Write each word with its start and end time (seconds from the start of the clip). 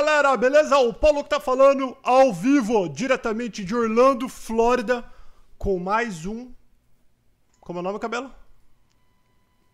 Galera, 0.00 0.34
beleza? 0.34 0.78
O 0.78 0.94
Paulo 0.94 1.22
que 1.22 1.28
tá 1.28 1.38
falando 1.38 1.94
ao 2.02 2.32
vivo, 2.32 2.88
diretamente 2.88 3.62
de 3.62 3.74
Orlando, 3.76 4.30
Flórida, 4.30 5.04
com 5.58 5.78
mais 5.78 6.24
um. 6.24 6.50
Como 7.60 7.80
é 7.80 7.80
o 7.80 7.82
nome, 7.82 7.98
cabelo? 7.98 8.34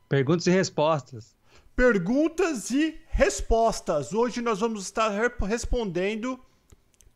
Perguntas 0.09 0.45
e 0.49 0.51
respostas. 0.51 1.37
Perguntas 1.77 2.73
e 2.73 3.01
respostas. 3.07 4.13
Hoje 4.13 4.43
nós 4.43 4.59
vamos 4.59 4.83
estar 4.83 5.13
respondendo 5.47 6.41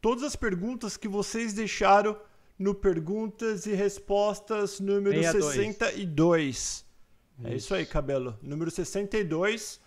todas 0.01 0.23
as 0.23 0.37
perguntas 0.37 0.96
que 0.96 1.09
vocês 1.09 1.52
deixaram 1.52 2.16
no 2.56 2.77
Perguntas 2.77 3.66
e 3.66 3.73
Respostas 3.74 4.79
número 4.79 5.20
62. 5.20 5.77
62. 6.56 6.87
É 7.42 7.56
isso 7.56 7.74
aí, 7.74 7.84
cabelo. 7.84 8.38
Número 8.40 8.70
62. 8.70 9.80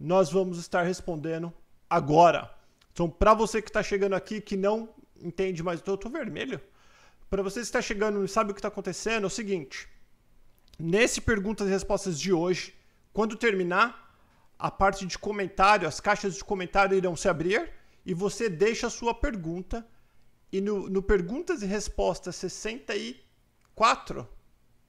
Nós 0.00 0.32
vamos 0.32 0.56
estar 0.56 0.84
respondendo 0.84 1.52
agora. 1.90 2.61
Então, 2.92 3.08
para 3.08 3.34
você 3.34 3.62
que 3.62 3.68
está 3.68 3.82
chegando 3.82 4.14
aqui 4.14 4.40
que 4.40 4.56
não 4.56 4.88
entende 5.20 5.62
mais, 5.62 5.82
eu 5.86 5.96
tô 5.96 6.08
vermelho. 6.08 6.60
Para 7.30 7.42
você 7.42 7.60
que 7.60 7.66
está 7.66 7.80
chegando 7.80 8.24
e 8.24 8.28
sabe 8.28 8.50
o 8.50 8.54
que 8.54 8.58
está 8.58 8.68
acontecendo, 8.68 9.24
é 9.24 9.26
o 9.26 9.30
seguinte: 9.30 9.88
nesse 10.78 11.20
perguntas 11.20 11.66
e 11.66 11.70
respostas 11.70 12.20
de 12.20 12.32
hoje, 12.32 12.74
quando 13.12 13.36
terminar, 13.36 14.16
a 14.58 14.70
parte 14.70 15.06
de 15.06 15.18
comentário, 15.18 15.88
as 15.88 16.00
caixas 16.00 16.34
de 16.34 16.44
comentário 16.44 16.96
irão 16.96 17.16
se 17.16 17.28
abrir 17.28 17.70
e 18.04 18.14
você 18.14 18.48
deixa 18.48 18.86
a 18.86 18.90
sua 18.90 19.14
pergunta. 19.14 19.86
E 20.52 20.60
no, 20.60 20.88
no 20.88 21.02
perguntas 21.02 21.62
e 21.62 21.66
respostas 21.66 22.36
64, 22.36 24.28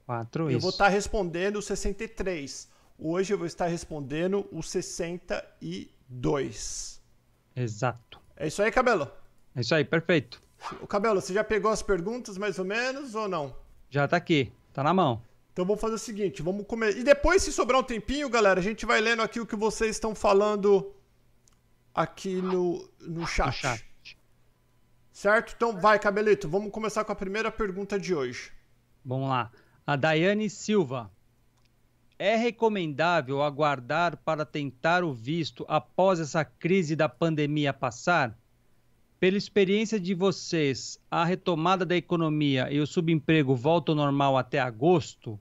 Quatro, 0.05 0.43
eu 0.43 0.57
isso. 0.57 0.59
vou 0.59 0.71
estar 0.71 0.89
respondendo 0.89 1.55
o 1.55 1.61
63. 1.61 2.67
Hoje 2.99 3.33
eu 3.33 3.37
vou 3.37 3.47
estar 3.47 3.67
respondendo 3.67 4.45
o 4.51 4.61
62. 4.61 7.01
Exato. 7.55 8.19
É 8.35 8.47
isso 8.47 8.61
aí, 8.61 8.71
Cabelo? 8.71 9.09
É 9.55 9.61
isso 9.61 9.73
aí, 9.75 9.85
perfeito. 9.85 10.41
O 10.81 10.87
Cabelo, 10.87 11.21
você 11.21 11.33
já 11.33 11.43
pegou 11.43 11.71
as 11.71 11.81
perguntas 11.81 12.37
mais 12.37 12.57
ou 12.57 12.65
menos 12.65 13.15
ou 13.15 13.27
não? 13.27 13.55
Já 13.89 14.07
tá 14.07 14.17
aqui, 14.17 14.51
tá 14.73 14.81
na 14.83 14.93
mão. 14.93 15.21
Então 15.51 15.65
vamos 15.65 15.79
fazer 15.79 15.95
o 15.95 15.99
seguinte, 15.99 16.41
vamos 16.41 16.65
comer. 16.65 16.97
E 16.97 17.03
depois, 17.03 17.43
se 17.43 17.51
sobrar 17.51 17.79
um 17.79 17.83
tempinho, 17.83 18.27
galera, 18.27 18.59
a 18.59 18.63
gente 18.63 18.85
vai 18.85 18.99
lendo 18.99 19.21
aqui 19.21 19.39
o 19.39 19.45
que 19.45 19.55
vocês 19.55 19.91
estão 19.91 20.15
falando 20.15 20.91
aqui 21.93 22.41
no, 22.41 22.89
no 22.99 23.27
chat. 23.27 23.47
No 23.47 23.53
chat. 23.53 23.85
Certo? 25.11 25.53
Então 25.55 25.79
vai, 25.79 25.99
Cabelito, 25.99 26.49
vamos 26.49 26.71
começar 26.71 27.03
com 27.03 27.11
a 27.11 27.15
primeira 27.15 27.51
pergunta 27.51 27.99
de 27.99 28.15
hoje. 28.15 28.51
Vamos 29.05 29.29
lá. 29.29 29.51
A 29.85 29.95
Daiane 29.95 30.49
Silva. 30.49 31.11
É 32.17 32.35
recomendável 32.35 33.41
aguardar 33.41 34.17
para 34.17 34.45
tentar 34.45 35.03
o 35.03 35.11
visto 35.11 35.65
após 35.67 36.19
essa 36.19 36.45
crise 36.45 36.95
da 36.95 37.09
pandemia 37.09 37.73
passar? 37.73 38.37
Pela 39.19 39.37
experiência 39.37 39.99
de 39.99 40.13
vocês, 40.13 40.99
a 41.09 41.23
retomada 41.23 41.85
da 41.85 41.95
economia 41.95 42.71
e 42.71 42.79
o 42.79 42.85
subemprego 42.85 43.55
voltam 43.55 43.93
ao 43.93 44.05
normal 44.05 44.37
até 44.37 44.59
agosto? 44.59 45.39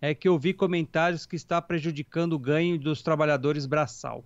É 0.00 0.14
que 0.14 0.26
eu 0.26 0.38
vi 0.38 0.54
comentários 0.54 1.26
que 1.26 1.36
está 1.36 1.60
prejudicando 1.60 2.32
o 2.32 2.38
ganho 2.38 2.78
dos 2.78 3.02
trabalhadores 3.02 3.66
braçal. 3.66 4.24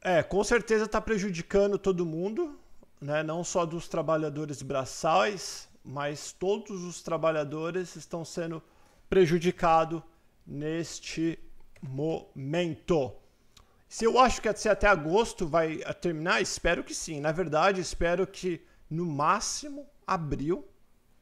É, 0.00 0.22
com 0.22 0.42
certeza 0.42 0.84
está 0.84 1.00
prejudicando 1.00 1.78
todo 1.78 2.06
mundo, 2.06 2.58
né? 3.00 3.22
não 3.22 3.44
só 3.44 3.66
dos 3.66 3.86
trabalhadores 3.86 4.62
braçais, 4.62 5.68
mas 5.84 6.32
todos 6.32 6.82
os 6.84 7.02
trabalhadores 7.02 7.96
estão 7.96 8.24
sendo 8.24 8.62
prejudicados 9.08 10.02
neste 10.46 11.38
momento. 11.82 13.12
Se 13.88 14.04
eu 14.04 14.18
acho 14.18 14.42
que 14.42 14.48
até 14.48 14.88
agosto 14.88 15.46
vai 15.46 15.78
terminar, 16.00 16.42
espero 16.42 16.82
que 16.82 16.94
sim. 16.94 17.20
Na 17.20 17.32
verdade, 17.32 17.80
espero 17.80 18.26
que 18.26 18.60
no 18.90 19.06
máximo 19.06 19.86
abril 20.06 20.66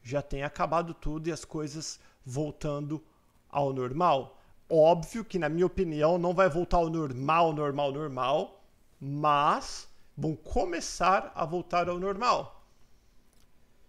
já 0.01 0.21
tenha 0.21 0.45
acabado 0.45 0.93
tudo 0.93 1.27
e 1.27 1.31
as 1.31 1.45
coisas 1.45 1.99
voltando 2.25 3.03
ao 3.49 3.71
normal. 3.71 4.39
Óbvio 4.69 5.23
que, 5.23 5.37
na 5.37 5.47
minha 5.47 5.65
opinião, 5.65 6.17
não 6.17 6.33
vai 6.33 6.49
voltar 6.49 6.77
ao 6.77 6.89
normal, 6.89 7.53
normal, 7.53 7.91
normal, 7.91 8.63
mas 8.99 9.87
vão 10.17 10.35
começar 10.35 11.31
a 11.35 11.45
voltar 11.45 11.87
ao 11.87 11.99
normal. 11.99 12.54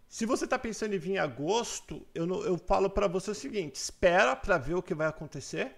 Se 0.08 0.24
você 0.24 0.44
está 0.44 0.58
pensando 0.58 0.94
em 0.94 0.98
vir 0.98 1.12
em 1.12 1.18
agosto, 1.18 2.06
eu, 2.14 2.26
não, 2.26 2.42
eu 2.42 2.56
falo 2.56 2.88
para 2.88 3.08
você 3.08 3.30
o 3.30 3.34
seguinte: 3.34 3.76
espera 3.76 4.36
para 4.36 4.56
ver 4.56 4.74
o 4.74 4.82
que 4.82 4.94
vai 4.94 5.06
acontecer, 5.06 5.76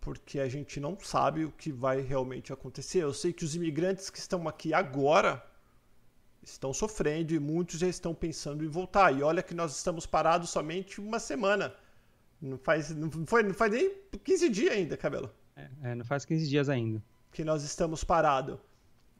porque 0.00 0.38
a 0.38 0.48
gente 0.48 0.78
não 0.78 0.98
sabe 1.00 1.44
o 1.44 1.50
que 1.50 1.72
vai 1.72 2.00
realmente 2.00 2.52
acontecer. 2.52 3.02
Eu 3.02 3.12
sei 3.12 3.32
que 3.32 3.44
os 3.44 3.54
imigrantes 3.54 4.08
que 4.10 4.18
estão 4.18 4.46
aqui 4.46 4.72
agora 4.72 5.44
estão 6.42 6.72
sofrendo 6.72 7.34
e 7.34 7.40
muitos 7.40 7.80
já 7.80 7.88
estão 7.88 8.14
pensando 8.14 8.64
em 8.64 8.68
voltar. 8.68 9.12
E 9.12 9.22
olha 9.22 9.42
que 9.42 9.54
nós 9.54 9.76
estamos 9.76 10.06
parados 10.06 10.50
somente 10.50 11.00
uma 11.00 11.18
semana. 11.18 11.74
Não 12.40 12.58
faz, 12.58 12.90
não 12.90 13.10
foi, 13.26 13.42
não 13.42 13.54
faz 13.54 13.72
nem 13.72 13.92
15 14.22 14.48
dias 14.48 14.72
ainda, 14.72 14.96
cabelo. 14.96 15.34
É, 15.56 15.68
é, 15.82 15.94
não 15.94 16.04
faz 16.04 16.24
15 16.24 16.48
dias 16.48 16.68
ainda. 16.68 17.02
Que 17.32 17.42
nós 17.42 17.64
estamos 17.64 18.04
parados. 18.04 18.58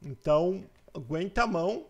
Então, 0.01 0.63
aguenta 0.93 1.43
a 1.43 1.47
mão 1.47 1.87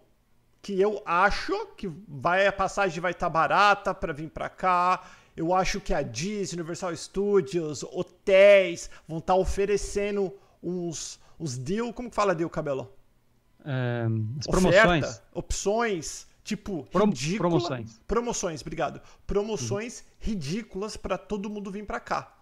que 0.62 0.80
eu 0.80 1.02
acho 1.06 1.54
que 1.76 1.88
vai 2.08 2.48
a 2.48 2.52
passagem 2.52 3.00
vai 3.00 3.12
estar 3.12 3.28
tá 3.28 3.30
barata 3.30 3.94
para 3.94 4.14
vir 4.14 4.30
para 4.30 4.50
cá. 4.50 5.04
Eu 5.36 5.54
acho 5.54 5.80
que 5.80 5.94
a 5.94 6.02
Disney, 6.02 6.60
Universal 6.60 6.96
Studios, 6.96 7.84
hotéis 7.84 8.90
vão 9.08 9.20
estar 9.20 9.34
tá 9.34 9.40
oferecendo 9.40 10.34
uns 10.62 11.20
uns 11.40 11.58
deal, 11.58 11.94
como 11.94 12.10
que 12.10 12.16
fala 12.16 12.34
deal, 12.34 12.50
cabelo? 12.50 12.92
É, 13.64 14.08
as 14.40 14.48
promoções, 14.48 15.04
Oferta, 15.04 15.24
opções, 15.34 16.28
tipo 16.44 16.84
Prom 16.86 17.08
ridícula, 17.08 17.50
promoções. 17.50 18.02
Promoções, 18.08 18.62
obrigado. 18.62 19.02
Promoções 19.26 20.00
uhum. 20.00 20.06
ridículas 20.20 20.98
para 20.98 21.18
todo 21.18 21.50
mundo 21.50 21.70
vir 21.70 21.86
para 21.86 22.00
cá. 22.00 22.34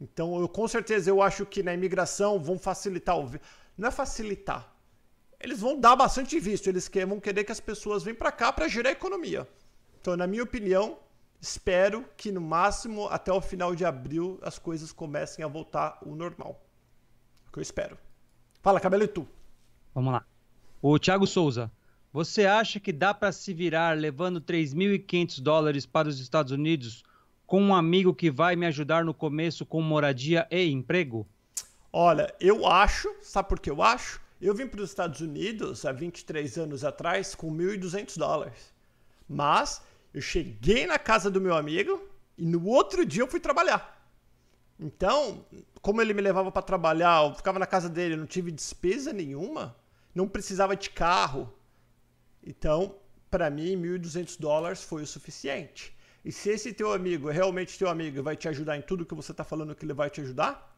Então, 0.00 0.40
eu 0.40 0.48
com 0.48 0.66
certeza 0.68 1.08
eu 1.08 1.22
acho 1.22 1.46
que 1.46 1.62
na 1.62 1.72
imigração 1.72 2.38
vão 2.38 2.58
facilitar 2.58 3.18
o 3.18 3.30
não 3.76 3.88
é 3.88 3.90
facilitar, 3.90 4.72
eles 5.44 5.60
vão 5.60 5.78
dar 5.78 5.94
bastante 5.94 6.40
visto, 6.40 6.68
eles 6.68 6.90
vão 7.06 7.20
querer 7.20 7.44
que 7.44 7.52
as 7.52 7.60
pessoas 7.60 8.02
venham 8.02 8.16
para 8.16 8.32
cá 8.32 8.50
para 8.50 8.66
gerar 8.66 8.90
economia. 8.90 9.46
Então, 10.00 10.16
na 10.16 10.26
minha 10.26 10.42
opinião, 10.42 10.98
espero 11.38 12.02
que 12.16 12.32
no 12.32 12.40
máximo 12.40 13.08
até 13.08 13.30
o 13.30 13.42
final 13.42 13.74
de 13.74 13.84
abril 13.84 14.38
as 14.40 14.58
coisas 14.58 14.90
comecem 14.90 15.44
a 15.44 15.48
voltar 15.48 15.98
ao 16.04 16.14
normal. 16.16 16.64
É 17.44 17.48
o 17.50 17.52
que 17.52 17.58
eu 17.58 17.62
espero. 17.62 17.98
Fala, 18.62 18.80
Cabelito. 18.80 19.28
Vamos 19.94 20.14
lá. 20.14 20.24
O 20.80 20.98
Thiago 20.98 21.26
Souza. 21.26 21.70
Você 22.10 22.46
acha 22.46 22.80
que 22.80 22.92
dá 22.92 23.12
para 23.12 23.30
se 23.30 23.52
virar 23.52 23.98
levando 23.98 24.40
3.500 24.40 25.42
dólares 25.42 25.84
para 25.84 26.08
os 26.08 26.20
Estados 26.20 26.52
Unidos 26.52 27.02
com 27.46 27.60
um 27.60 27.74
amigo 27.74 28.14
que 28.14 28.30
vai 28.30 28.56
me 28.56 28.64
ajudar 28.64 29.04
no 29.04 29.12
começo 29.12 29.66
com 29.66 29.82
moradia 29.82 30.46
e 30.50 30.70
emprego? 30.70 31.26
Olha, 31.92 32.34
eu 32.40 32.66
acho, 32.66 33.14
sabe 33.20 33.48
por 33.48 33.60
que 33.60 33.70
eu 33.70 33.82
acho? 33.82 34.23
Eu 34.40 34.54
vim 34.54 34.66
para 34.66 34.82
os 34.82 34.90
Estados 34.90 35.20
Unidos 35.20 35.84
há 35.84 35.92
23 35.92 36.58
anos 36.58 36.84
atrás 36.84 37.34
com 37.34 37.50
1.200 37.54 38.18
dólares. 38.18 38.72
Mas 39.28 39.82
eu 40.12 40.20
cheguei 40.20 40.86
na 40.86 40.98
casa 40.98 41.30
do 41.30 41.40
meu 41.40 41.56
amigo 41.56 42.08
e 42.36 42.44
no 42.44 42.66
outro 42.66 43.04
dia 43.04 43.22
eu 43.22 43.28
fui 43.28 43.40
trabalhar. 43.40 43.94
Então, 44.78 45.46
como 45.80 46.02
ele 46.02 46.12
me 46.12 46.20
levava 46.20 46.50
para 46.50 46.62
trabalhar, 46.62 47.24
eu 47.24 47.34
ficava 47.34 47.58
na 47.58 47.66
casa 47.66 47.88
dele, 47.88 48.16
não 48.16 48.26
tive 48.26 48.50
despesa 48.50 49.12
nenhuma, 49.12 49.76
não 50.14 50.28
precisava 50.28 50.76
de 50.76 50.90
carro. 50.90 51.52
Então, 52.42 52.96
para 53.30 53.48
mim, 53.50 53.76
1.200 53.76 54.38
dólares 54.38 54.82
foi 54.82 55.02
o 55.02 55.06
suficiente. 55.06 55.96
E 56.24 56.32
se 56.32 56.50
esse 56.50 56.72
teu 56.72 56.92
amigo 56.92 57.30
é 57.30 57.32
realmente 57.32 57.78
teu 57.78 57.88
amigo 57.88 58.18
e 58.18 58.22
vai 58.22 58.36
te 58.36 58.48
ajudar 58.48 58.76
em 58.76 58.82
tudo 58.82 59.06
que 59.06 59.14
você 59.14 59.32
está 59.32 59.44
falando 59.44 59.74
que 59.74 59.84
ele 59.84 59.92
vai 59.92 60.10
te 60.10 60.20
ajudar, 60.20 60.74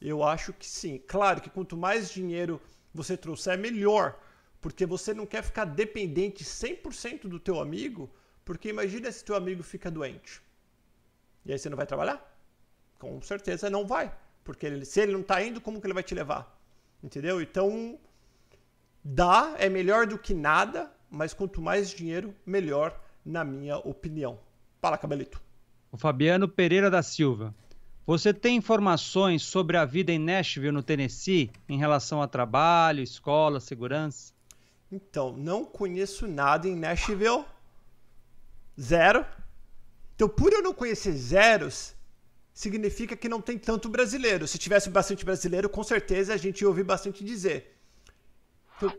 eu 0.00 0.22
acho 0.22 0.52
que 0.52 0.66
sim. 0.66 0.98
Claro 1.06 1.40
que 1.40 1.50
quanto 1.50 1.76
mais 1.76 2.10
dinheiro 2.10 2.60
você 2.96 3.16
trouxer 3.16 3.54
é 3.54 3.56
melhor, 3.56 4.18
porque 4.60 4.86
você 4.86 5.14
não 5.14 5.26
quer 5.26 5.42
ficar 5.42 5.64
dependente 5.64 6.42
100% 6.42 7.28
do 7.28 7.38
teu 7.38 7.60
amigo, 7.60 8.10
porque 8.44 8.68
imagina 8.68 9.12
se 9.12 9.24
teu 9.24 9.36
amigo 9.36 9.62
fica 9.62 9.90
doente. 9.90 10.42
E 11.44 11.52
aí 11.52 11.58
você 11.58 11.68
não 11.68 11.76
vai 11.76 11.86
trabalhar? 11.86 12.20
Com 12.98 13.20
certeza 13.20 13.70
não 13.70 13.86
vai, 13.86 14.12
porque 14.42 14.66
ele, 14.66 14.84
se 14.84 15.00
ele 15.00 15.12
não 15.12 15.20
está 15.20 15.42
indo, 15.42 15.60
como 15.60 15.80
que 15.80 15.86
ele 15.86 15.94
vai 15.94 16.02
te 16.02 16.14
levar? 16.14 16.58
Entendeu? 17.02 17.40
Então, 17.40 17.98
dá 19.04 19.54
é 19.58 19.68
melhor 19.68 20.06
do 20.06 20.18
que 20.18 20.34
nada, 20.34 20.90
mas 21.10 21.34
quanto 21.34 21.60
mais 21.60 21.90
dinheiro, 21.90 22.34
melhor, 22.44 23.00
na 23.24 23.44
minha 23.44 23.76
opinião. 23.78 24.38
Fala, 24.80 24.98
Cabelito. 24.98 25.40
O 25.92 25.96
Fabiano 25.96 26.48
Pereira 26.48 26.90
da 26.90 27.02
Silva. 27.02 27.54
Você 28.06 28.32
tem 28.32 28.56
informações 28.56 29.42
sobre 29.42 29.76
a 29.76 29.84
vida 29.84 30.12
em 30.12 30.18
Nashville, 30.18 30.70
no 30.70 30.82
Tennessee, 30.82 31.50
em 31.68 31.76
relação 31.76 32.22
a 32.22 32.28
trabalho, 32.28 33.02
escola, 33.02 33.58
segurança? 33.58 34.32
Então, 34.90 35.36
não 35.36 35.64
conheço 35.64 36.28
nada 36.28 36.68
em 36.68 36.76
Nashville. 36.76 37.44
Zero. 38.80 39.26
Então, 40.14 40.28
por 40.28 40.52
eu 40.52 40.62
não 40.62 40.72
conhecer 40.72 41.12
zeros, 41.12 41.94
significa 42.54 43.16
que 43.16 43.28
não 43.28 43.40
tem 43.40 43.58
tanto 43.58 43.88
brasileiro. 43.88 44.46
Se 44.46 44.56
tivesse 44.56 44.88
bastante 44.88 45.24
brasileiro, 45.24 45.68
com 45.68 45.82
certeza 45.82 46.32
a 46.32 46.36
gente 46.36 46.60
ia 46.60 46.68
ouvir 46.68 46.84
bastante 46.84 47.24
dizer. 47.24 47.76
Então, 48.76 48.98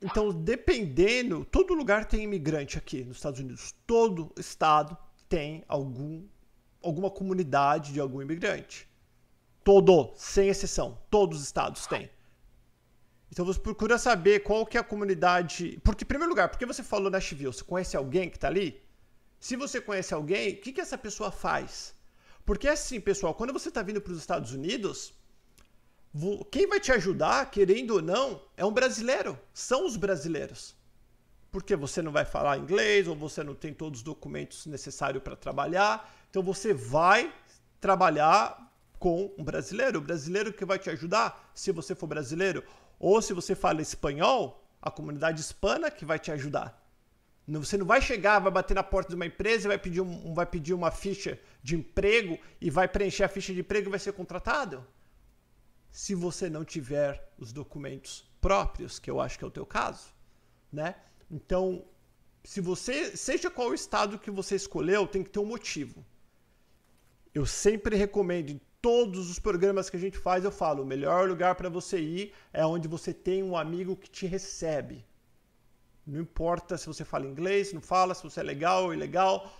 então, 0.00 0.30
dependendo, 0.30 1.44
todo 1.44 1.74
lugar 1.74 2.04
tem 2.04 2.22
imigrante 2.22 2.78
aqui 2.78 3.02
nos 3.04 3.16
Estados 3.16 3.40
Unidos. 3.40 3.74
Todo 3.86 4.32
estado 4.38 4.96
tem 5.28 5.64
algum, 5.66 6.22
alguma 6.84 7.10
comunidade 7.10 7.92
de 7.92 8.00
algum 8.00 8.20
imigrante. 8.22 8.88
Todo, 9.62 10.12
sem 10.16 10.48
exceção. 10.48 10.98
Todos 11.10 11.38
os 11.38 11.44
estados 11.44 11.86
têm. 11.86 12.10
Então 13.32 13.44
você 13.44 13.58
procura 13.58 13.98
saber 13.98 14.40
qual 14.40 14.64
que 14.64 14.76
é 14.76 14.80
a 14.80 14.84
comunidade. 14.84 15.80
Porque, 15.82 16.04
em 16.04 16.06
primeiro 16.06 16.30
lugar, 16.30 16.48
porque 16.48 16.66
você 16.66 16.82
falou 16.82 17.10
Nashville, 17.10 17.46
você 17.46 17.64
conhece 17.64 17.96
alguém 17.96 18.28
que 18.30 18.36
está 18.36 18.48
ali? 18.48 18.80
Se 19.40 19.56
você 19.56 19.80
conhece 19.80 20.14
alguém, 20.14 20.54
o 20.54 20.60
que, 20.60 20.72
que 20.72 20.80
essa 20.80 20.96
pessoa 20.96 21.30
faz? 21.30 21.94
Porque 22.46 22.68
assim, 22.68 23.00
pessoal, 23.00 23.34
quando 23.34 23.52
você 23.52 23.70
está 23.70 23.82
vindo 23.82 24.00
para 24.00 24.12
os 24.12 24.18
Estados 24.18 24.52
Unidos, 24.52 25.14
quem 26.50 26.66
vai 26.66 26.78
te 26.78 26.92
ajudar, 26.92 27.50
querendo 27.50 27.92
ou 27.92 28.02
não, 28.02 28.40
é 28.56 28.64
um 28.64 28.72
brasileiro. 28.72 29.38
São 29.52 29.84
os 29.84 29.96
brasileiros. 29.96 30.76
Porque 31.50 31.74
você 31.74 32.00
não 32.02 32.12
vai 32.12 32.24
falar 32.24 32.58
inglês 32.58 33.08
ou 33.08 33.16
você 33.16 33.42
não 33.42 33.54
tem 33.54 33.72
todos 33.72 34.00
os 34.00 34.04
documentos 34.04 34.66
necessários 34.66 35.22
para 35.22 35.34
trabalhar. 35.34 36.08
Então 36.34 36.42
você 36.42 36.74
vai 36.74 37.32
trabalhar 37.80 38.76
com 38.98 39.32
um 39.38 39.44
brasileiro. 39.44 40.00
O 40.00 40.02
brasileiro 40.02 40.52
que 40.52 40.64
vai 40.64 40.80
te 40.80 40.90
ajudar, 40.90 41.48
se 41.54 41.70
você 41.70 41.94
for 41.94 42.08
brasileiro, 42.08 42.64
ou 42.98 43.22
se 43.22 43.32
você 43.32 43.54
fala 43.54 43.80
espanhol, 43.80 44.66
a 44.82 44.90
comunidade 44.90 45.40
hispana 45.40 45.92
que 45.92 46.04
vai 46.04 46.18
te 46.18 46.32
ajudar. 46.32 46.84
Você 47.46 47.76
não 47.76 47.86
vai 47.86 48.02
chegar, 48.02 48.40
vai 48.40 48.50
bater 48.50 48.74
na 48.74 48.82
porta 48.82 49.10
de 49.10 49.14
uma 49.14 49.26
empresa 49.26 49.68
vai 49.68 49.78
pedir, 49.78 50.00
um, 50.00 50.34
vai 50.34 50.44
pedir 50.44 50.74
uma 50.74 50.90
ficha 50.90 51.38
de 51.62 51.76
emprego 51.76 52.36
e 52.60 52.68
vai 52.68 52.88
preencher 52.88 53.22
a 53.22 53.28
ficha 53.28 53.54
de 53.54 53.60
emprego 53.60 53.88
e 53.88 53.90
vai 53.90 54.00
ser 54.00 54.12
contratado 54.12 54.84
se 55.92 56.16
você 56.16 56.50
não 56.50 56.64
tiver 56.64 57.32
os 57.38 57.52
documentos 57.52 58.28
próprios, 58.40 58.98
que 58.98 59.08
eu 59.08 59.20
acho 59.20 59.38
que 59.38 59.44
é 59.44 59.46
o 59.46 59.52
teu 59.52 59.64
caso, 59.64 60.12
né? 60.72 60.96
Então, 61.30 61.84
se 62.42 62.60
você, 62.60 63.16
seja 63.16 63.48
qual 63.48 63.68
o 63.68 63.74
estado 63.74 64.18
que 64.18 64.32
você 64.32 64.56
escolheu, 64.56 65.06
tem 65.06 65.22
que 65.22 65.30
ter 65.30 65.38
um 65.38 65.46
motivo. 65.46 66.04
Eu 67.34 67.44
sempre 67.44 67.96
recomendo 67.96 68.50
em 68.50 68.60
todos 68.80 69.28
os 69.28 69.40
programas 69.40 69.90
que 69.90 69.96
a 69.96 70.00
gente 70.00 70.16
faz, 70.16 70.44
eu 70.44 70.52
falo, 70.52 70.84
o 70.84 70.86
melhor 70.86 71.28
lugar 71.28 71.56
para 71.56 71.68
você 71.68 71.98
ir 71.98 72.32
é 72.52 72.64
onde 72.64 72.86
você 72.86 73.12
tem 73.12 73.42
um 73.42 73.56
amigo 73.56 73.96
que 73.96 74.08
te 74.08 74.24
recebe. 74.24 75.04
Não 76.06 76.20
importa 76.20 76.78
se 76.78 76.86
você 76.86 77.04
fala 77.04 77.26
inglês, 77.26 77.72
não 77.72 77.80
fala, 77.80 78.14
se 78.14 78.22
você 78.22 78.38
é 78.38 78.42
legal 78.44 78.84
ou 78.84 78.94
ilegal. 78.94 79.52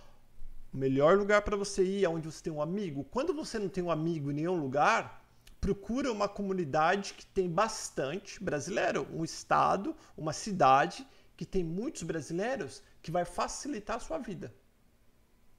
O 0.72 0.76
melhor 0.76 1.18
lugar 1.18 1.42
para 1.42 1.56
você 1.56 1.82
ir 1.82 2.04
é 2.04 2.08
onde 2.08 2.30
você 2.30 2.44
tem 2.44 2.52
um 2.52 2.62
amigo. 2.62 3.02
Quando 3.10 3.34
você 3.34 3.58
não 3.58 3.68
tem 3.68 3.82
um 3.82 3.90
amigo 3.90 4.30
em 4.30 4.34
nenhum 4.34 4.60
lugar, 4.60 5.26
procura 5.60 6.12
uma 6.12 6.28
comunidade 6.28 7.14
que 7.14 7.26
tem 7.26 7.50
bastante 7.50 8.42
brasileiro, 8.44 9.08
um 9.12 9.24
estado, 9.24 9.96
uma 10.16 10.32
cidade 10.32 11.04
que 11.36 11.44
tem 11.44 11.64
muitos 11.64 12.04
brasileiros 12.04 12.84
que 13.02 13.10
vai 13.10 13.24
facilitar 13.24 13.96
a 13.96 14.00
sua 14.00 14.18
vida. 14.18 14.54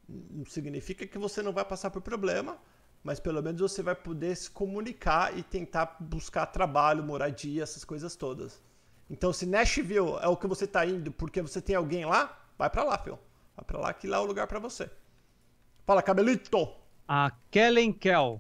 Não 0.08 0.46
significa 0.46 1.06
que 1.08 1.18
você 1.18 1.42
não 1.42 1.52
vai 1.52 1.66
passar 1.66 1.90
por 1.90 2.02
problema, 2.02 2.58
mas 3.04 3.20
pelo 3.20 3.42
menos 3.42 3.62
você 3.62 3.82
vai 3.82 3.96
poder 3.96 4.36
se 4.36 4.50
comunicar 4.50 5.38
e 5.38 5.44
tentar 5.44 5.98
buscar 6.00 6.46
trabalho, 6.48 7.04
moradia, 7.04 7.64
essas 7.64 7.84
coisas 7.84 8.16
todas. 8.16 8.62
Então, 9.10 9.32
se 9.32 9.46
Nashville 9.46 10.18
é 10.22 10.28
o 10.28 10.38
que 10.38 10.48
você 10.48 10.66
está 10.66 10.86
indo 10.86 11.12
porque 11.12 11.42
você 11.42 11.62
tem 11.62 11.76
alguém 11.76 12.06
lá, 12.06 12.44
vai 12.58 12.70
para 12.70 12.84
lá, 12.84 12.98
filho. 12.98 13.20
Vai 13.56 13.66
para 13.66 13.80
lá 13.80 13.94
que 13.94 14.08
lá 14.08 14.18
é 14.18 14.20
o 14.20 14.26
lugar 14.26 14.48
para 14.48 14.60
você. 14.60 14.90
Fala, 15.86 16.02
cabelito! 16.02 16.68
A 17.08 17.32
Kellen 17.52 17.94
Kell 17.94 18.40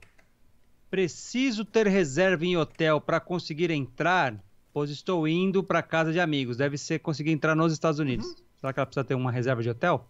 Preciso 0.90 1.66
ter 1.66 1.88
reserva 1.88 2.46
em 2.46 2.56
hotel 2.56 3.02
para 3.02 3.20
conseguir 3.20 3.70
entrar, 3.70 4.42
pois 4.72 4.90
estou 4.90 5.28
indo 5.28 5.64
para 5.64 5.84
casa 5.84 6.14
de 6.14 6.22
amigos. 6.22 6.58
Deve 6.58 6.78
ser 6.78 7.00
conseguir 7.00 7.32
entrar 7.32 7.54
nos 7.54 7.74
Estados 7.74 8.00
Unidos. 8.00 8.28
Uhum. 8.28 8.36
Será 8.56 8.72
que 8.72 8.80
ela 8.80 8.86
precisa 8.86 9.04
ter 9.04 9.16
uma 9.16 9.30
reserva 9.30 9.62
de 9.62 9.70
hotel? 9.70 10.10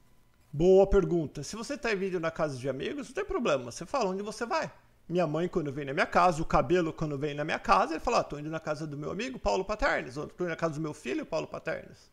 Boa 0.58 0.88
pergunta. 0.88 1.44
Se 1.44 1.54
você 1.54 1.74
está 1.74 1.94
vindo 1.94 2.18
na 2.18 2.32
casa 2.32 2.56
de 2.56 2.70
amigos, 2.70 3.10
não 3.10 3.14
tem 3.14 3.26
problema. 3.26 3.70
Você 3.70 3.86
fala 3.86 4.12
onde 4.12 4.24
você 4.24 4.46
vai. 4.46 4.72
Minha 5.06 5.28
mãe, 5.28 5.50
quando 5.50 5.70
vem 5.70 5.84
na 5.84 5.94
minha 5.94 6.06
casa, 6.06 6.42
o 6.42 6.46
cabelo, 6.46 6.94
quando 6.94 7.18
vem 7.18 7.34
na 7.34 7.44
minha 7.44 7.60
casa, 7.60 7.92
ele 7.92 8.00
fala: 8.00 8.20
ah, 8.20 8.24
tô 8.24 8.40
indo 8.40 8.50
na 8.50 8.62
casa 8.62 8.88
do 8.88 8.96
meu 8.96 9.12
amigo 9.12 9.38
Paulo 9.38 9.66
Paternes, 9.66 10.16
ou 10.16 10.28
tô 10.28 10.46
indo 10.46 10.52
na 10.52 10.56
casa 10.56 10.76
do 10.76 10.80
meu 10.80 10.94
filho 10.94 11.26
Paulo 11.26 11.46
Paternes. 11.46 12.10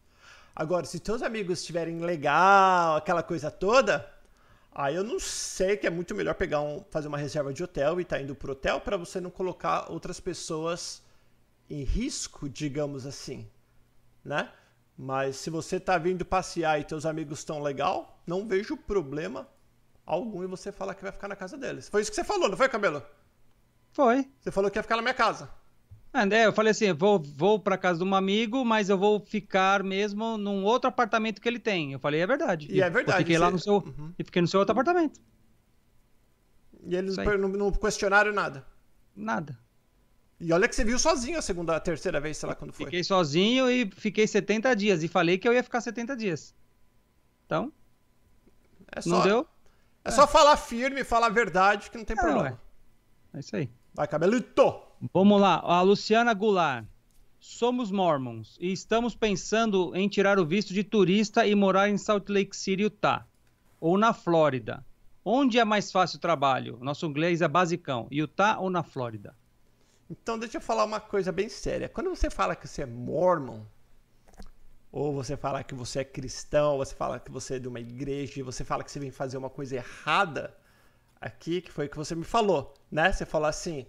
Agora, 0.56 0.84
se 0.86 0.98
teus 0.98 1.22
amigos 1.22 1.60
estiverem 1.60 2.00
legal, 2.00 2.96
aquela 2.96 3.22
coisa 3.22 3.48
toda, 3.48 4.10
Aí 4.74 4.96
eu 4.96 5.04
não 5.04 5.20
sei 5.20 5.76
que 5.76 5.86
é 5.86 5.90
muito 5.90 6.12
melhor 6.12 6.34
pegar 6.34 6.62
um, 6.62 6.82
fazer 6.90 7.06
uma 7.06 7.18
reserva 7.18 7.52
de 7.52 7.62
hotel 7.62 8.00
e 8.00 8.02
estar 8.02 8.16
tá 8.16 8.22
indo 8.22 8.34
pro 8.34 8.52
hotel 8.52 8.80
para 8.80 8.96
você 8.96 9.20
não 9.20 9.30
colocar 9.30 9.88
outras 9.88 10.18
pessoas 10.18 11.00
em 11.70 11.84
risco, 11.84 12.48
digamos 12.48 13.06
assim, 13.06 13.48
né? 14.24 14.50
Mas 14.98 15.36
se 15.36 15.48
você 15.48 15.78
tá 15.78 15.96
vindo 15.96 16.24
passear 16.24 16.80
e 16.80 16.84
teus 16.84 17.06
amigos 17.06 17.40
estão 17.40 17.62
legal, 17.62 18.11
não 18.26 18.46
vejo 18.46 18.76
problema 18.76 19.48
algum 20.04 20.42
em 20.44 20.46
você 20.46 20.72
falar 20.72 20.94
que 20.94 21.02
vai 21.02 21.12
ficar 21.12 21.28
na 21.28 21.36
casa 21.36 21.56
deles. 21.56 21.88
Foi 21.88 22.02
isso 22.02 22.10
que 22.10 22.14
você 22.14 22.24
falou, 22.24 22.48
não 22.48 22.56
foi, 22.56 22.68
Cabelo? 22.68 23.02
Foi. 23.92 24.28
Você 24.40 24.50
falou 24.50 24.70
que 24.70 24.78
ia 24.78 24.82
ficar 24.82 24.96
na 24.96 25.02
minha 25.02 25.14
casa. 25.14 25.50
André, 26.14 26.44
eu 26.44 26.52
falei 26.52 26.72
assim, 26.72 26.92
vou, 26.92 27.18
vou 27.18 27.58
para 27.58 27.78
casa 27.78 27.98
de 27.98 28.04
um 28.04 28.14
amigo, 28.14 28.64
mas 28.64 28.90
eu 28.90 28.98
vou 28.98 29.18
ficar 29.20 29.82
mesmo 29.82 30.36
num 30.36 30.62
outro 30.62 30.88
apartamento 30.88 31.40
que 31.40 31.48
ele 31.48 31.58
tem. 31.58 31.92
Eu 31.92 31.98
falei, 31.98 32.20
é 32.20 32.26
verdade. 32.26 32.68
E, 32.70 32.82
é 32.82 32.90
verdade. 32.90 33.18
Fiquei 33.18 33.38
lá 33.38 33.50
no 33.50 33.58
seu, 33.58 33.76
uhum. 33.76 34.12
e 34.18 34.24
fiquei 34.24 34.42
no 34.42 34.48
seu 34.48 34.60
outro 34.60 34.72
apartamento. 34.72 35.18
E 36.84 36.94
eles 36.94 37.16
não, 37.16 37.48
não 37.48 37.72
questionaram 37.72 38.32
nada? 38.32 38.66
Nada. 39.16 39.58
E 40.38 40.52
olha 40.52 40.68
que 40.68 40.74
você 40.74 40.84
viu 40.84 40.98
sozinho 40.98 41.38
a 41.38 41.42
segunda, 41.42 41.76
a 41.76 41.80
terceira 41.80 42.20
vez, 42.20 42.36
sei 42.36 42.48
lá 42.48 42.54
quando 42.54 42.72
foi. 42.72 42.86
Fiquei 42.86 43.04
sozinho 43.04 43.70
e 43.70 43.88
fiquei 43.96 44.26
70 44.26 44.74
dias. 44.74 45.02
E 45.02 45.08
falei 45.08 45.38
que 45.38 45.48
eu 45.48 45.52
ia 45.54 45.62
ficar 45.62 45.80
70 45.80 46.16
dias. 46.16 46.54
Então. 47.46 47.72
É 48.94 49.00
só, 49.00 49.10
não 49.10 49.22
deu? 49.22 49.46
É, 50.04 50.08
é. 50.08 50.12
só 50.12 50.26
falar 50.26 50.56
firme, 50.56 51.04
falar 51.04 51.26
a 51.26 51.30
verdade, 51.30 51.90
que 51.90 51.98
não 51.98 52.04
tem 52.04 52.16
é, 52.18 52.20
problema. 52.20 52.50
Ué. 52.50 52.58
É 53.34 53.40
isso 53.40 53.56
aí. 53.56 53.70
Vai, 53.94 54.06
cabelito! 54.06 54.80
Vamos 55.12 55.40
lá, 55.40 55.60
a 55.60 55.82
Luciana 55.82 56.32
Goulart. 56.32 56.84
Somos 57.40 57.90
mormons 57.90 58.56
e 58.60 58.72
estamos 58.72 59.16
pensando 59.16 59.92
em 59.96 60.08
tirar 60.08 60.38
o 60.38 60.46
visto 60.46 60.72
de 60.72 60.84
turista 60.84 61.44
e 61.44 61.54
morar 61.56 61.88
em 61.88 61.98
Salt 61.98 62.28
Lake 62.28 62.56
City, 62.56 62.84
Utah, 62.84 63.26
ou 63.80 63.98
na 63.98 64.12
Flórida. 64.12 64.84
Onde 65.24 65.58
é 65.58 65.64
mais 65.64 65.90
fácil 65.90 66.18
o 66.18 66.20
trabalho? 66.20 66.78
Nosso 66.80 67.04
inglês 67.04 67.42
é 67.42 67.48
basicão. 67.48 68.06
Utah 68.10 68.58
ou 68.60 68.70
na 68.70 68.84
Flórida? 68.84 69.34
Então, 70.08 70.38
deixa 70.38 70.58
eu 70.58 70.60
falar 70.60 70.84
uma 70.84 71.00
coisa 71.00 71.32
bem 71.32 71.48
séria. 71.48 71.88
Quando 71.88 72.10
você 72.10 72.30
fala 72.30 72.54
que 72.54 72.68
você 72.68 72.82
é 72.82 72.86
mormon, 72.86 73.60
ou 74.92 75.14
você 75.14 75.36
fala 75.38 75.64
que 75.64 75.74
você 75.74 76.00
é 76.00 76.04
cristão, 76.04 76.72
ou 76.72 76.84
você 76.84 76.94
fala 76.94 77.18
que 77.18 77.30
você 77.30 77.54
é 77.54 77.58
de 77.58 77.66
uma 77.66 77.80
igreja, 77.80 78.38
e 78.38 78.42
você 78.42 78.62
fala 78.62 78.84
que 78.84 78.92
você 78.92 79.00
vem 79.00 79.10
fazer 79.10 79.38
uma 79.38 79.48
coisa 79.48 79.76
errada 79.76 80.54
aqui, 81.18 81.62
que 81.62 81.72
foi 81.72 81.86
o 81.86 81.88
que 81.88 81.96
você 81.96 82.14
me 82.14 82.24
falou, 82.24 82.74
né? 82.90 83.10
Você 83.10 83.24
falou 83.24 83.48
assim: 83.48 83.86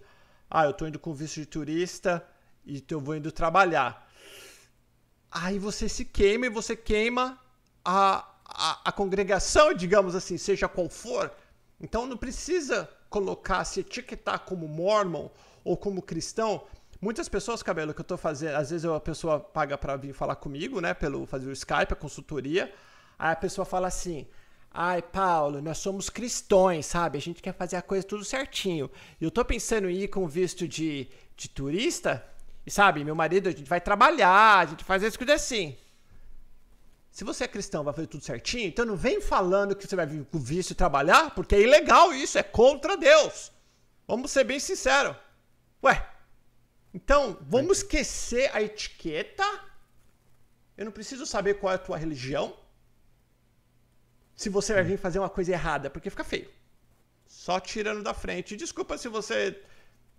ah, 0.50 0.64
eu 0.64 0.72
tô 0.72 0.86
indo 0.86 0.98
com 0.98 1.12
visto 1.12 1.40
de 1.40 1.46
turista 1.46 2.26
e 2.64 2.82
eu 2.90 3.00
vou 3.00 3.16
indo 3.16 3.30
trabalhar. 3.30 4.10
Aí 5.30 5.58
você 5.58 5.88
se 5.88 6.04
queima 6.04 6.46
e 6.46 6.48
você 6.48 6.74
queima 6.74 7.38
a, 7.84 8.26
a, 8.46 8.88
a 8.88 8.92
congregação, 8.92 9.74
digamos 9.74 10.14
assim, 10.14 10.38
seja 10.38 10.68
qual 10.68 10.88
for. 10.88 11.30
Então 11.80 12.06
não 12.06 12.16
precisa 12.16 12.88
colocar, 13.10 13.64
se 13.64 13.80
etiquetar 13.80 14.40
como 14.40 14.66
mormon 14.66 15.28
ou 15.62 15.76
como 15.76 16.00
cristão. 16.00 16.64
Muitas 17.04 17.28
pessoas, 17.28 17.62
cabelo, 17.62 17.92
que 17.92 18.00
eu 18.00 18.04
tô 18.04 18.16
fazendo, 18.16 18.54
às 18.54 18.70
vezes 18.70 18.86
a 18.86 18.98
pessoa 18.98 19.38
paga 19.38 19.76
para 19.76 19.94
vir 19.94 20.14
falar 20.14 20.36
comigo, 20.36 20.80
né, 20.80 20.94
pelo 20.94 21.26
fazer 21.26 21.46
o 21.46 21.52
Skype, 21.52 21.92
a 21.92 21.94
consultoria. 21.94 22.72
Aí 23.18 23.30
a 23.30 23.36
pessoa 23.36 23.66
fala 23.66 23.88
assim: 23.88 24.26
Ai, 24.70 25.02
Paulo, 25.02 25.60
nós 25.60 25.76
somos 25.76 26.08
cristões, 26.08 26.86
sabe? 26.86 27.18
A 27.18 27.20
gente 27.20 27.42
quer 27.42 27.52
fazer 27.52 27.76
a 27.76 27.82
coisa 27.82 28.06
tudo 28.06 28.24
certinho. 28.24 28.90
E 29.20 29.24
eu 29.24 29.30
tô 29.30 29.44
pensando 29.44 29.90
em 29.90 29.98
ir 29.98 30.08
com 30.08 30.26
visto 30.26 30.66
de, 30.66 31.06
de 31.36 31.46
turista. 31.46 32.24
E 32.64 32.70
sabe, 32.70 33.04
meu 33.04 33.14
marido, 33.14 33.50
a 33.50 33.52
gente 33.52 33.68
vai 33.68 33.82
trabalhar, 33.82 34.60
a 34.60 34.64
gente 34.64 34.82
faz 34.82 35.04
as 35.04 35.14
coisas 35.14 35.42
assim. 35.42 35.76
Se 37.10 37.22
você 37.22 37.44
é 37.44 37.48
cristão, 37.48 37.84
vai 37.84 37.92
fazer 37.92 38.06
tudo 38.06 38.24
certinho, 38.24 38.68
então 38.68 38.86
não 38.86 38.96
vem 38.96 39.20
falando 39.20 39.76
que 39.76 39.86
você 39.86 39.94
vai 39.94 40.06
vir 40.06 40.24
com 40.24 40.38
visto 40.38 40.70
e 40.70 40.74
trabalhar, 40.74 41.34
porque 41.34 41.54
é 41.54 41.60
ilegal 41.60 42.14
isso, 42.14 42.38
é 42.38 42.42
contra 42.42 42.96
Deus. 42.96 43.52
Vamos 44.08 44.30
ser 44.30 44.44
bem 44.44 44.58
sinceros. 44.58 45.14
Ué, 45.82 46.13
então 46.94 47.36
vamos 47.42 47.78
esquecer 47.78 48.50
a 48.54 48.62
etiqueta. 48.62 49.44
Eu 50.76 50.84
não 50.84 50.92
preciso 50.92 51.26
saber 51.26 51.54
qual 51.54 51.72
é 51.72 51.76
a 51.76 51.78
tua 51.78 51.98
religião 51.98 52.56
se 54.36 54.48
você 54.48 54.74
vai 54.74 54.82
vir 54.82 54.98
fazer 54.98 55.18
uma 55.18 55.30
coisa 55.30 55.52
errada, 55.52 55.90
porque 55.90 56.10
fica 56.10 56.24
feio. 56.24 56.50
Só 57.26 57.58
tirando 57.60 58.02
da 58.02 58.14
frente. 58.14 58.56
Desculpa 58.56 58.96
se 58.96 59.08
você 59.08 59.60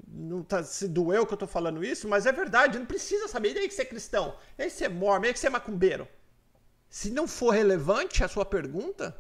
não 0.08 0.44
tá, 0.44 0.64
se 0.64 0.88
doeu 0.88 1.26
que 1.26 1.34
eu 1.34 1.38
tô 1.38 1.48
falando 1.48 1.84
isso, 1.84 2.08
mas 2.08 2.26
é 2.26 2.32
verdade, 2.32 2.78
não 2.78 2.86
precisa 2.86 3.28
saber. 3.28 3.56
E 3.56 3.68
que 3.68 3.74
você 3.74 3.82
é 3.84 3.86
cristão? 3.86 4.38
E 4.58 4.64
aí 4.64 4.70
que 4.70 4.76
você 4.76 4.86
é 4.86 4.90
mormon? 4.90 5.26
E 5.26 5.28
aí 5.28 5.34
que 5.34 5.40
você 5.40 5.48
é 5.48 5.50
macumbeiro? 5.50 6.08
Se 6.90 7.10
não 7.10 7.28
for 7.28 7.52
relevante 7.52 8.24
a 8.24 8.28
sua 8.28 8.46
pergunta, 8.46 9.18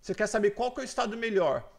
você 0.00 0.14
quer 0.14 0.26
saber 0.26 0.50
qual 0.52 0.72
que 0.72 0.80
é 0.80 0.84
o 0.84 0.84
estado 0.84 1.16
melhor? 1.16 1.70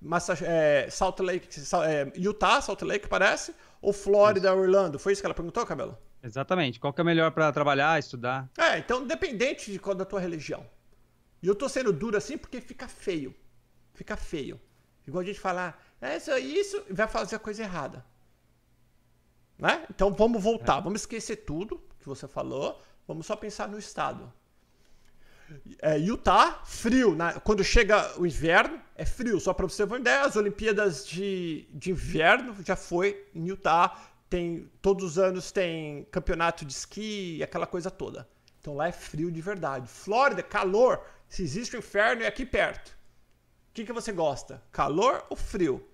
Massa, 0.00 0.34
é, 0.42 0.88
Salt 0.90 1.20
Lake, 1.20 1.48
é, 1.86 2.12
Utah, 2.18 2.60
Salt 2.60 2.82
Lake, 2.82 3.08
parece, 3.08 3.54
ou 3.80 3.92
Flórida, 3.92 4.50
isso. 4.50 4.58
Orlando? 4.58 4.98
Foi 4.98 5.12
isso 5.12 5.22
que 5.22 5.26
ela 5.26 5.34
perguntou, 5.34 5.64
Cabelo? 5.64 5.96
Exatamente. 6.22 6.78
Qual 6.78 6.92
que 6.92 7.00
é 7.00 7.04
melhor 7.04 7.30
para 7.30 7.52
trabalhar, 7.52 7.98
estudar? 7.98 8.48
É, 8.58 8.78
então 8.78 9.06
dependente 9.06 9.72
de 9.72 9.78
qual 9.78 9.94
da 9.94 10.04
tua 10.04 10.20
religião. 10.20 10.66
E 11.42 11.46
eu 11.46 11.54
tô 11.54 11.68
sendo 11.68 11.92
duro 11.92 12.16
assim 12.16 12.36
porque 12.36 12.60
fica 12.60 12.86
feio. 12.86 13.34
Fica 13.94 14.16
feio. 14.16 14.60
Igual 15.06 15.22
a 15.22 15.26
gente 15.26 15.40
falar, 15.40 15.82
é 16.00 16.16
isso, 16.16 16.36
isso, 16.38 16.84
e 16.88 16.92
vai 16.92 17.08
fazer 17.08 17.36
a 17.36 17.38
coisa 17.38 17.62
errada. 17.62 18.04
Né? 19.58 19.86
Então 19.90 20.12
vamos 20.12 20.42
voltar, 20.42 20.78
é. 20.78 20.82
vamos 20.82 21.02
esquecer 21.02 21.36
tudo 21.36 21.82
que 21.98 22.06
você 22.06 22.26
falou, 22.28 22.80
vamos 23.06 23.26
só 23.26 23.36
pensar 23.36 23.68
no 23.68 23.78
estado. 23.78 24.32
É, 25.80 25.98
Utah, 25.98 26.62
frio. 26.64 27.14
Né? 27.14 27.34
Quando 27.44 27.62
chega 27.64 28.18
o 28.18 28.26
inverno, 28.26 28.80
é 28.94 29.04
frio. 29.04 29.40
Só 29.40 29.52
para 29.52 29.66
você 29.66 29.86
ter 29.86 29.92
uma 29.92 29.98
ideia, 29.98 30.22
as 30.22 30.36
Olimpíadas 30.36 31.06
de, 31.06 31.66
de 31.72 31.90
inverno 31.90 32.54
já 32.64 32.76
foi 32.76 33.26
em 33.34 33.46
Utah. 33.46 33.96
Tem, 34.28 34.70
todos 34.80 35.04
os 35.04 35.18
anos 35.18 35.50
tem 35.50 36.04
campeonato 36.10 36.64
de 36.64 36.72
esqui, 36.72 37.42
aquela 37.42 37.66
coisa 37.66 37.90
toda. 37.90 38.28
Então 38.60 38.74
lá 38.74 38.88
é 38.88 38.92
frio 38.92 39.30
de 39.30 39.40
verdade. 39.40 39.88
Flórida, 39.88 40.42
calor. 40.42 41.04
Se 41.28 41.42
existe 41.42 41.76
o 41.76 41.78
inferno, 41.78 42.22
é 42.22 42.26
aqui 42.26 42.44
perto. 42.44 42.88
O 43.70 43.72
que, 43.72 43.84
que 43.84 43.92
você 43.92 44.12
gosta? 44.12 44.62
Calor 44.70 45.24
ou 45.30 45.36
frio? 45.36 45.86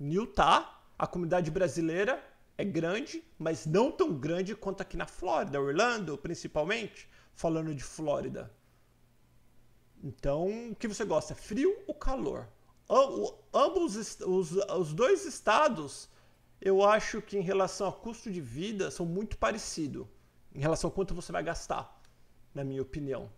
Utah, 0.00 0.80
a 0.98 1.06
comunidade 1.06 1.50
brasileira 1.50 2.22
é 2.56 2.64
grande, 2.64 3.22
mas 3.38 3.66
não 3.66 3.90
tão 3.90 4.12
grande 4.14 4.54
quanto 4.54 4.80
aqui 4.80 4.96
na 4.96 5.06
Flórida, 5.06 5.60
Orlando, 5.60 6.16
principalmente, 6.16 7.08
falando 7.34 7.74
de 7.74 7.82
Flórida. 7.82 8.50
Então, 10.04 10.70
o 10.70 10.76
que 10.76 10.86
você 10.86 11.02
gosta? 11.02 11.34
Frio 11.34 11.74
ou 11.86 11.94
calor? 11.94 12.46
Ambos 13.54 14.20
os, 14.20 14.52
os 14.52 14.92
dois 14.92 15.24
estados, 15.24 16.10
eu 16.60 16.84
acho 16.84 17.22
que 17.22 17.38
em 17.38 17.40
relação 17.40 17.88
a 17.88 17.92
custo 17.92 18.30
de 18.30 18.42
vida, 18.42 18.90
são 18.90 19.06
muito 19.06 19.38
parecidos. 19.38 20.06
Em 20.54 20.60
relação 20.60 20.90
a 20.90 20.92
quanto 20.92 21.14
você 21.14 21.32
vai 21.32 21.42
gastar, 21.42 22.02
na 22.54 22.62
minha 22.62 22.82
opinião. 22.82 23.30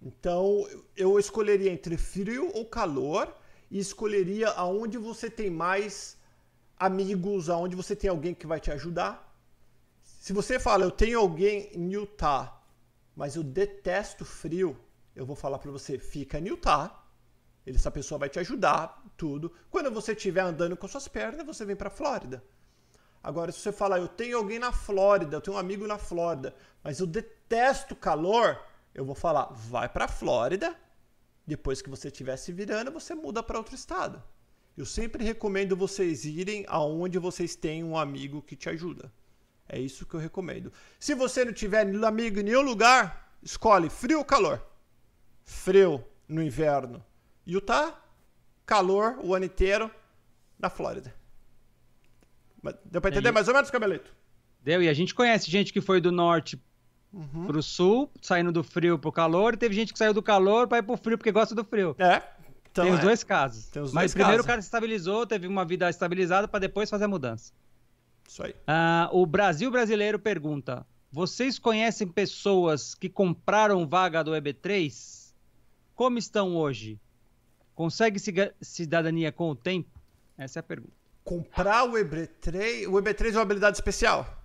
Então, 0.00 0.64
eu 0.96 1.18
escolheria 1.18 1.72
entre 1.72 1.96
frio 1.96 2.48
ou 2.54 2.64
calor 2.64 3.34
e 3.68 3.80
escolheria 3.80 4.50
aonde 4.50 4.96
você 4.96 5.28
tem 5.28 5.50
mais 5.50 6.16
amigos, 6.78 7.50
aonde 7.50 7.74
você 7.74 7.96
tem 7.96 8.08
alguém 8.08 8.32
que 8.32 8.46
vai 8.46 8.60
te 8.60 8.70
ajudar. 8.70 9.28
Se 10.04 10.32
você 10.32 10.60
fala, 10.60 10.84
eu 10.84 10.90
tenho 10.92 11.18
alguém 11.18 11.68
em 11.74 11.92
Utah, 11.92 12.62
mas 13.16 13.34
eu 13.34 13.42
detesto 13.42 14.24
frio, 14.24 14.78
eu 15.14 15.26
vou 15.26 15.36
falar 15.36 15.58
para 15.58 15.70
você, 15.70 15.98
fica 15.98 16.38
em 16.38 16.48
Utah. 16.48 17.04
Essa 17.66 17.90
pessoa 17.90 18.18
vai 18.18 18.28
te 18.28 18.38
ajudar, 18.38 19.04
tudo. 19.16 19.52
Quando 19.70 19.90
você 19.90 20.12
estiver 20.12 20.40
andando 20.40 20.76
com 20.76 20.88
suas 20.88 21.08
pernas, 21.08 21.44
você 21.44 21.64
vem 21.64 21.76
para 21.76 21.90
Flórida. 21.90 22.42
Agora, 23.22 23.52
se 23.52 23.58
você 23.58 23.70
falar, 23.70 23.98
eu 23.98 24.08
tenho 24.08 24.38
alguém 24.38 24.58
na 24.58 24.72
Flórida, 24.72 25.36
eu 25.36 25.40
tenho 25.40 25.56
um 25.56 25.60
amigo 25.60 25.86
na 25.86 25.98
Flórida, 25.98 26.54
mas 26.82 27.00
eu 27.00 27.06
detesto 27.06 27.94
calor, 27.94 28.58
eu 28.94 29.04
vou 29.04 29.14
falar, 29.14 29.52
vai 29.52 29.88
para 29.88 30.08
Flórida. 30.08 30.74
Depois 31.46 31.82
que 31.82 31.90
você 31.90 32.08
estiver 32.08 32.36
se 32.36 32.50
virando, 32.50 32.90
você 32.90 33.14
muda 33.14 33.42
para 33.42 33.58
outro 33.58 33.74
estado. 33.74 34.22
Eu 34.76 34.86
sempre 34.86 35.22
recomendo 35.22 35.76
vocês 35.76 36.24
irem 36.24 36.64
aonde 36.66 37.18
vocês 37.18 37.54
têm 37.54 37.84
um 37.84 37.98
amigo 37.98 38.40
que 38.40 38.56
te 38.56 38.70
ajuda. 38.70 39.12
É 39.68 39.78
isso 39.78 40.06
que 40.06 40.14
eu 40.14 40.20
recomendo. 40.20 40.72
Se 40.98 41.14
você 41.14 41.44
não 41.44 41.52
tiver 41.52 41.86
amigo 42.04 42.40
em 42.40 42.44
nenhum 42.44 42.62
lugar, 42.62 43.36
escolhe 43.42 43.90
frio 43.90 44.18
ou 44.18 44.24
calor 44.24 44.69
frio 45.50 46.02
no 46.28 46.42
inverno. 46.42 47.04
Utah, 47.46 47.98
calor 48.64 49.18
o 49.22 49.34
ano 49.34 49.44
inteiro 49.44 49.90
na 50.58 50.70
Flórida. 50.70 51.12
Deu 52.84 53.00
pra 53.00 53.10
entender 53.10 53.32
mais 53.32 53.48
ou 53.48 53.54
menos, 53.54 53.70
Cabelito? 53.70 54.10
Deu, 54.62 54.82
e 54.82 54.88
a 54.88 54.94
gente 54.94 55.14
conhece 55.14 55.50
gente 55.50 55.72
que 55.72 55.80
foi 55.80 56.00
do 56.00 56.12
norte 56.12 56.62
uhum. 57.12 57.46
pro 57.46 57.62
sul, 57.62 58.10
saindo 58.20 58.52
do 58.52 58.62
frio 58.62 58.98
pro 58.98 59.10
calor, 59.10 59.54
e 59.54 59.56
teve 59.56 59.74
gente 59.74 59.92
que 59.92 59.98
saiu 59.98 60.14
do 60.14 60.22
calor 60.22 60.68
pra 60.68 60.78
ir 60.78 60.82
pro 60.82 60.96
frio 60.96 61.18
porque 61.18 61.32
gosta 61.32 61.54
do 61.54 61.64
frio. 61.64 61.96
É. 61.98 62.22
Então 62.70 62.84
Tem 62.84 62.94
os 62.94 63.00
é. 63.00 63.02
dois 63.02 63.24
casos. 63.24 63.64
Os 63.76 63.92
Mas 63.92 64.02
dois 64.02 64.14
primeiro 64.14 64.36
casos. 64.36 64.44
o 64.44 64.46
cara 64.46 64.62
se 64.62 64.66
estabilizou, 64.66 65.26
teve 65.26 65.46
uma 65.46 65.64
vida 65.64 65.90
estabilizada 65.90 66.46
para 66.46 66.60
depois 66.60 66.88
fazer 66.88 67.04
a 67.04 67.08
mudança. 67.08 67.52
Isso 68.28 68.42
aí. 68.44 68.52
Uh, 68.52 69.16
o 69.18 69.26
Brasil 69.26 69.70
brasileiro 69.70 70.18
pergunta: 70.18 70.86
vocês 71.10 71.58
conhecem 71.58 72.06
pessoas 72.06 72.94
que 72.94 73.08
compraram 73.08 73.88
vaga 73.88 74.22
do 74.22 74.30
EB3? 74.32 75.19
Como 76.00 76.16
estão 76.16 76.56
hoje? 76.56 76.98
Consegue 77.74 78.18
cidadania 78.62 79.30
com 79.30 79.50
o 79.50 79.54
tempo? 79.54 80.00
Essa 80.38 80.58
é 80.58 80.60
a 80.60 80.62
pergunta. 80.62 80.94
Comprar 81.22 81.84
o 81.84 81.92
EB3, 81.92 82.88
o 82.88 82.92
EB3 82.92 83.26
é 83.26 83.32
uma 83.32 83.42
habilidade 83.42 83.76
especial? 83.76 84.42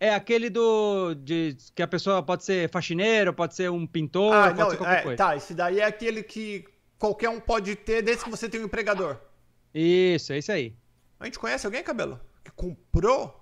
É 0.00 0.12
aquele 0.12 0.50
do 0.50 1.14
de, 1.14 1.56
que 1.72 1.84
a 1.84 1.86
pessoa 1.86 2.20
pode 2.20 2.42
ser 2.42 2.68
faxineiro, 2.68 3.32
pode 3.32 3.54
ser 3.54 3.70
um 3.70 3.86
pintor, 3.86 4.34
ah, 4.34 4.48
pode 4.48 4.58
não, 4.58 4.70
ser 4.70 4.76
qualquer 4.76 4.98
é, 4.98 5.02
coisa. 5.02 5.16
Tá, 5.16 5.36
esse 5.36 5.54
daí 5.54 5.78
é 5.78 5.84
aquele 5.84 6.20
que 6.20 6.64
qualquer 6.98 7.28
um 7.28 7.38
pode 7.38 7.76
ter 7.76 8.02
desde 8.02 8.24
que 8.24 8.30
você 8.30 8.48
tenha 8.48 8.64
um 8.64 8.66
empregador. 8.66 9.18
Isso, 9.72 10.32
é 10.32 10.38
isso 10.38 10.50
aí. 10.50 10.74
A 11.20 11.26
gente 11.26 11.38
conhece 11.38 11.64
alguém, 11.64 11.84
Cabelo? 11.84 12.20
Que 12.42 12.50
comprou? 12.50 13.41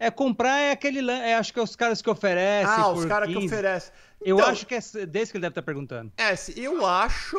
É, 0.00 0.10
comprar 0.10 0.58
é 0.58 0.70
aquele. 0.70 1.08
É, 1.10 1.34
acho 1.34 1.52
que 1.52 1.60
é 1.60 1.62
os 1.62 1.76
caras 1.76 2.00
que 2.00 2.08
oferecem. 2.08 2.74
Ah, 2.74 2.88
os 2.88 3.04
caras 3.04 3.28
que 3.28 3.36
oferecem. 3.36 3.92
Eu 4.18 4.38
então, 4.38 4.48
acho 4.48 4.66
que 4.66 4.74
é 4.74 4.80
desse 5.06 5.30
que 5.30 5.36
ele 5.36 5.42
deve 5.42 5.50
estar 5.50 5.62
perguntando. 5.62 6.10
É, 6.16 6.34
eu 6.56 6.86
acho. 6.86 7.36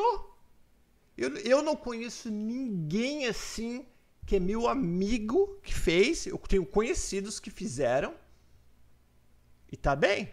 Eu, 1.17 1.35
eu 1.37 1.63
não 1.63 1.75
conheço 1.75 2.29
ninguém 2.29 3.25
assim 3.25 3.83
que 4.27 4.35
é 4.35 4.39
meu 4.39 4.67
amigo 4.67 5.59
que 5.63 5.73
fez. 5.73 6.27
Eu 6.27 6.37
tenho 6.37 6.63
conhecidos 6.63 7.39
que 7.39 7.49
fizeram. 7.49 8.13
E 9.71 9.75
tá 9.75 9.95
bem. 9.95 10.31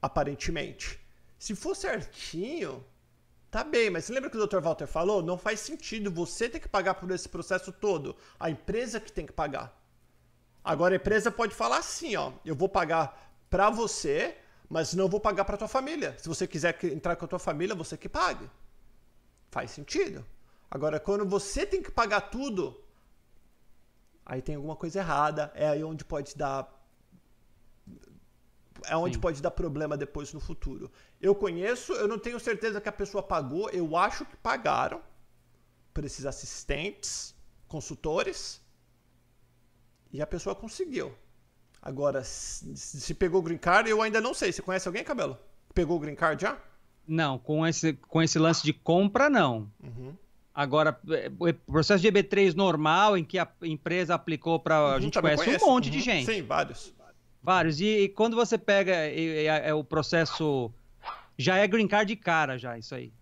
Aparentemente. 0.00 0.98
Se 1.38 1.54
for 1.54 1.76
certinho, 1.76 2.84
tá 3.52 3.62
bem. 3.62 3.88
Mas 3.88 4.08
lembra 4.08 4.28
que 4.28 4.36
o 4.36 4.46
Dr. 4.46 4.58
Walter 4.58 4.88
falou? 4.88 5.22
Não 5.22 5.38
faz 5.38 5.60
sentido 5.60 6.10
você 6.10 6.48
ter 6.48 6.58
que 6.58 6.68
pagar 6.68 6.94
por 6.94 7.08
esse 7.12 7.28
processo 7.28 7.70
todo. 7.70 8.16
A 8.38 8.50
empresa 8.50 8.98
que 8.98 9.12
tem 9.12 9.24
que 9.24 9.32
pagar. 9.32 9.80
Agora 10.64 10.94
a 10.94 10.96
empresa 10.96 11.30
pode 11.30 11.54
falar 11.54 11.78
assim, 11.78 12.16
ó. 12.16 12.32
Eu 12.44 12.54
vou 12.54 12.68
pagar 12.68 13.18
para 13.50 13.70
você 13.70 14.36
mas 14.72 14.94
não 14.94 15.06
vou 15.06 15.20
pagar 15.20 15.44
para 15.44 15.58
tua 15.58 15.68
família. 15.68 16.16
Se 16.18 16.26
você 16.26 16.46
quiser 16.46 16.82
entrar 16.84 17.14
com 17.14 17.26
a 17.26 17.28
tua 17.28 17.38
família, 17.38 17.74
você 17.74 17.94
que 17.94 18.08
pague. 18.08 18.48
Faz 19.50 19.70
sentido. 19.70 20.24
Agora, 20.70 20.98
quando 20.98 21.26
você 21.26 21.66
tem 21.66 21.82
que 21.82 21.90
pagar 21.90 22.22
tudo, 22.22 22.82
aí 24.24 24.40
tem 24.40 24.54
alguma 24.54 24.74
coisa 24.74 25.00
errada. 25.00 25.52
É 25.54 25.68
aí 25.68 25.84
onde 25.84 26.06
pode 26.06 26.34
dar. 26.34 26.72
É 28.86 28.96
onde 28.96 29.16
Sim. 29.16 29.20
pode 29.20 29.42
dar 29.42 29.50
problema 29.50 29.94
depois 29.94 30.32
no 30.32 30.40
futuro. 30.40 30.90
Eu 31.20 31.34
conheço, 31.34 31.92
eu 31.92 32.08
não 32.08 32.18
tenho 32.18 32.40
certeza 32.40 32.80
que 32.80 32.88
a 32.88 32.92
pessoa 32.92 33.22
pagou, 33.22 33.68
eu 33.68 33.94
acho 33.94 34.24
que 34.24 34.38
pagaram 34.38 35.02
por 35.92 36.02
esses 36.02 36.24
assistentes, 36.24 37.34
consultores, 37.68 38.61
e 40.12 40.20
a 40.20 40.26
pessoa 40.26 40.54
conseguiu. 40.54 41.12
Agora, 41.80 42.22
se 42.22 43.14
pegou 43.14 43.40
o 43.40 43.42
green 43.42 43.58
card, 43.58 43.90
eu 43.90 44.00
ainda 44.02 44.20
não 44.20 44.32
sei. 44.32 44.52
Você 44.52 44.62
conhece 44.62 44.86
alguém, 44.86 45.02
Cabelo? 45.02 45.36
Pegou 45.74 45.96
o 45.96 46.00
green 46.00 46.14
card 46.14 46.40
já? 46.42 46.58
Não, 47.06 47.38
com 47.38 47.66
esse, 47.66 47.94
com 47.94 48.22
esse 48.22 48.38
lance 48.38 48.62
de 48.62 48.72
compra, 48.72 49.28
não. 49.28 49.68
Uhum. 49.82 50.14
Agora, 50.54 51.00
é, 51.10 51.30
o 51.38 51.52
processo 51.72 52.02
de 52.02 52.08
EB3 52.08 52.54
normal, 52.54 53.16
em 53.16 53.24
que 53.24 53.38
a 53.38 53.48
empresa 53.62 54.14
aplicou 54.14 54.60
para. 54.60 54.80
Uhum, 54.80 54.94
a 54.94 55.00
gente 55.00 55.20
conhece, 55.20 55.44
conhece, 55.44 55.64
um 55.64 55.68
monte 55.68 55.86
uhum. 55.86 55.90
de 55.90 56.00
gente. 56.00 56.26
Sim, 56.26 56.42
vários. 56.42 56.94
Vários. 57.42 57.80
E, 57.80 58.02
e 58.02 58.08
quando 58.10 58.36
você 58.36 58.56
pega 58.56 58.92
é, 58.92 59.46
é, 59.46 59.74
o 59.74 59.82
processo. 59.82 60.70
Já 61.36 61.56
é 61.56 61.66
green 61.66 61.88
card 61.88 62.14
de 62.14 62.20
cara, 62.20 62.58
já, 62.58 62.78
isso 62.78 62.94
aí. 62.94 63.12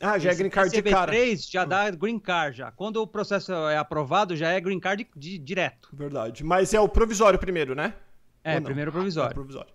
Ah, 0.00 0.18
já 0.18 0.30
é 0.30 0.34
green 0.34 0.50
card 0.50 0.74
de 0.74 0.82
cara. 0.82 1.12
EB3 1.12 1.50
já 1.50 1.64
dá 1.64 1.90
green 1.90 2.18
card 2.18 2.56
já. 2.56 2.70
Quando 2.70 2.96
o 2.96 3.06
processo 3.06 3.52
é 3.52 3.76
aprovado, 3.76 4.34
já 4.34 4.48
é 4.48 4.60
green 4.60 4.80
card 4.80 5.04
de, 5.04 5.20
de, 5.20 5.38
direto. 5.38 5.90
Verdade. 5.92 6.42
Mas 6.42 6.72
é 6.72 6.80
o 6.80 6.88
provisório 6.88 7.38
primeiro, 7.38 7.74
né? 7.74 7.94
É, 8.42 8.58
primeiro 8.60 8.90
provisório. 8.90 9.32
É 9.32 9.34
provisório. 9.34 9.72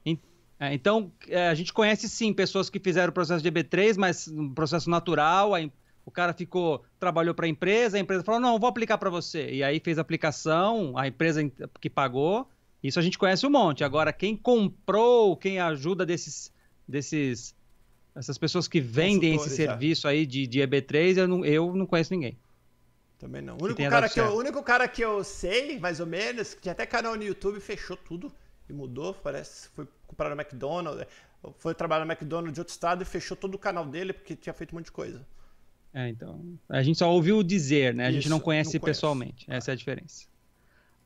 É, 0.60 0.74
então, 0.74 1.12
é, 1.28 1.48
a 1.48 1.54
gente 1.54 1.72
conhece 1.72 2.10
sim 2.10 2.34
pessoas 2.34 2.70
que 2.70 2.80
fizeram 2.80 3.10
o 3.10 3.14
processo 3.14 3.44
de 3.44 3.52
EB3, 3.52 3.98
mas 3.98 4.28
um 4.28 4.54
processo 4.54 4.90
natural, 4.90 5.54
aí 5.54 5.72
o 6.06 6.12
cara 6.12 6.34
ficou, 6.34 6.84
trabalhou 7.00 7.34
para 7.34 7.46
a 7.46 7.50
empresa, 7.50 7.98
a 7.98 8.00
empresa 8.00 8.24
falou: 8.24 8.40
"Não, 8.40 8.60
vou 8.60 8.70
aplicar 8.70 8.98
para 8.98 9.10
você". 9.10 9.52
E 9.52 9.64
aí 9.64 9.80
fez 9.80 9.98
a 9.98 10.02
aplicação, 10.02 10.98
a 10.98 11.08
empresa 11.08 11.42
que 11.80 11.90
pagou. 11.90 12.50
Isso 12.82 13.00
a 13.00 13.02
gente 13.02 13.18
conhece 13.18 13.46
um 13.46 13.50
monte. 13.50 13.84
Agora, 13.84 14.14
quem 14.14 14.36
comprou, 14.36 15.36
quem 15.36 15.60
ajuda 15.60 16.06
desses 16.06 16.54
desses 16.88 17.56
essas 18.16 18.38
pessoas 18.38 18.68
que 18.68 18.80
vendem 18.80 19.36
esse 19.36 19.50
serviço 19.50 20.08
aí 20.08 20.26
de, 20.26 20.48
de 20.48 20.60
EB3, 20.60 21.18
eu 21.18 21.28
não, 21.28 21.46
eu 21.46 21.76
não 21.76 21.86
conheço 21.86 22.14
ninguém. 22.14 22.38
Também 23.20 23.42
não. 23.42 23.58
O 23.58 23.64
único, 23.64 23.82
cara 23.90 24.10
que 24.10 24.20
eu, 24.20 24.26
o 24.26 24.38
único 24.38 24.64
cara 24.64 24.88
que 24.88 25.02
eu 25.02 25.24
sei, 25.24 25.80
mais 25.80 26.00
ou 26.00 26.06
menos, 26.06 26.54
que 26.54 26.62
tinha 26.62 26.72
até 26.72 26.86
canal 26.86 27.16
no 27.16 27.24
YouTube, 27.24 27.60
fechou 27.60 27.98
tudo 27.98 28.32
e 28.70 28.74
mudou, 28.74 29.14
parece. 29.14 29.70
Foi 29.70 29.88
comprar 30.08 30.30
no 30.30 30.40
McDonald's, 30.40 31.06
foi 31.58 31.74
trabalhar 31.74 32.06
no 32.06 32.12
McDonald's 32.12 32.54
de 32.54 32.60
outro 32.60 32.72
estado 32.72 33.02
e 33.02 33.06
fechou 33.06 33.36
todo 33.36 33.56
o 33.56 33.60
canal 33.60 33.86
dele 33.86 34.14
porque 34.14 34.36
tinha 34.36 34.54
feito 34.54 34.72
um 34.72 34.78
monte 34.78 34.86
de 34.86 34.92
coisa. 34.92 35.26
É, 35.94 36.10
então. 36.10 36.58
A 36.68 36.84
gente 36.84 37.00
só 37.00 37.10
ouviu 37.12 37.42
dizer, 37.42 37.94
né? 37.94 38.08
A 38.08 38.10
Isso, 38.10 38.22
gente 38.22 38.30
não 38.30 38.40
conhece 38.40 38.78
não 38.78 38.82
pessoalmente. 38.82 39.46
Essa 39.50 39.72
é 39.72 39.74
a 39.74 39.76
diferença. 39.76 40.28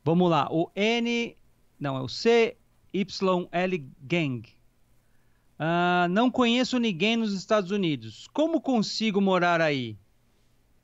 Vamos 0.04 0.28
lá. 0.30 0.48
O 0.50 0.70
N. 0.74 1.36
Não, 1.78 1.96
é 1.96 2.00
o 2.00 2.08
CYL 2.08 2.56
Gang. 4.02 4.42
Uh, 5.60 6.08
não 6.08 6.30
conheço 6.30 6.78
ninguém 6.78 7.18
nos 7.18 7.34
Estados 7.34 7.70
Unidos. 7.70 8.26
Como 8.32 8.62
consigo 8.62 9.20
morar 9.20 9.60
aí? 9.60 9.98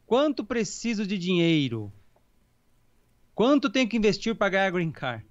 Quanto 0.04 0.44
preciso 0.44 1.06
de 1.06 1.16
dinheiro? 1.16 1.90
Quanto 3.34 3.70
tenho 3.70 3.88
que 3.88 3.96
investir 3.96 4.34
para 4.34 4.50
ganhar 4.50 4.70
green 4.70 4.92
card? 4.92 5.24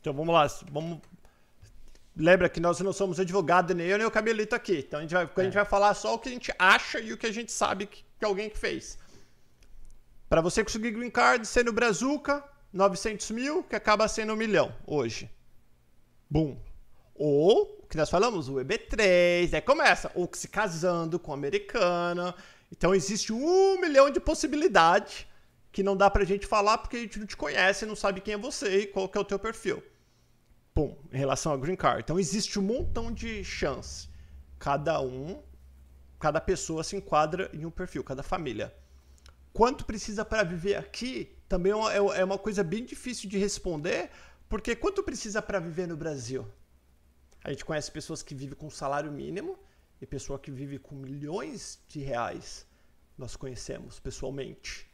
Então 0.00 0.12
vamos 0.12 0.34
lá. 0.34 0.48
Vamos 0.72 1.00
lembra 2.16 2.48
que 2.48 2.60
nós 2.60 2.80
não 2.80 2.92
somos 2.92 3.18
advogados, 3.18 3.74
nem 3.74 3.86
eu 3.86 3.98
nem 3.98 4.06
o 4.06 4.10
Cabelito 4.10 4.54
aqui. 4.54 4.84
Então 4.86 4.98
a 4.98 5.02
gente 5.02 5.14
vai, 5.14 5.24
é. 5.24 5.40
a 5.40 5.44
gente 5.44 5.54
vai 5.54 5.64
falar 5.64 5.94
só 5.94 6.14
o 6.14 6.18
que 6.18 6.28
a 6.28 6.32
gente 6.32 6.52
acha 6.58 7.00
e 7.00 7.12
o 7.12 7.16
que 7.16 7.26
a 7.26 7.32
gente 7.32 7.52
sabe 7.52 7.86
que, 7.86 8.04
que 8.18 8.24
alguém 8.24 8.50
que 8.50 8.58
fez. 8.58 8.98
Para 10.28 10.40
você 10.40 10.64
conseguir 10.64 10.90
green 10.90 11.10
card 11.10 11.46
sendo 11.46 11.72
Brazuca, 11.72 12.42
900 12.72 13.30
mil, 13.30 13.62
que 13.62 13.76
acaba 13.76 14.08
sendo 14.08 14.32
um 14.32 14.36
milhão 14.36 14.74
hoje. 14.86 15.30
Bum. 16.28 16.56
Ou, 17.14 17.83
que 17.94 17.98
nós 17.98 18.10
falamos, 18.10 18.48
o 18.48 18.54
EB3, 18.54 19.54
aí 19.54 19.60
começa, 19.60 20.10
ou 20.14 20.28
se 20.32 20.48
casando 20.48 21.18
com 21.18 21.32
americana. 21.32 22.34
Então 22.70 22.94
existe 22.94 23.32
um 23.32 23.80
milhão 23.80 24.10
de 24.10 24.20
possibilidades 24.20 25.26
que 25.70 25.82
não 25.82 25.96
dá 25.96 26.10
pra 26.10 26.24
gente 26.24 26.46
falar 26.46 26.78
porque 26.78 26.96
a 26.96 27.00
gente 27.00 27.18
não 27.18 27.26
te 27.26 27.36
conhece, 27.36 27.86
não 27.86 27.96
sabe 27.96 28.20
quem 28.20 28.34
é 28.34 28.38
você 28.38 28.80
e 28.80 28.86
qual 28.86 29.08
que 29.08 29.16
é 29.16 29.20
o 29.20 29.24
teu 29.24 29.38
perfil 29.38 29.82
pum, 30.74 30.96
em 31.12 31.16
relação 31.16 31.52
ao 31.52 31.58
green 31.58 31.76
card. 31.76 32.02
Então 32.02 32.18
existe 32.18 32.58
um 32.58 32.62
montão 32.62 33.12
de 33.12 33.44
chance. 33.44 34.08
Cada 34.58 35.00
um, 35.00 35.40
cada 36.18 36.40
pessoa 36.40 36.82
se 36.82 36.96
enquadra 36.96 37.48
em 37.52 37.64
um 37.64 37.70
perfil, 37.70 38.02
cada 38.02 38.22
família. 38.22 38.74
Quanto 39.52 39.84
precisa 39.84 40.24
para 40.24 40.42
viver 40.42 40.74
aqui 40.74 41.32
também 41.48 41.72
é, 41.72 41.76
é, 41.76 42.20
é 42.20 42.24
uma 42.24 42.38
coisa 42.38 42.64
bem 42.64 42.84
difícil 42.84 43.30
de 43.30 43.38
responder, 43.38 44.10
porque 44.48 44.74
quanto 44.74 45.02
precisa 45.04 45.40
para 45.40 45.60
viver 45.60 45.86
no 45.86 45.96
Brasil? 45.96 46.44
A 47.44 47.50
gente 47.50 47.64
conhece 47.64 47.92
pessoas 47.92 48.22
que 48.22 48.34
vivem 48.34 48.56
com 48.56 48.70
salário 48.70 49.12
mínimo 49.12 49.58
e 50.00 50.06
pessoa 50.06 50.38
que 50.38 50.50
vive 50.50 50.78
com 50.78 50.94
milhões 50.94 51.78
de 51.86 52.00
reais. 52.00 52.66
Nós 53.16 53.36
conhecemos 53.36 54.00
pessoalmente. 54.00 54.90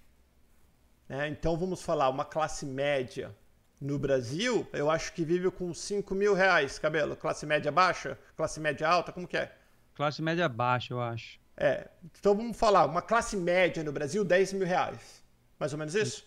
É, 1.08 1.28
então 1.28 1.56
vamos 1.56 1.80
falar 1.80 2.08
uma 2.08 2.24
classe 2.24 2.66
média 2.66 3.34
no 3.80 3.98
Brasil, 3.98 4.68
eu 4.72 4.90
acho 4.90 5.12
que 5.14 5.24
vive 5.24 5.50
com 5.50 5.72
5 5.72 6.14
mil 6.14 6.34
reais, 6.34 6.78
cabelo. 6.78 7.16
Classe 7.16 7.46
média 7.46 7.72
baixa? 7.72 8.18
Classe 8.36 8.60
média 8.60 8.86
alta? 8.86 9.10
Como 9.10 9.26
que 9.26 9.38
é? 9.38 9.56
Classe 9.94 10.20
média 10.20 10.48
baixa, 10.48 10.92
eu 10.92 11.00
acho. 11.00 11.40
É. 11.56 11.88
Então 12.18 12.34
vamos 12.34 12.56
falar, 12.58 12.84
uma 12.84 13.00
classe 13.00 13.36
média 13.36 13.82
no 13.82 13.92
Brasil, 13.92 14.24
10 14.24 14.52
mil 14.54 14.66
reais. 14.66 15.24
Mais 15.58 15.72
ou 15.72 15.78
menos 15.78 15.94
isso? 15.94 16.26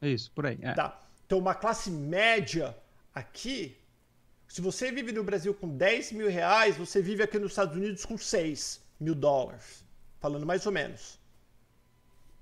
Isso, 0.00 0.30
por 0.32 0.46
aí. 0.46 0.58
É. 0.62 0.72
Tá. 0.72 0.98
Então 1.26 1.38
uma 1.38 1.54
classe 1.54 1.90
média 1.90 2.74
aqui, 3.14 3.76
se 4.56 4.62
você 4.62 4.90
vive 4.90 5.12
no 5.12 5.22
Brasil 5.22 5.52
com 5.52 5.68
10 5.68 6.12
mil 6.12 6.30
reais, 6.30 6.78
você 6.78 7.02
vive 7.02 7.22
aqui 7.22 7.38
nos 7.38 7.52
Estados 7.52 7.76
Unidos 7.76 8.06
com 8.06 8.16
6 8.16 8.80
mil 8.98 9.14
dólares. 9.14 9.84
Falando 10.18 10.46
mais 10.46 10.64
ou 10.64 10.72
menos. 10.72 11.20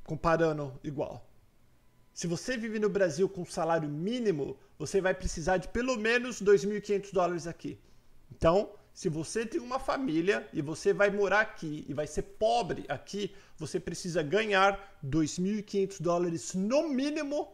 Comparando 0.05 0.79
igual. 0.85 1.29
Se 2.13 2.29
você 2.29 2.57
vive 2.57 2.79
no 2.79 2.89
Brasil 2.89 3.29
com 3.29 3.45
salário 3.45 3.89
mínimo, 3.89 4.57
você 4.79 5.01
vai 5.01 5.13
precisar 5.13 5.57
de 5.57 5.67
pelo 5.67 5.97
menos 5.97 6.41
2.500 6.41 7.13
dólares 7.13 7.49
aqui. 7.49 7.81
Então, 8.31 8.71
se 8.93 9.09
você 9.09 9.45
tem 9.45 9.61
uma 9.61 9.81
família 9.81 10.49
e 10.53 10.63
você 10.63 10.93
vai 10.93 11.11
morar 11.11 11.41
aqui 11.41 11.85
e 11.89 11.93
vai 11.93 12.07
ser 12.07 12.23
pobre 12.23 12.85
aqui, 12.89 13.35
você 13.57 13.81
precisa 13.81 14.23
ganhar 14.23 14.97
2.500 15.05 16.01
dólares 16.01 16.55
no 16.55 16.89
mínimo 16.89 17.53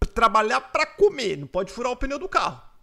para 0.00 0.10
trabalhar 0.10 0.60
para 0.62 0.84
comer, 0.84 1.38
não 1.38 1.46
pode 1.46 1.72
furar 1.72 1.92
o 1.92 1.96
pneu 1.96 2.18
do 2.18 2.28
carro. 2.28 2.73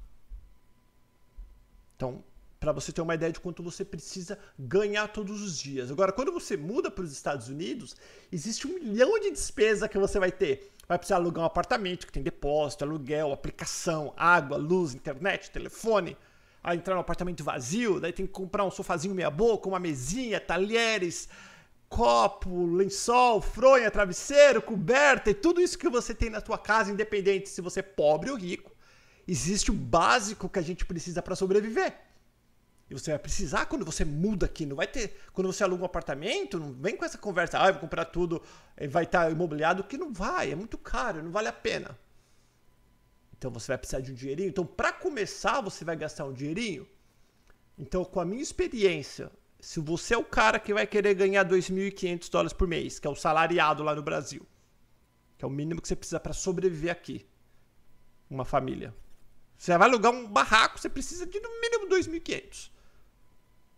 Então, 2.01 2.23
para 2.59 2.71
você 2.71 2.91
ter 2.91 2.99
uma 2.99 3.13
ideia 3.13 3.31
de 3.31 3.39
quanto 3.39 3.61
você 3.61 3.85
precisa 3.85 4.35
ganhar 4.57 5.07
todos 5.09 5.39
os 5.39 5.55
dias. 5.55 5.91
Agora, 5.91 6.11
quando 6.11 6.31
você 6.31 6.57
muda 6.57 6.89
para 6.89 7.03
os 7.03 7.11
Estados 7.11 7.47
Unidos, 7.47 7.95
existe 8.31 8.65
um 8.65 8.73
milhão 8.73 9.19
de 9.19 9.29
despesa 9.29 9.87
que 9.87 9.99
você 9.99 10.17
vai 10.17 10.31
ter. 10.31 10.71
Vai 10.87 10.97
precisar 10.97 11.17
alugar 11.17 11.43
um 11.43 11.45
apartamento 11.45 12.07
que 12.07 12.11
tem 12.11 12.23
depósito, 12.23 12.83
aluguel, 12.83 13.31
aplicação, 13.31 14.15
água, 14.17 14.57
luz, 14.57 14.95
internet, 14.95 15.51
telefone. 15.51 16.17
Aí 16.63 16.79
entrar 16.79 16.95
no 16.95 17.01
apartamento 17.01 17.43
vazio, 17.43 17.99
daí 17.99 18.11
tem 18.11 18.25
que 18.25 18.31
comprar 18.31 18.65
um 18.65 18.71
sofazinho 18.71 19.13
meia 19.13 19.29
boca, 19.29 19.69
uma 19.69 19.79
mesinha, 19.79 20.39
talheres, 20.39 21.29
copo, 21.87 22.65
lençol, 22.65 23.41
fronha, 23.41 23.91
travesseiro, 23.91 24.59
coberta 24.59 25.29
e 25.29 25.35
tudo 25.35 25.61
isso 25.61 25.77
que 25.77 25.87
você 25.87 26.15
tem 26.15 26.31
na 26.31 26.43
sua 26.43 26.57
casa, 26.57 26.91
independente 26.91 27.47
se 27.47 27.61
você 27.61 27.79
é 27.79 27.83
pobre 27.83 28.31
ou 28.31 28.37
rico. 28.37 28.70
Existe 29.31 29.71
o 29.71 29.73
básico 29.73 30.49
que 30.49 30.59
a 30.59 30.61
gente 30.61 30.83
precisa 30.83 31.21
para 31.21 31.37
sobreviver. 31.37 31.97
E 32.89 32.93
você 32.93 33.11
vai 33.11 33.19
precisar 33.19 33.65
quando 33.65 33.85
você 33.85 34.03
muda 34.03 34.45
aqui. 34.45 34.65
Não 34.65 34.75
vai 34.75 34.87
ter. 34.87 35.21
Quando 35.31 35.47
você 35.47 35.63
aluga 35.63 35.83
um 35.83 35.85
apartamento, 35.85 36.59
não 36.59 36.73
vem 36.73 36.97
com 36.97 37.05
essa 37.05 37.17
conversa, 37.17 37.57
ah, 37.57 37.67
eu 37.67 37.73
vou 37.75 37.83
comprar 37.83 38.03
tudo, 38.03 38.43
vai 38.89 39.05
estar 39.05 39.23
tá 39.23 39.31
imobiliado, 39.31 39.85
que 39.85 39.97
não 39.97 40.11
vai, 40.11 40.51
é 40.51 40.55
muito 40.55 40.77
caro, 40.77 41.23
não 41.23 41.31
vale 41.31 41.47
a 41.47 41.53
pena. 41.53 41.97
Então 43.37 43.49
você 43.49 43.69
vai 43.69 43.77
precisar 43.77 44.01
de 44.01 44.11
um 44.11 44.15
dinheirinho. 44.15 44.49
Então, 44.49 44.65
para 44.65 44.91
começar, 44.91 45.61
você 45.61 45.85
vai 45.85 45.95
gastar 45.95 46.25
um 46.25 46.33
dinheirinho. 46.33 46.85
Então, 47.77 48.03
com 48.03 48.19
a 48.19 48.25
minha 48.25 48.43
experiência, 48.43 49.31
se 49.61 49.79
você 49.79 50.13
é 50.13 50.17
o 50.17 50.25
cara 50.25 50.59
que 50.59 50.73
vai 50.73 50.85
querer 50.85 51.13
ganhar 51.13 51.45
2.500 51.45 52.29
dólares 52.29 52.51
por 52.51 52.67
mês, 52.67 52.99
que 52.99 53.07
é 53.07 53.09
o 53.09 53.15
salariado 53.15 53.81
lá 53.81 53.95
no 53.95 54.03
Brasil, 54.03 54.45
que 55.37 55.45
é 55.45 55.47
o 55.47 55.51
mínimo 55.51 55.81
que 55.81 55.87
você 55.87 55.95
precisa 55.95 56.19
para 56.19 56.33
sobreviver 56.33 56.91
aqui, 56.91 57.25
uma 58.29 58.43
família. 58.43 58.93
Você 59.61 59.77
vai 59.77 59.87
alugar 59.87 60.11
um 60.11 60.25
barraco, 60.25 60.79
você 60.79 60.89
precisa 60.89 61.23
de 61.23 61.39
no 61.39 61.61
mínimo 61.61 61.87
2.500. 61.87 62.71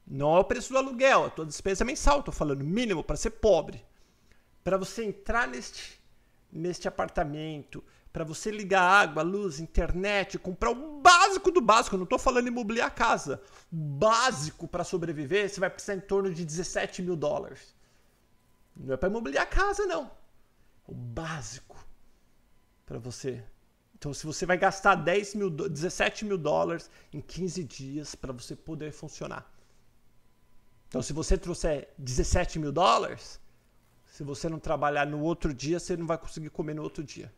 Não 0.07 0.33
é 0.37 0.39
o 0.39 0.43
preço 0.45 0.71
do 0.71 0.77
aluguel, 0.77 1.25
a 1.25 1.29
tua 1.29 1.45
despesa 1.45 1.83
mensal, 1.83 2.19
estou 2.19 2.33
falando 2.33 2.63
mínimo 2.63 3.03
para 3.03 3.17
ser 3.17 3.31
pobre. 3.31 3.83
Para 4.63 4.77
você 4.77 5.03
entrar 5.03 5.45
neste, 5.45 6.01
neste 6.49 6.87
apartamento, 6.87 7.83
para 8.13 8.23
você 8.23 8.49
ligar 8.49 8.81
água, 8.81 9.23
luz, 9.23 9.59
internet, 9.59 10.39
comprar 10.39 10.69
o 10.69 11.01
básico 11.01 11.51
do 11.51 11.59
básico, 11.59 11.97
não 11.97 12.05
estou 12.05 12.17
falando 12.17 12.47
em 12.47 12.51
mobiliar 12.51 12.87
a 12.87 12.89
casa. 12.89 13.41
O 13.69 13.75
básico 13.75 14.69
para 14.69 14.85
sobreviver, 14.85 15.49
você 15.49 15.59
vai 15.59 15.69
precisar 15.69 15.95
em 15.95 15.99
torno 15.99 16.33
de 16.33 16.45
17 16.45 17.01
mil 17.01 17.17
dólares. 17.17 17.75
Não 18.73 18.93
é 18.93 18.95
para 18.95 19.09
imobiliar 19.09 19.43
a 19.43 19.47
casa, 19.47 19.85
não. 19.85 20.09
O 20.87 20.93
básico 20.93 21.75
para 22.85 22.99
você. 22.99 23.43
Então, 24.03 24.13
se 24.13 24.25
você 24.25 24.45
vai 24.45 24.57
gastar 24.57 24.95
10 24.95 25.35
mil, 25.35 25.49
17 25.49 26.25
mil 26.25 26.37
dólares 26.37 26.91
em 27.13 27.21
15 27.21 27.63
dias 27.63 28.15
para 28.15 28.33
você 28.33 28.53
poder 28.53 28.91
funcionar. 28.91 29.49
Então, 30.89 31.01
se 31.01 31.13
você 31.13 31.37
trouxer 31.37 31.87
17 31.97 32.59
mil 32.59 32.73
dólares, 32.73 33.39
se 34.05 34.21
você 34.21 34.49
não 34.49 34.59
trabalhar 34.59 35.05
no 35.05 35.21
outro 35.21 35.53
dia, 35.53 35.79
você 35.79 35.95
não 35.95 36.05
vai 36.05 36.17
conseguir 36.17 36.49
comer 36.49 36.73
no 36.73 36.83
outro 36.83 37.01
dia. 37.01 37.31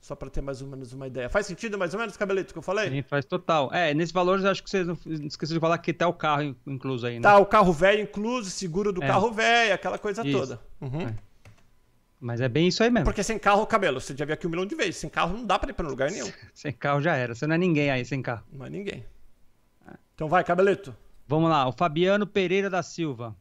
Só 0.00 0.16
para 0.16 0.30
ter 0.30 0.40
mais 0.40 0.62
ou 0.62 0.68
menos 0.68 0.94
uma 0.94 1.06
ideia. 1.06 1.28
Faz 1.28 1.44
sentido 1.44 1.76
mais 1.76 1.92
ou 1.92 2.00
menos, 2.00 2.16
cabelito, 2.16 2.54
que 2.54 2.58
eu 2.58 2.62
falei? 2.62 2.88
Sim, 2.88 3.02
faz 3.02 3.26
total. 3.26 3.70
É, 3.70 3.92
nesse 3.92 4.12
valor 4.12 4.40
eu 4.40 4.50
acho 4.50 4.62
que 4.62 4.70
vocês 4.70 4.86
não 4.86 4.96
esqueceram 5.26 5.58
de 5.58 5.60
falar 5.60 5.76
que 5.76 5.92
tá 5.92 6.08
o 6.08 6.14
carro 6.14 6.56
incluso 6.66 7.06
aí, 7.06 7.16
né? 7.16 7.20
Tá, 7.20 7.36
o 7.36 7.44
carro 7.44 7.74
velho 7.74 8.00
incluso, 8.00 8.48
seguro 8.48 8.90
do 8.90 9.04
é. 9.04 9.06
carro 9.06 9.30
velho, 9.30 9.74
aquela 9.74 9.98
coisa 9.98 10.26
isso. 10.26 10.38
toda. 10.38 10.60
Uhum. 10.80 11.08
É. 11.08 11.14
Mas 12.24 12.40
é 12.40 12.48
bem 12.48 12.68
isso 12.68 12.82
aí 12.82 12.90
mesmo. 12.90 13.04
Porque 13.04 13.22
sem 13.22 13.38
carro, 13.38 13.66
cabelo, 13.66 14.00
você 14.00 14.16
já 14.16 14.24
viu 14.24 14.32
aqui 14.32 14.46
um 14.46 14.50
milhão 14.50 14.64
de 14.64 14.74
vezes. 14.74 14.96
Sem 14.96 15.10
carro 15.10 15.36
não 15.36 15.44
dá 15.44 15.58
para 15.58 15.68
ir 15.68 15.74
para 15.74 15.86
lugar 15.86 16.10
nenhum. 16.10 16.32
sem 16.54 16.72
carro 16.72 17.02
já 17.02 17.14
era. 17.14 17.34
Você 17.34 17.46
não 17.46 17.54
é 17.54 17.58
ninguém 17.58 17.90
aí 17.90 18.02
sem 18.02 18.22
carro. 18.22 18.42
Não 18.50 18.64
é 18.64 18.70
ninguém. 18.70 19.04
Então 20.14 20.26
vai, 20.26 20.42
cabelito. 20.42 20.96
Vamos 21.28 21.50
lá, 21.50 21.68
o 21.68 21.72
Fabiano 21.72 22.26
Pereira 22.26 22.70
da 22.70 22.82
Silva. 22.82 23.36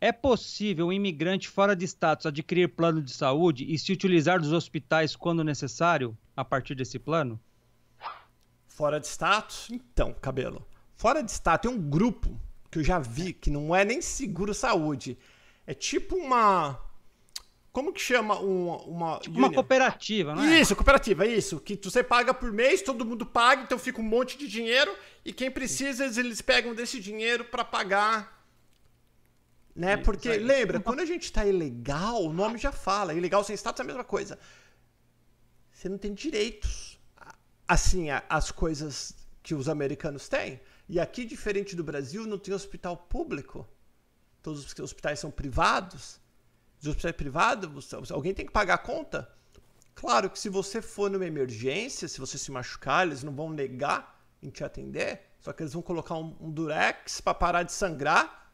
É 0.00 0.12
possível 0.12 0.86
um 0.86 0.92
imigrante 0.92 1.48
fora 1.48 1.74
de 1.74 1.84
status 1.84 2.26
adquirir 2.26 2.68
plano 2.68 3.02
de 3.02 3.10
saúde 3.10 3.66
e 3.68 3.76
se 3.76 3.90
utilizar 3.90 4.38
dos 4.38 4.52
hospitais 4.52 5.16
quando 5.16 5.42
necessário 5.42 6.16
a 6.36 6.44
partir 6.44 6.76
desse 6.76 7.00
plano? 7.00 7.40
Fora 8.68 9.00
de 9.00 9.08
status? 9.08 9.68
Então, 9.72 10.14
cabelo. 10.20 10.64
Fora 10.94 11.20
de 11.20 11.32
status 11.32 11.68
tem 11.68 11.76
um 11.76 11.90
grupo 11.90 12.40
que 12.70 12.78
eu 12.78 12.84
já 12.84 13.00
vi 13.00 13.32
que 13.32 13.50
não 13.50 13.74
é 13.74 13.84
nem 13.84 14.00
seguro 14.00 14.54
saúde. 14.54 15.18
É 15.66 15.74
tipo 15.74 16.14
uma 16.14 16.78
como 17.72 17.92
que 17.92 18.00
chama 18.00 18.38
uma. 18.38 18.76
Uma, 18.82 19.18
tipo 19.18 19.36
uma 19.36 19.50
cooperativa, 19.50 20.34
não 20.34 20.44
é? 20.44 20.60
Isso, 20.60 20.76
cooperativa, 20.76 21.26
isso. 21.26 21.58
Que 21.58 21.80
você 21.82 22.04
paga 22.04 22.34
por 22.34 22.52
mês, 22.52 22.82
todo 22.82 23.04
mundo 23.04 23.24
paga, 23.24 23.62
então 23.62 23.78
fica 23.78 24.00
um 24.00 24.04
monte 24.04 24.36
de 24.36 24.46
dinheiro 24.46 24.94
e 25.24 25.32
quem 25.32 25.50
precisa, 25.50 26.04
eles 26.04 26.42
pegam 26.42 26.74
desse 26.74 27.00
dinheiro 27.00 27.46
para 27.46 27.64
pagar. 27.64 28.40
Né? 29.74 29.96
Porque, 29.96 30.36
lembra, 30.36 30.80
quando 30.80 31.00
a 31.00 31.06
gente 31.06 31.32
tá 31.32 31.46
ilegal, 31.46 32.22
o 32.22 32.32
nome 32.32 32.58
já 32.58 32.70
fala. 32.70 33.14
Ilegal 33.14 33.42
sem 33.42 33.56
status 33.56 33.80
é 33.80 33.82
a 33.82 33.86
mesma 33.86 34.04
coisa. 34.04 34.38
Você 35.72 35.88
não 35.88 35.96
tem 35.96 36.12
direitos. 36.12 37.00
Assim, 37.66 38.08
as 38.28 38.50
coisas 38.50 39.14
que 39.42 39.54
os 39.54 39.66
americanos 39.66 40.28
têm. 40.28 40.60
E 40.86 41.00
aqui, 41.00 41.24
diferente 41.24 41.74
do 41.74 41.82
Brasil, 41.82 42.26
não 42.26 42.38
tem 42.38 42.52
hospital 42.52 42.98
público. 42.98 43.66
todos 44.42 44.62
os 44.62 44.78
hospitais 44.78 45.18
são 45.18 45.30
privados, 45.30 46.20
os 46.82 46.88
hospitais 46.88 47.14
privados, 47.14 47.94
alguém 48.10 48.34
tem 48.34 48.44
que 48.44 48.52
pagar 48.52 48.74
a 48.74 48.78
conta. 48.78 49.30
Claro 49.94 50.28
que 50.28 50.38
se 50.38 50.48
você 50.48 50.82
for 50.82 51.08
numa 51.10 51.24
emergência, 51.24 52.08
se 52.08 52.18
você 52.18 52.36
se 52.36 52.50
machucar, 52.50 53.06
eles 53.06 53.22
não 53.22 53.34
vão 53.34 53.50
negar 53.50 54.20
em 54.42 54.50
te 54.50 54.64
atender, 54.64 55.22
só 55.38 55.52
que 55.52 55.62
eles 55.62 55.72
vão 55.72 55.82
colocar 55.82 56.16
um, 56.16 56.36
um 56.40 56.50
durex 56.50 57.20
para 57.20 57.34
parar 57.34 57.62
de 57.62 57.72
sangrar 57.72 58.52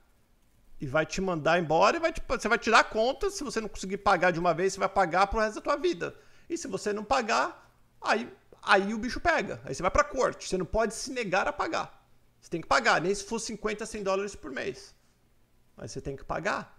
e 0.80 0.86
vai 0.86 1.06
te 1.06 1.20
mandar 1.20 1.58
embora 1.58 1.96
e 1.96 2.00
vai 2.00 2.12
te, 2.12 2.22
você 2.26 2.48
vai 2.48 2.58
tirar 2.58 2.84
conta. 2.84 3.30
Se 3.30 3.42
você 3.42 3.60
não 3.60 3.68
conseguir 3.68 3.98
pagar 3.98 4.30
de 4.30 4.38
uma 4.38 4.52
vez, 4.52 4.74
você 4.74 4.78
vai 4.78 4.88
pagar 4.88 5.26
pro 5.26 5.40
resto 5.40 5.56
da 5.56 5.60
tua 5.60 5.76
vida. 5.76 6.14
E 6.48 6.56
se 6.56 6.68
você 6.68 6.92
não 6.92 7.04
pagar, 7.04 7.72
aí, 8.00 8.30
aí 8.62 8.94
o 8.94 8.98
bicho 8.98 9.20
pega. 9.20 9.60
Aí 9.64 9.74
você 9.74 9.82
vai 9.82 9.90
pra 9.90 10.04
corte. 10.04 10.48
Você 10.48 10.56
não 10.56 10.66
pode 10.66 10.94
se 10.94 11.10
negar 11.12 11.48
a 11.48 11.52
pagar. 11.52 12.06
Você 12.40 12.50
tem 12.50 12.60
que 12.60 12.68
pagar, 12.68 13.00
nem 13.00 13.14
se 13.14 13.24
for 13.24 13.38
50, 13.38 13.84
100 13.84 14.02
dólares 14.02 14.34
por 14.36 14.50
mês. 14.50 14.94
Mas 15.76 15.92
você 15.92 16.00
tem 16.00 16.14
que 16.14 16.24
pagar. 16.24 16.78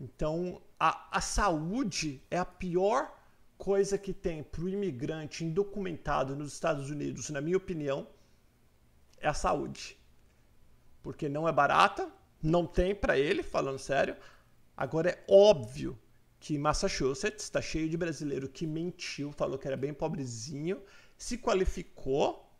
Então, 0.00 0.62
a, 0.86 1.08
a 1.12 1.20
saúde 1.22 2.22
é 2.30 2.36
a 2.36 2.44
pior 2.44 3.10
coisa 3.56 3.96
que 3.96 4.12
tem 4.12 4.42
para 4.42 4.60
o 4.60 4.68
imigrante 4.68 5.42
indocumentado 5.42 6.36
nos 6.36 6.52
Estados 6.52 6.90
Unidos, 6.90 7.30
na 7.30 7.40
minha 7.40 7.56
opinião, 7.56 8.06
é 9.18 9.26
a 9.26 9.32
saúde. 9.32 9.98
Porque 11.02 11.26
não 11.26 11.48
é 11.48 11.52
barata, 11.52 12.12
não 12.42 12.66
tem 12.66 12.94
para 12.94 13.18
ele, 13.18 13.42
falando 13.42 13.78
sério. 13.78 14.14
Agora 14.76 15.08
é 15.08 15.24
óbvio 15.26 15.98
que 16.38 16.58
Massachusetts 16.58 17.44
está 17.44 17.62
cheio 17.62 17.88
de 17.88 17.96
brasileiro 17.96 18.46
que 18.46 18.66
mentiu, 18.66 19.32
falou 19.32 19.58
que 19.58 19.66
era 19.66 19.78
bem 19.78 19.94
pobrezinho, 19.94 20.82
se 21.16 21.38
qualificou 21.38 22.54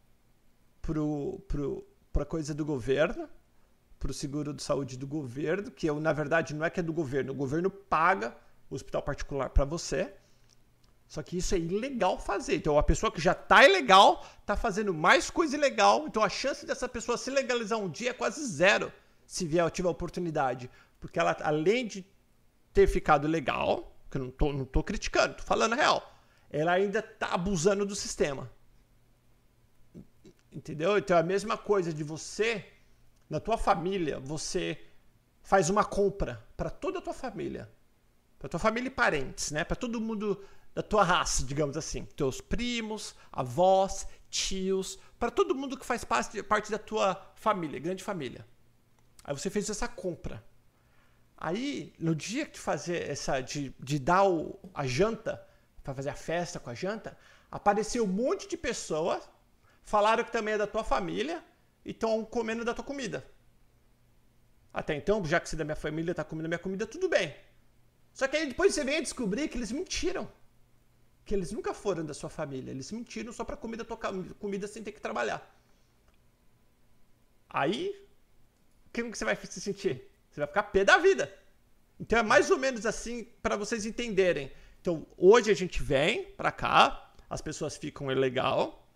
pro, 0.81 1.41
pro, 1.47 1.87
pra 2.11 2.25
coisa 2.25 2.55
do 2.55 2.65
governo, 2.65 3.29
pro 4.05 4.13
seguro 4.13 4.53
de 4.53 4.63
saúde 4.63 4.99
do 4.99 5.07
governo, 5.07 5.71
que 5.71 5.87
eu, 5.87 5.99
na 5.99 6.13
verdade 6.13 6.53
não 6.53 6.63
é 6.63 6.69
que 6.69 6.79
é 6.79 6.83
do 6.83 6.93
governo, 6.93 7.33
o 7.33 7.35
governo 7.35 7.71
paga 7.71 8.37
o 8.69 8.75
hospital 8.75 9.03
particular 9.03 9.49
para 9.49 9.65
você. 9.65 10.13
Só 11.09 11.23
que 11.23 11.39
isso 11.39 11.55
é 11.55 11.59
ilegal 11.59 12.19
fazer. 12.19 12.57
Então 12.57 12.79
a 12.79 12.83
pessoa 12.83 13.11
que 13.11 13.19
já 13.19 13.33
está 13.33 13.65
ilegal 13.65 14.23
está 14.43 14.57
fazendo 14.57 14.93
mais 14.93 15.31
coisa 15.31 15.57
ilegal. 15.57 16.05
Então 16.07 16.23
a 16.23 16.29
chance 16.29 16.67
dessa 16.67 16.87
pessoa 16.87 17.17
se 17.17 17.31
legalizar 17.31 17.79
um 17.79 17.89
dia 17.89 18.11
é 18.11 18.13
quase 18.13 18.45
zero 18.45 18.93
se 19.27 19.47
vier, 19.47 19.71
tiver 19.71 19.89
oportunidade. 19.89 20.71
Porque 21.01 21.19
ela, 21.19 21.35
além 21.41 21.87
de 21.87 22.05
ter 22.75 22.87
ficado 22.87 23.27
legal, 23.27 23.97
que 24.11 24.19
eu 24.19 24.25
não 24.25 24.31
tô, 24.31 24.53
não 24.53 24.67
tô 24.67 24.83
criticando, 24.83 25.37
tô 25.37 25.45
falando 25.45 25.73
a 25.73 25.77
real, 25.77 26.15
ela 26.51 26.73
ainda 26.73 27.01
tá 27.01 27.29
abusando 27.29 27.87
do 27.87 27.95
sistema. 27.95 28.51
Entendeu? 30.53 30.99
Então 30.99 31.17
é 31.17 31.21
a 31.21 31.23
mesma 31.23 31.57
coisa 31.57 31.91
de 31.91 32.05
você, 32.05 32.67
na 33.35 33.41
tua 33.41 33.59
família, 33.59 34.21
você 34.21 34.81
faz 35.43 35.69
uma 35.69 35.85
compra 35.85 36.41
para 36.57 36.71
toda 36.71 37.01
a 37.01 37.03
tua 37.03 37.13
família. 37.13 37.69
Para 38.39 38.49
tua 38.49 38.61
família 38.61 38.87
e 38.87 38.91
parentes, 38.93 39.51
né? 39.51 39.65
Para 39.65 39.75
todo 39.75 40.01
mundo 40.01 40.41
da 40.73 40.85
tua 40.85 41.03
raça, 41.03 41.43
digamos 41.43 41.77
assim. 41.77 42.05
Teus 42.17 42.41
primos, 42.41 43.13
avós, 43.33 44.07
tios, 44.31 45.01
para 45.19 45.33
todo 45.33 45.53
mundo 45.53 45.77
que 45.77 45.85
faz 45.85 46.05
parte, 46.05 46.41
parte 46.45 46.71
da 46.71 46.79
tua 46.79 47.21
família, 47.35 47.81
grande 47.81 48.05
família. 48.05 48.47
Aí 49.25 49.35
você 49.35 49.51
fez 49.51 49.69
essa 49.69 49.89
compra. 49.89 50.45
Aí, 51.37 51.93
no 51.99 52.15
dia 52.15 52.47
que 52.47 52.59
fazer 52.59 53.11
essa. 53.11 53.41
de, 53.41 53.75
de 53.81 53.99
dar 53.99 54.29
o, 54.29 54.57
a 54.73 54.87
janta, 54.87 55.45
para 55.83 55.93
fazer 55.93 56.11
a 56.11 56.15
festa 56.15 56.61
com 56.61 56.71
a 56.71 56.75
janta, 56.75 57.19
apareceu 57.51 58.05
um 58.05 58.13
monte 58.23 58.47
de 58.47 58.57
pessoas, 58.57 59.29
falaram 59.83 60.23
que 60.23 60.31
também 60.31 60.55
é 60.55 60.59
da 60.59 60.69
tua 60.69 60.85
família 60.85 61.43
e 61.85 61.91
estão 61.91 62.25
comendo 62.25 62.65
da 62.65 62.75
tua 62.75 62.85
comida. 62.85 63.25
Até 64.73 64.95
então, 64.95 65.25
já 65.25 65.39
que 65.39 65.49
você 65.49 65.57
é 65.57 65.59
da 65.59 65.65
minha 65.65 65.77
família 65.77 66.11
está 66.11 66.25
comendo 66.25 66.49
minha 66.49 66.59
comida, 66.59 66.87
tudo 66.87 67.09
bem. 67.09 67.35
Só 68.13 68.27
que 68.27 68.37
aí 68.37 68.47
depois 68.47 68.75
você 68.75 68.85
vem 68.85 68.97
a 68.97 69.01
descobrir 69.01 69.49
que 69.49 69.57
eles 69.59 69.71
mentiram. 69.71 70.31
Que 71.25 71.35
eles 71.35 71.53
nunca 71.53 71.73
foram 71.73 72.05
da 72.05 72.15
sua 72.15 72.31
família. 72.31 72.71
Eles 72.71 72.91
mentiram 72.91 73.33
só 73.33 73.45
para 73.45 73.57
comer 73.57 73.81
a 73.81 73.85
tua 73.85 73.97
comida 74.39 74.67
sem 74.67 74.83
ter 74.83 74.93
que 74.93 75.01
trabalhar. 75.01 75.41
Aí 77.49 78.05
como 78.95 79.11
que 79.11 79.19
você 79.19 79.25
vai 79.25 79.37
se 79.37 79.61
sentir? 79.61 80.09
Você 80.31 80.41
vai 80.41 80.47
ficar 80.47 80.63
pé 80.65 80.85
da 80.85 80.99
vida. 80.99 81.33
Então 81.99 82.19
é 82.19 82.23
mais 82.23 82.51
ou 82.51 82.59
menos 82.59 82.87
assim 82.87 83.25
para 83.43 83.57
vocês 83.57 83.85
entenderem. 83.85 84.53
Então 84.81 85.07
hoje 85.17 85.51
a 85.51 85.55
gente 85.55 85.83
vem 85.83 86.25
para 86.33 86.53
cá, 86.53 87.13
as 87.29 87.41
pessoas 87.41 87.77
ficam 87.77 88.07
legal. 88.07 88.89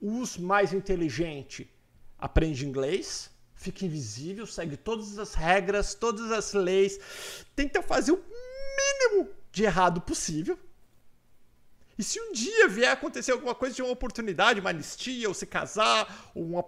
Os 0.00 0.36
mais 0.36 0.72
inteligentes 0.72 1.66
aprendem 2.20 2.68
inglês, 2.68 3.30
fica 3.54 3.84
invisível, 3.84 4.46
segue 4.46 4.76
todas 4.76 5.18
as 5.18 5.34
regras, 5.34 5.94
todas 5.94 6.30
as 6.30 6.52
leis, 6.52 6.98
tenta 7.54 7.82
fazer 7.82 8.12
o 8.12 8.16
mínimo 8.16 9.28
de 9.52 9.64
errado 9.64 10.00
possível. 10.00 10.58
E 11.98 12.02
se 12.02 12.20
um 12.20 12.32
dia 12.32 12.68
vier 12.68 12.90
acontecer 12.90 13.32
alguma 13.32 13.54
coisa 13.54 13.74
de 13.76 13.82
uma 13.82 13.92
oportunidade, 13.92 14.60
uma 14.60 14.70
anistia, 14.70 15.28
ou 15.28 15.34
se 15.34 15.46
casar, 15.46 16.30
ou 16.34 16.42
uma, 16.44 16.64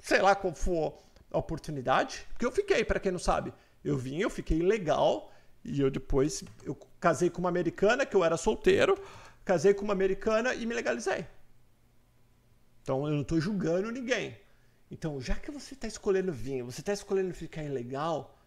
sei 0.00 0.20
lá 0.20 0.34
qual 0.34 0.54
for 0.54 0.98
a 1.30 1.38
oportunidade, 1.38 2.26
porque 2.30 2.44
eu 2.44 2.50
fiquei, 2.50 2.84
para 2.84 2.98
quem 2.98 3.12
não 3.12 3.18
sabe. 3.18 3.52
Eu 3.84 3.96
vim, 3.96 4.18
eu 4.18 4.30
fiquei 4.30 4.60
legal 4.60 5.32
e 5.64 5.80
eu 5.80 5.90
depois 5.90 6.42
eu 6.64 6.76
casei 7.00 7.30
com 7.30 7.38
uma 7.38 7.48
americana 7.48 8.04
que 8.04 8.16
eu 8.16 8.24
era 8.24 8.36
solteiro, 8.36 9.00
casei 9.44 9.72
com 9.72 9.84
uma 9.84 9.92
americana 9.92 10.54
e 10.54 10.66
me 10.66 10.74
legalizei. 10.74 11.26
Então 12.82 13.06
eu 13.06 13.14
não 13.14 13.22
estou 13.22 13.40
julgando 13.40 13.90
ninguém. 13.90 14.36
Então, 14.92 15.18
já 15.22 15.34
que 15.34 15.50
você 15.50 15.72
está 15.72 15.86
escolhendo 15.86 16.30
vir, 16.30 16.62
você 16.62 16.82
está 16.82 16.92
escolhendo 16.92 17.32
ficar 17.32 17.62
ilegal, 17.62 18.38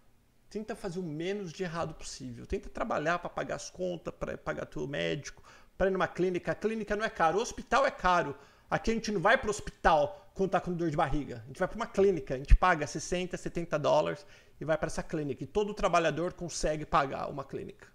tenta 0.47 0.75
fazer 0.75 0.99
o 0.99 1.03
menos 1.03 1.51
de 1.51 1.63
errado 1.63 1.95
possível. 1.95 2.45
Tenta 2.45 2.69
trabalhar 2.69 3.17
para 3.17 3.31
pagar 3.31 3.55
as 3.55 3.71
contas, 3.71 4.13
para 4.13 4.38
pagar 4.38 4.67
teu 4.67 4.88
médico, 4.88 5.41
para 5.75 5.88
ir 5.88 5.91
numa 5.91 6.08
clínica. 6.08 6.51
A 6.51 6.55
clínica 6.55 6.95
não 6.95 7.03
é 7.03 7.10
caro, 7.10 7.39
o 7.39 7.41
hospital 7.41 7.84
é 7.84 7.89
caro. 7.89 8.38
Aqui 8.69 8.91
a 8.91 8.93
gente 8.93 9.12
não 9.12 9.19
vai 9.19 9.39
para 9.39 9.47
o 9.47 9.49
hospital 9.49 10.29
quando 10.36 10.51
tá 10.51 10.62
com 10.62 10.71
dor 10.71 10.91
de 10.91 10.95
barriga. 10.95 11.41
A 11.43 11.47
gente 11.47 11.58
vai 11.58 11.67
para 11.67 11.77
uma 11.77 11.88
clínica, 11.88 12.36
a 12.36 12.38
gente 12.38 12.55
paga 12.55 12.86
60, 12.86 13.36
70 13.36 13.79
dólares 13.79 14.23
e 14.62 14.65
vai 14.65 14.77
para 14.77 14.86
essa 14.86 15.01
clínica. 15.01 15.43
E 15.43 15.47
todo 15.47 15.73
trabalhador 15.73 16.34
consegue 16.34 16.86
pagar 16.86 17.27
uma 17.27 17.43
clínica. 17.43 17.88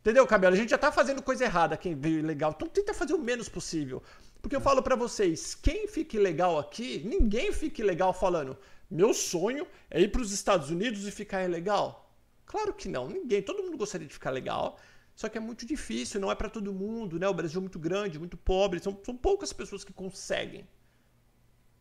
Entendeu, 0.00 0.26
Cabelo? 0.26 0.54
A 0.54 0.58
gente 0.58 0.70
já 0.70 0.78
tá 0.78 0.92
fazendo 0.92 1.22
coisa 1.22 1.44
errada 1.44 1.76
quem 1.76 1.94
veio 1.94 2.24
legal. 2.24 2.52
Então 2.56 2.68
tenta 2.68 2.94
fazer 2.94 3.14
o 3.14 3.18
menos 3.18 3.48
possível. 3.48 4.02
Porque 4.40 4.54
eu 4.54 4.60
falo 4.60 4.82
para 4.82 4.96
vocês, 4.96 5.54
quem 5.54 5.88
fique 5.88 6.18
legal 6.18 6.58
aqui, 6.58 7.02
ninguém 7.04 7.52
fique 7.52 7.82
legal 7.82 8.12
falando, 8.12 8.56
meu 8.88 9.12
sonho 9.12 9.66
é 9.90 10.00
ir 10.00 10.08
para 10.08 10.22
os 10.22 10.32
Estados 10.32 10.70
Unidos 10.70 11.06
e 11.06 11.10
ficar 11.10 11.44
ilegal. 11.44 12.14
Claro 12.46 12.72
que 12.72 12.88
não, 12.88 13.08
ninguém, 13.08 13.42
todo 13.42 13.62
mundo 13.62 13.76
gostaria 13.76 14.06
de 14.06 14.14
ficar 14.14 14.30
legal. 14.30 14.78
Só 15.14 15.28
que 15.28 15.36
é 15.36 15.40
muito 15.40 15.66
difícil, 15.66 16.20
não 16.20 16.30
é 16.30 16.34
para 16.34 16.48
todo 16.48 16.72
mundo, 16.72 17.18
né? 17.18 17.28
O 17.28 17.34
Brasil 17.34 17.58
é 17.58 17.60
muito 17.60 17.78
grande, 17.78 18.18
muito 18.18 18.36
pobre, 18.36 18.80
são, 18.80 18.98
são 19.04 19.16
poucas 19.16 19.52
pessoas 19.52 19.82
que 19.82 19.92
conseguem. 19.92 20.66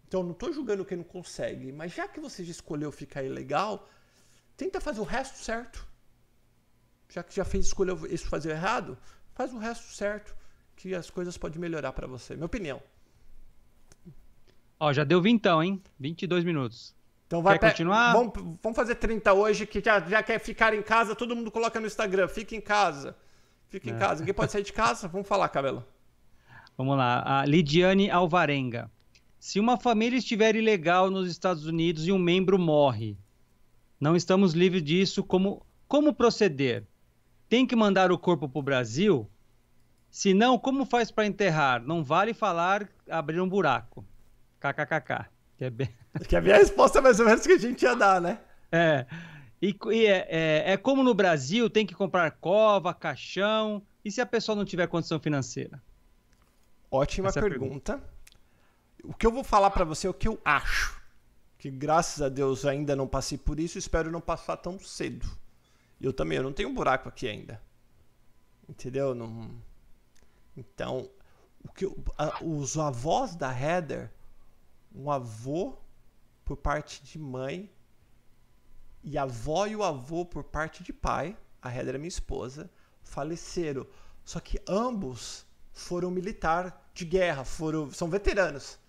Então, 0.08 0.23
não 0.23 0.32
estou 0.32 0.51
julgando 0.51 0.84
quem 0.84 0.97
não 0.97 1.03
consegue, 1.03 1.71
mas 1.71 1.93
já 1.93 2.08
que 2.08 2.19
você 2.19 2.43
já 2.43 2.51
escolheu 2.51 2.91
ficar 2.91 3.23
ilegal, 3.23 3.88
tenta 4.58 4.82
fazer 4.82 4.99
o 5.01 5.03
resto 5.03 5.38
certo. 5.38 5.87
Já 7.10 7.24
que 7.24 7.36
já 7.36 7.46
fez 7.46 7.67
escolher 7.67 7.96
isso 8.12 8.28
fazer 8.28 8.52
errado, 8.52 8.98
faz 9.34 9.54
o 9.54 9.58
resto 9.58 9.93
certo, 9.93 10.36
que 10.76 10.93
as 10.93 11.10
coisas 11.10 11.38
podem 11.38 11.60
melhorar 11.60 11.93
para 11.93 12.08
você. 12.08 12.36
Minha 12.36 12.46
opinião. 12.46 12.82
Ó, 14.80 14.93
já 14.93 15.04
deu 15.04 15.22
vintão, 15.22 15.63
hein? 15.63 15.82
22 16.00 16.43
minutos. 16.43 16.96
Então 17.26 17.41
vai 17.41 17.58
quer 17.60 17.70
continuar? 17.70 18.13
Vamos, 18.13 18.34
vamos 18.62 18.76
fazer 18.76 18.96
30 18.96 19.34
hoje, 19.34 19.65
que 19.65 19.82
já, 19.84 20.00
já 20.00 20.24
quer 20.24 20.39
ficar 20.39 20.74
em 20.74 20.82
casa, 20.82 21.15
todo 21.15 21.36
mundo 21.36 21.52
coloca 21.52 21.80
no 21.80 21.88
Instagram, 21.88 22.28
fica 22.28 22.56
em 22.56 22.62
casa. 22.62 23.15
Fica 23.70 23.89
em 23.89 23.93
é. 23.93 23.98
casa. 23.98 24.22
Ninguém 24.22 24.34
pode 24.34 24.52
sair 24.52 24.63
de 24.63 24.72
casa? 24.74 25.08
Vamos 25.10 25.28
falar, 25.28 25.50
Cabelo. 25.50 25.84
Vamos 26.78 26.98
lá. 26.98 27.41
A 27.41 27.46
Lidiane 27.46 28.10
Alvarenga. 28.10 28.89
Se 29.39 29.60
uma 29.60 29.78
família 29.78 30.17
estiver 30.17 30.56
ilegal 30.56 31.10
nos 31.10 31.30
Estados 31.30 31.65
Unidos 31.65 32.08
e 32.08 32.12
um 32.12 32.17
membro 32.17 32.58
morre, 32.58 33.17
não 34.00 34.15
estamos 34.15 34.54
livres 34.54 34.84
disso. 34.84 35.24
Como, 35.24 35.65
como 35.88 36.13
proceder? 36.13 36.86
Tem 37.49 37.65
que 37.65 37.75
mandar 37.75 38.12
o 38.12 38.17
corpo 38.17 38.47
para 38.49 38.60
o 38.60 38.63
Brasil? 38.63 39.29
Se 40.10 40.33
não, 40.33 40.57
como 40.57 40.86
faz 40.86 41.12
para 41.12 41.25
enterrar? 41.25 41.81
Não 41.81 42.03
vale 42.03 42.33
falar 42.33 42.89
abrir 43.10 43.39
um 43.39 43.47
buraco. 43.47 44.05
KKKK. 44.60 45.29
Que 45.57 45.65
é, 45.65 45.69
bem... 45.69 45.89
que 46.27 46.36
é 46.36 46.39
a 46.39 46.57
resposta 46.57 47.01
mais 47.01 47.19
ou 47.19 47.25
menos 47.25 47.45
que 47.45 47.53
a 47.53 47.57
gente 47.57 47.83
ia 47.83 47.95
dar, 47.95 48.19
né? 48.19 48.39
É. 48.71 49.05
E, 49.62 49.75
e 49.91 50.05
é, 50.05 50.27
é, 50.29 50.73
é, 50.73 50.77
como 50.77 51.03
no 51.03 51.13
Brasil, 51.13 51.69
tem 51.69 51.86
que 51.86 51.95
comprar 51.95 52.31
cova, 52.31 52.93
caixão. 52.93 53.81
E 54.03 54.12
se 54.12 54.21
a 54.21 54.25
pessoa 54.25 54.55
não 54.55 54.65
tiver 54.65 54.88
condição 54.88 55.19
financeira? 55.19 55.81
Ótima 56.91 57.29
Essa 57.29 57.41
pergunta. 57.41 57.93
É 57.93 57.95
pergunta. 57.95 58.17
O 59.03 59.13
que 59.13 59.25
eu 59.25 59.31
vou 59.31 59.43
falar 59.43 59.69
para 59.71 59.86
você 59.86 60.07
é 60.07 60.10
o 60.10 60.13
que 60.13 60.27
eu 60.27 60.39
acho. 60.43 61.01
Que 61.57 61.71
graças 61.71 62.21
a 62.21 62.29
Deus 62.29 62.65
ainda 62.65 62.95
não 62.95 63.07
passei 63.07 63.38
por 63.38 63.60
isso, 63.60 63.77
espero 63.77 64.12
não 64.12 64.21
passar 64.21 64.57
tão 64.57 64.79
cedo. 64.79 65.27
Eu 65.99 66.13
também, 66.13 66.38
eu 66.38 66.43
não 66.43 66.53
tenho 66.53 66.69
um 66.69 66.73
buraco 66.73 67.10
aqui 67.10 67.27
ainda. 67.27 67.62
Entendeu? 68.67 69.15
Não... 69.15 69.51
Então, 70.55 71.10
o 71.63 71.71
que 71.71 71.86
eu, 71.86 71.97
a, 72.17 72.43
os 72.43 72.77
avós 72.77 73.36
da 73.36 73.51
Heather, 73.51 74.12
um 74.93 75.12
avô 75.12 75.77
por 76.45 76.57
parte 76.57 77.03
de 77.03 77.19
mãe 77.19 77.69
E 79.03 79.17
a 79.17 79.23
avó 79.23 79.67
e 79.67 79.75
o 79.75 79.83
avô, 79.83 80.25
por 80.25 80.43
parte 80.43 80.83
de 80.83 80.91
pai, 80.93 81.38
a 81.62 81.73
Heather 81.73 81.95
é 81.95 81.97
minha 81.97 82.07
esposa, 82.07 82.69
faleceram. 83.03 83.86
Só 84.23 84.39
que 84.39 84.60
ambos 84.67 85.45
foram 85.71 86.10
militar 86.12 86.89
de 86.93 87.05
guerra, 87.05 87.45
foram, 87.45 87.91
são 87.91 88.10
veteranos. 88.10 88.79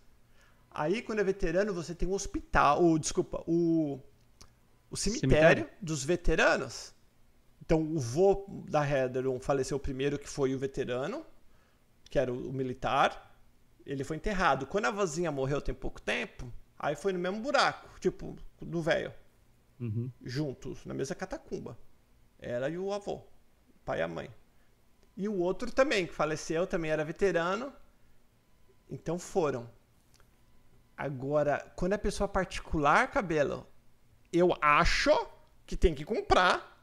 Aí, 0.70 1.02
quando 1.02 1.20
é 1.20 1.24
veterano, 1.24 1.72
você 1.74 1.94
tem 1.94 2.08
um 2.08 2.12
hospital, 2.12 2.84
o, 2.84 2.98
desculpa, 2.98 3.42
o, 3.46 4.00
o 4.90 4.96
cemitério, 4.96 5.30
cemitério, 5.30 5.70
dos 5.80 6.04
veteranos. 6.04 6.94
Então, 7.68 7.82
o 7.82 7.98
vô 7.98 8.46
da 8.66 8.82
Heather 8.82 9.24
faleceu 9.40 9.78
primeiro, 9.78 10.18
que 10.18 10.26
foi 10.26 10.54
o 10.54 10.58
veterano, 10.58 11.22
que 12.08 12.18
era 12.18 12.32
o, 12.32 12.48
o 12.48 12.50
militar. 12.50 13.38
Ele 13.84 14.02
foi 14.04 14.16
enterrado. 14.16 14.66
Quando 14.66 14.86
a 14.86 14.90
vozinha 14.90 15.30
morreu 15.30 15.60
tem 15.60 15.74
pouco 15.74 16.00
tempo, 16.00 16.50
aí 16.78 16.96
foi 16.96 17.12
no 17.12 17.18
mesmo 17.18 17.40
buraco, 17.42 17.86
tipo, 18.00 18.34
do 18.58 18.80
velho. 18.80 19.12
Uhum. 19.78 20.10
Juntos, 20.24 20.86
na 20.86 20.94
mesma 20.94 21.14
catacumba. 21.14 21.78
Ela 22.38 22.70
e 22.70 22.78
o 22.78 22.90
avô, 22.90 23.16
o 23.16 23.78
pai 23.84 23.98
e 23.98 24.02
a 24.02 24.08
mãe. 24.08 24.30
E 25.14 25.28
o 25.28 25.36
outro 25.36 25.70
também, 25.70 26.06
que 26.06 26.14
faleceu, 26.14 26.66
também 26.66 26.90
era 26.90 27.04
veterano. 27.04 27.70
Então 28.88 29.18
foram. 29.18 29.70
Agora, 30.96 31.70
quando 31.76 31.92
é 31.92 31.98
pessoa 31.98 32.26
particular, 32.26 33.10
cabelo, 33.10 33.66
eu 34.32 34.56
acho 34.58 35.10
que 35.66 35.76
tem 35.76 35.94
que 35.94 36.06
comprar. 36.06 36.77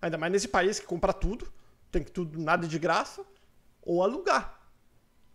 Ainda 0.00 0.16
mais 0.16 0.32
nesse 0.32 0.48
país 0.48 0.78
que 0.78 0.86
compra 0.86 1.12
tudo. 1.12 1.50
Tem 1.90 2.02
que 2.02 2.10
tudo, 2.10 2.38
nada 2.38 2.66
de 2.66 2.78
graça. 2.78 3.24
Ou 3.82 4.02
alugar. 4.02 4.60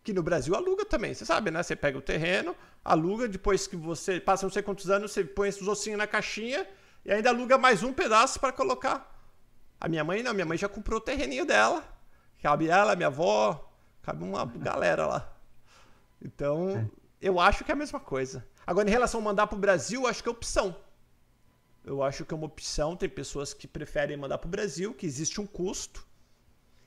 Que 0.03 0.13
no 0.13 0.21
Brasil 0.21 0.55
aluga 0.55 0.85
também, 0.85 1.13
você 1.13 1.25
sabe, 1.25 1.49
né? 1.49 1.63
Você 1.63 1.75
pega 1.75 1.97
o 1.97 2.01
terreno, 2.01 2.53
aluga, 2.83 3.25
depois 3.25 3.67
que 3.67 3.75
você 3.77 4.19
passa 4.19 4.45
não 4.45 4.51
sei 4.51 4.61
quantos 4.61 4.89
anos, 4.89 5.11
você 5.11 5.23
põe 5.23 5.47
esses 5.47 5.65
ossinhos 5.65 5.97
na 5.97 6.05
caixinha 6.05 6.67
e 7.05 7.11
ainda 7.11 7.29
aluga 7.29 7.57
mais 7.57 7.83
um 7.83 7.93
pedaço 7.93 8.37
para 8.37 8.51
colocar. 8.51 9.09
A 9.79 9.87
minha 9.87 10.03
mãe 10.03 10.21
não, 10.21 10.33
minha 10.33 10.45
mãe 10.45 10.57
já 10.57 10.67
comprou 10.67 10.99
o 10.99 11.01
terreninho 11.01 11.45
dela. 11.45 11.83
Cabe 12.41 12.67
ela, 12.67 12.95
minha 12.95 13.07
avó, 13.07 13.71
cabe 14.01 14.23
uma 14.23 14.45
galera 14.45 15.07
lá. 15.07 15.33
Então, 16.21 16.69
é. 16.69 16.85
eu 17.21 17.39
acho 17.39 17.63
que 17.63 17.71
é 17.71 17.73
a 17.73 17.77
mesma 17.77 17.99
coisa. 17.99 18.45
Agora, 18.67 18.87
em 18.87 18.91
relação 18.91 19.19
a 19.19 19.23
mandar 19.23 19.47
para 19.47 19.57
o 19.57 19.59
Brasil, 19.59 20.05
acho 20.07 20.21
que 20.21 20.29
é 20.29 20.31
opção. 20.31 20.75
Eu 21.85 22.01
acho 22.01 22.25
que 22.25 22.33
é 22.33 22.37
uma 22.37 22.45
opção. 22.45 22.95
Tem 22.95 23.09
pessoas 23.09 23.53
que 23.53 23.67
preferem 23.67 24.17
mandar 24.17 24.37
para 24.37 24.47
o 24.47 24.51
Brasil, 24.51 24.93
que 24.93 25.05
existe 25.05 25.41
um 25.41 25.45
custo. 25.45 26.05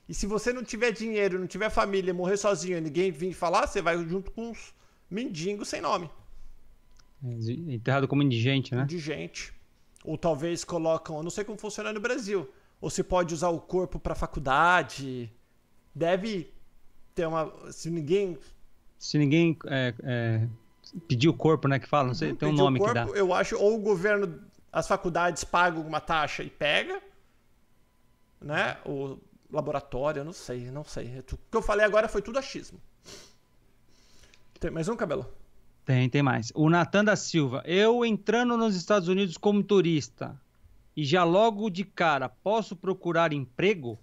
E 0.09 0.13
se 0.13 0.25
você 0.25 0.53
não 0.53 0.63
tiver 0.63 0.91
dinheiro, 0.91 1.37
não 1.37 1.47
tiver 1.47 1.69
família, 1.69 2.13
morrer 2.13 2.37
sozinho, 2.37 2.81
ninguém 2.81 3.11
vir 3.11 3.33
falar, 3.33 3.67
você 3.67 3.81
vai 3.81 3.97
junto 4.07 4.31
com 4.31 4.49
uns 4.49 4.73
mendigos 5.09 5.67
sem 5.67 5.81
nome. 5.81 6.09
Enterrado 7.23 8.07
como 8.07 8.23
indigente, 8.23 8.73
né? 8.73 8.83
Indigente. 8.83 9.53
Ou 10.03 10.17
talvez 10.17 10.63
colocam, 10.63 11.17
eu 11.17 11.23
não 11.23 11.29
sei 11.29 11.43
como 11.43 11.57
funciona 11.57 11.91
no 11.91 11.99
Brasil. 11.99 12.49
Ou 12.79 12.89
se 12.89 13.03
pode 13.03 13.33
usar 13.33 13.49
o 13.49 13.59
corpo 13.59 13.99
para 13.99 14.15
faculdade. 14.15 15.31
Deve 15.93 16.53
ter 17.13 17.27
uma. 17.27 17.51
Se 17.71 17.89
ninguém. 17.89 18.37
Se 18.97 19.17
ninguém 19.17 19.57
é, 19.65 19.93
é, 20.03 20.47
pedir 21.07 21.27
o 21.27 21.33
corpo, 21.33 21.67
né? 21.67 21.79
Que 21.79 21.87
fala, 21.87 22.07
não 22.07 22.13
sei, 22.13 22.33
tem 22.33 22.47
um 22.47 22.53
nome 22.53 22.79
corpo, 22.79 22.93
que 22.93 23.11
dá. 23.11 23.17
Eu 23.17 23.33
acho, 23.33 23.57
ou 23.57 23.75
o 23.75 23.81
governo, 23.81 24.39
as 24.71 24.87
faculdades 24.87 25.43
pagam 25.43 25.81
uma 25.81 25.99
taxa 25.99 26.43
e 26.43 26.49
pega, 26.49 27.01
né? 28.41 28.77
O 28.85 29.17
laboratório, 29.51 30.21
eu 30.21 30.25
não 30.25 30.33
sei, 30.33 30.69
não 30.71 30.83
sei. 30.83 31.19
O 31.19 31.23
que 31.23 31.57
eu 31.57 31.61
falei 31.61 31.85
agora 31.85 32.07
foi 32.07 32.21
tudo 32.21 32.39
achismo. 32.39 32.79
Tem 34.59 34.71
mais 34.71 34.87
um, 34.87 34.95
Cabelo? 34.95 35.31
Tem, 35.85 36.09
tem 36.09 36.23
mais. 36.23 36.51
O 36.55 36.69
Natan 36.69 37.05
da 37.05 37.15
Silva. 37.15 37.61
Eu 37.65 38.03
entrando 38.03 38.57
nos 38.57 38.75
Estados 38.75 39.07
Unidos 39.07 39.37
como 39.37 39.63
turista 39.63 40.39
e 40.95 41.05
já 41.05 41.23
logo 41.23 41.69
de 41.69 41.85
cara 41.85 42.27
posso 42.27 42.75
procurar 42.75 43.31
emprego? 43.31 43.99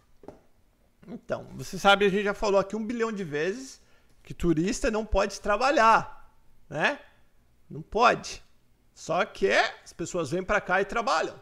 Então, 1.09 1.49
você 1.57 1.77
sabe, 1.77 2.07
a 2.07 2.09
gente 2.09 2.23
já 2.23 2.33
falou 2.33 2.61
aqui 2.61 2.77
um 2.77 2.87
bilhão 2.87 3.13
de 3.13 3.25
vezes 3.25 3.83
que 4.23 4.33
turista 4.33 4.93
não 4.93 5.05
pode 5.05 5.41
trabalhar, 5.41 6.33
né? 6.71 7.01
Não 7.69 7.83
pode. 7.83 8.44
Só 8.95 9.25
que 9.25 9.51
as 9.51 9.93
pessoas 9.93 10.31
vêm 10.31 10.43
para 10.43 10.61
cá 10.61 10.81
e 10.81 10.85
trabalham. 10.85 11.35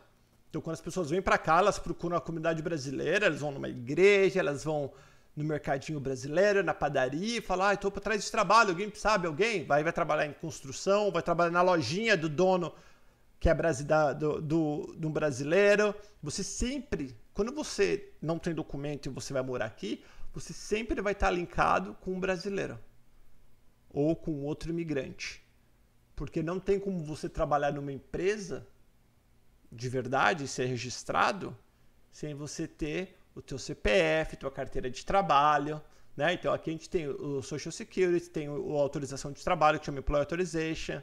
Então, 0.48 0.60
quando 0.60 0.74
as 0.74 0.80
pessoas 0.80 1.10
vêm 1.10 1.22
para 1.22 1.38
cá, 1.38 1.58
elas 1.58 1.78
procuram 1.78 2.16
a 2.16 2.20
comunidade 2.20 2.62
brasileira, 2.62 3.26
elas 3.26 3.40
vão 3.40 3.52
numa 3.52 3.68
igreja, 3.68 4.40
elas 4.40 4.64
vão 4.64 4.92
no 5.34 5.44
mercadinho 5.44 5.98
brasileiro, 5.98 6.62
na 6.62 6.74
padaria, 6.74 7.38
e 7.38 7.40
falar, 7.40 7.70
ah, 7.70 7.74
estou 7.74 7.90
para 7.90 8.02
trás 8.02 8.24
de 8.24 8.30
trabalho, 8.30 8.70
alguém 8.70 8.92
sabe 8.94 9.26
alguém? 9.26 9.64
Vai, 9.64 9.82
vai 9.82 9.92
trabalhar 9.92 10.26
em 10.26 10.32
construção, 10.32 11.10
vai 11.10 11.22
trabalhar 11.22 11.50
na 11.50 11.62
lojinha 11.62 12.16
do 12.16 12.28
dono 12.28 12.72
que 13.42 13.48
é 13.48 13.54
do, 14.14 14.40
do, 14.40 14.94
do 14.96 15.10
brasileiro. 15.10 15.92
Você 16.22 16.44
sempre, 16.44 17.16
quando 17.34 17.52
você 17.52 18.12
não 18.22 18.38
tem 18.38 18.54
documento 18.54 19.06
e 19.06 19.12
você 19.12 19.32
vai 19.32 19.42
morar 19.42 19.66
aqui, 19.66 20.04
você 20.32 20.52
sempre 20.52 21.02
vai 21.02 21.12
estar 21.12 21.28
linkado 21.32 21.96
com 22.00 22.12
um 22.12 22.20
brasileiro 22.20 22.78
ou 23.90 24.14
com 24.14 24.44
outro 24.44 24.70
imigrante. 24.70 25.42
Porque 26.22 26.40
não 26.40 26.60
tem 26.60 26.78
como 26.78 27.02
você 27.02 27.28
trabalhar 27.28 27.72
numa 27.72 27.90
empresa 27.90 28.64
de 29.72 29.88
verdade, 29.88 30.46
ser 30.46 30.66
registrado, 30.66 31.58
sem 32.12 32.32
você 32.32 32.68
ter 32.68 33.18
o 33.34 33.42
teu 33.42 33.58
CPF, 33.58 34.36
tua 34.36 34.48
carteira 34.52 34.88
de 34.88 35.04
trabalho, 35.04 35.82
né? 36.16 36.32
Então 36.32 36.52
aqui 36.54 36.70
a 36.70 36.74
gente 36.74 36.88
tem 36.88 37.08
o 37.08 37.42
Social 37.42 37.72
Security, 37.72 38.30
tem 38.30 38.46
a 38.46 38.52
autorização 38.52 39.32
de 39.32 39.42
trabalho 39.42 39.80
que 39.80 39.86
chama 39.86 39.98
Employee 39.98 40.20
Authorization. 40.20 41.02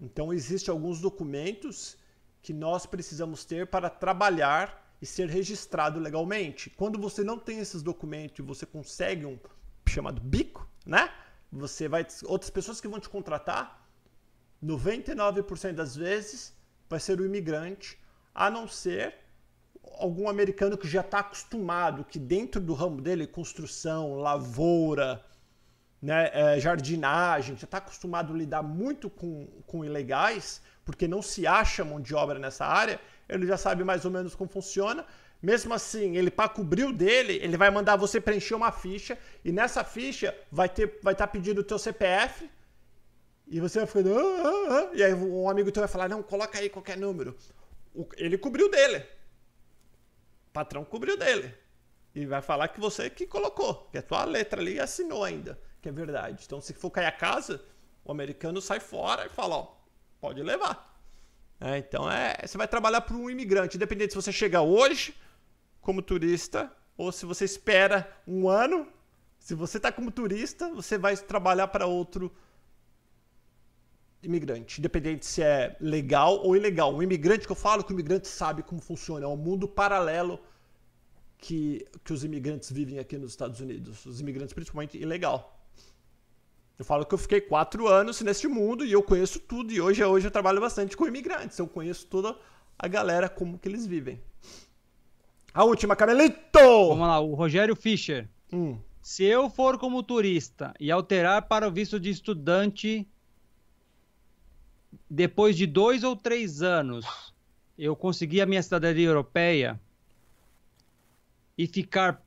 Então 0.00 0.34
existem 0.34 0.72
alguns 0.72 1.00
documentos 1.00 1.96
que 2.42 2.52
nós 2.52 2.86
precisamos 2.86 3.44
ter 3.44 3.68
para 3.68 3.88
trabalhar 3.88 4.96
e 5.00 5.06
ser 5.06 5.28
registrado 5.28 6.00
legalmente. 6.00 6.70
Quando 6.70 6.98
você 6.98 7.22
não 7.22 7.38
tem 7.38 7.60
esses 7.60 7.84
documentos 7.84 8.40
e 8.40 8.42
você 8.42 8.66
consegue 8.66 9.24
um 9.24 9.38
chamado 9.86 10.20
bico, 10.20 10.68
né? 10.84 11.08
Você 11.52 11.86
vai 11.86 12.04
outras 12.24 12.50
pessoas 12.50 12.80
que 12.80 12.88
vão 12.88 12.98
te 12.98 13.08
contratar, 13.08 13.83
99% 14.64 15.72
das 15.72 15.94
vezes 15.94 16.54
vai 16.88 16.98
ser 16.98 17.20
o 17.20 17.26
imigrante, 17.26 17.98
a 18.34 18.50
não 18.50 18.66
ser 18.66 19.14
algum 19.98 20.28
americano 20.28 20.76
que 20.76 20.88
já 20.88 21.00
está 21.00 21.20
acostumado, 21.20 22.04
que 22.04 22.18
dentro 22.18 22.60
do 22.60 22.74
ramo 22.74 23.00
dele, 23.00 23.26
construção, 23.26 24.16
lavoura, 24.16 25.24
né, 26.00 26.30
é, 26.32 26.60
jardinagem, 26.60 27.56
já 27.56 27.64
está 27.64 27.78
acostumado 27.78 28.32
a 28.32 28.36
lidar 28.36 28.62
muito 28.62 29.08
com, 29.08 29.46
com 29.66 29.84
ilegais, 29.84 30.60
porque 30.84 31.06
não 31.06 31.22
se 31.22 31.46
acha 31.46 31.84
mão 31.84 32.00
de 32.00 32.14
obra 32.14 32.38
nessa 32.38 32.66
área, 32.66 33.00
ele 33.28 33.46
já 33.46 33.56
sabe 33.56 33.84
mais 33.84 34.04
ou 34.04 34.10
menos 34.10 34.34
como 34.34 34.50
funciona. 34.50 35.04
Mesmo 35.40 35.74
assim, 35.74 36.16
ele 36.16 36.30
para 36.30 36.48
cobrir 36.48 36.84
o 36.84 36.92
dele, 36.92 37.38
ele 37.42 37.56
vai 37.56 37.70
mandar 37.70 37.96
você 37.96 38.20
preencher 38.20 38.54
uma 38.54 38.72
ficha 38.72 39.18
e 39.44 39.52
nessa 39.52 39.84
ficha 39.84 40.34
vai 40.50 40.68
ter 40.68 40.98
vai 41.02 41.12
estar 41.12 41.26
tá 41.26 41.32
pedindo 41.32 41.60
o 41.60 41.64
teu 41.64 41.78
CPF 41.78 42.48
e 43.46 43.60
você 43.60 43.78
vai 43.78 43.86
ficando 43.86 44.18
ah, 44.18 44.22
ah, 44.22 44.78
ah, 44.78 44.90
e 44.94 45.02
aí 45.02 45.14
um 45.14 45.48
amigo 45.48 45.70
teu 45.70 45.80
vai 45.80 45.88
falar 45.88 46.08
não 46.08 46.22
coloca 46.22 46.58
aí 46.58 46.68
qualquer 46.68 46.96
número. 46.96 47.36
ele 48.16 48.38
cobriu 48.38 48.70
dele 48.70 49.04
patrão 50.54 50.84
cobriu 50.84 51.18
dele. 51.18 51.52
E 52.14 52.24
vai 52.24 52.40
falar 52.40 52.68
que 52.68 52.78
você 52.78 53.10
que 53.10 53.26
colocou, 53.26 53.88
que 53.90 53.98
a 53.98 54.02
tua 54.02 54.24
letra 54.24 54.62
ali 54.62 54.78
assinou 54.78 55.24
ainda, 55.24 55.60
que 55.82 55.88
é 55.88 55.92
verdade. 55.92 56.44
Então, 56.46 56.60
se 56.60 56.72
for 56.72 56.90
cair 56.92 57.06
a 57.06 57.12
casa, 57.12 57.60
o 58.04 58.12
americano 58.12 58.62
sai 58.62 58.78
fora 58.78 59.26
e 59.26 59.28
fala, 59.28 59.56
ó, 59.56 59.74
pode 60.20 60.40
levar. 60.40 60.96
É, 61.60 61.78
então, 61.78 62.08
é, 62.08 62.36
você 62.46 62.56
vai 62.56 62.68
trabalhar 62.68 63.00
para 63.00 63.16
um 63.16 63.28
imigrante, 63.28 63.76
independente 63.76 64.12
se 64.12 64.16
você 64.16 64.30
chegar 64.30 64.62
hoje 64.62 65.12
como 65.80 66.00
turista 66.00 66.72
ou 66.96 67.10
se 67.10 67.26
você 67.26 67.44
espera 67.44 68.08
um 68.26 68.48
ano. 68.48 68.86
Se 69.40 69.54
você 69.54 69.78
está 69.78 69.90
como 69.90 70.12
turista, 70.12 70.70
você 70.70 70.96
vai 70.96 71.16
trabalhar 71.16 71.66
para 71.66 71.84
outro 71.84 72.24
imigrante, 72.24 72.43
independente 74.26 75.26
se 75.26 75.42
é 75.42 75.76
legal 75.80 76.40
ou 76.44 76.56
ilegal. 76.56 76.94
O 76.94 77.02
imigrante 77.02 77.46
que 77.46 77.52
eu 77.52 77.56
falo, 77.56 77.84
que 77.84 77.92
o 77.92 77.94
imigrante 77.94 78.28
sabe 78.28 78.62
como 78.62 78.80
funciona, 78.80 79.24
é 79.24 79.28
um 79.28 79.36
mundo 79.36 79.68
paralelo 79.68 80.40
que, 81.38 81.86
que 82.02 82.12
os 82.12 82.24
imigrantes 82.24 82.70
vivem 82.72 82.98
aqui 82.98 83.18
nos 83.18 83.32
Estados 83.32 83.60
Unidos. 83.60 84.04
Os 84.06 84.20
imigrantes, 84.20 84.54
principalmente, 84.54 84.96
ilegal. 84.96 85.60
Eu 86.78 86.84
falo 86.84 87.04
que 87.04 87.14
eu 87.14 87.18
fiquei 87.18 87.40
quatro 87.40 87.86
anos 87.86 88.20
neste 88.20 88.48
mundo 88.48 88.84
e 88.84 88.92
eu 88.92 89.02
conheço 89.02 89.38
tudo. 89.38 89.72
E 89.72 89.80
hoje, 89.80 90.02
hoje 90.02 90.26
eu 90.26 90.30
trabalho 90.30 90.60
bastante 90.60 90.96
com 90.96 91.06
imigrantes. 91.06 91.58
Eu 91.58 91.68
conheço 91.68 92.06
toda 92.06 92.36
a 92.78 92.88
galera, 92.88 93.28
como 93.28 93.58
que 93.58 93.68
eles 93.68 93.86
vivem. 93.86 94.20
A 95.52 95.62
última, 95.62 95.94
Carmelito! 95.94 96.58
Vamos 96.88 97.06
lá, 97.06 97.20
o 97.20 97.34
Rogério 97.34 97.76
Fischer. 97.76 98.28
Hum. 98.52 98.76
Se 99.00 99.22
eu 99.22 99.48
for 99.48 99.78
como 99.78 100.02
turista 100.02 100.74
e 100.80 100.90
alterar 100.90 101.42
para 101.42 101.68
o 101.68 101.70
visto 101.70 102.00
de 102.00 102.10
estudante 102.10 103.06
depois 105.14 105.56
de 105.56 105.66
dois 105.66 106.02
ou 106.02 106.16
três 106.16 106.60
anos, 106.60 107.06
eu 107.78 107.94
conseguir 107.94 108.40
a 108.40 108.46
minha 108.46 108.62
cidadania 108.62 109.06
europeia 109.06 109.80
e 111.56 111.66
ficar 111.66 112.20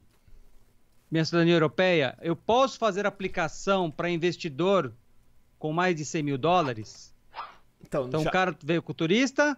minha 1.12 1.24
cidadania 1.26 1.54
europeia, 1.56 2.18
eu 2.22 2.36
posso 2.36 2.78
fazer 2.78 3.06
aplicação 3.06 3.92
para 3.92 4.10
investidor 4.10 4.94
com 5.60 5.74
mais 5.74 5.96
de 5.96 6.06
100 6.06 6.24
mil 6.24 6.38
dólares? 6.38 7.14
Então, 7.82 8.08
então 8.08 8.24
já... 8.24 8.30
o 8.30 8.32
cara 8.32 8.58
veio 8.64 8.82
com 8.82 8.92
o 8.92 8.96
turista, 8.96 9.58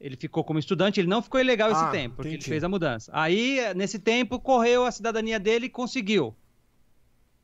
Ele 0.00 0.16
ficou 0.16 0.42
como 0.42 0.58
estudante, 0.58 0.98
ele 0.98 1.08
não 1.08 1.20
ficou 1.20 1.38
ilegal 1.38 1.70
esse 1.70 1.84
Ah, 1.84 1.90
tempo, 1.90 2.16
porque 2.16 2.30
entendi. 2.30 2.44
ele 2.44 2.50
fez 2.50 2.64
a 2.64 2.68
mudança. 2.70 3.10
Aí, 3.14 3.60
nesse 3.74 3.98
tempo, 3.98 4.40
correu 4.40 4.86
a 4.86 4.90
cidadania 4.90 5.38
dele 5.38 5.66
e 5.66 5.70
conseguiu. 5.70 6.34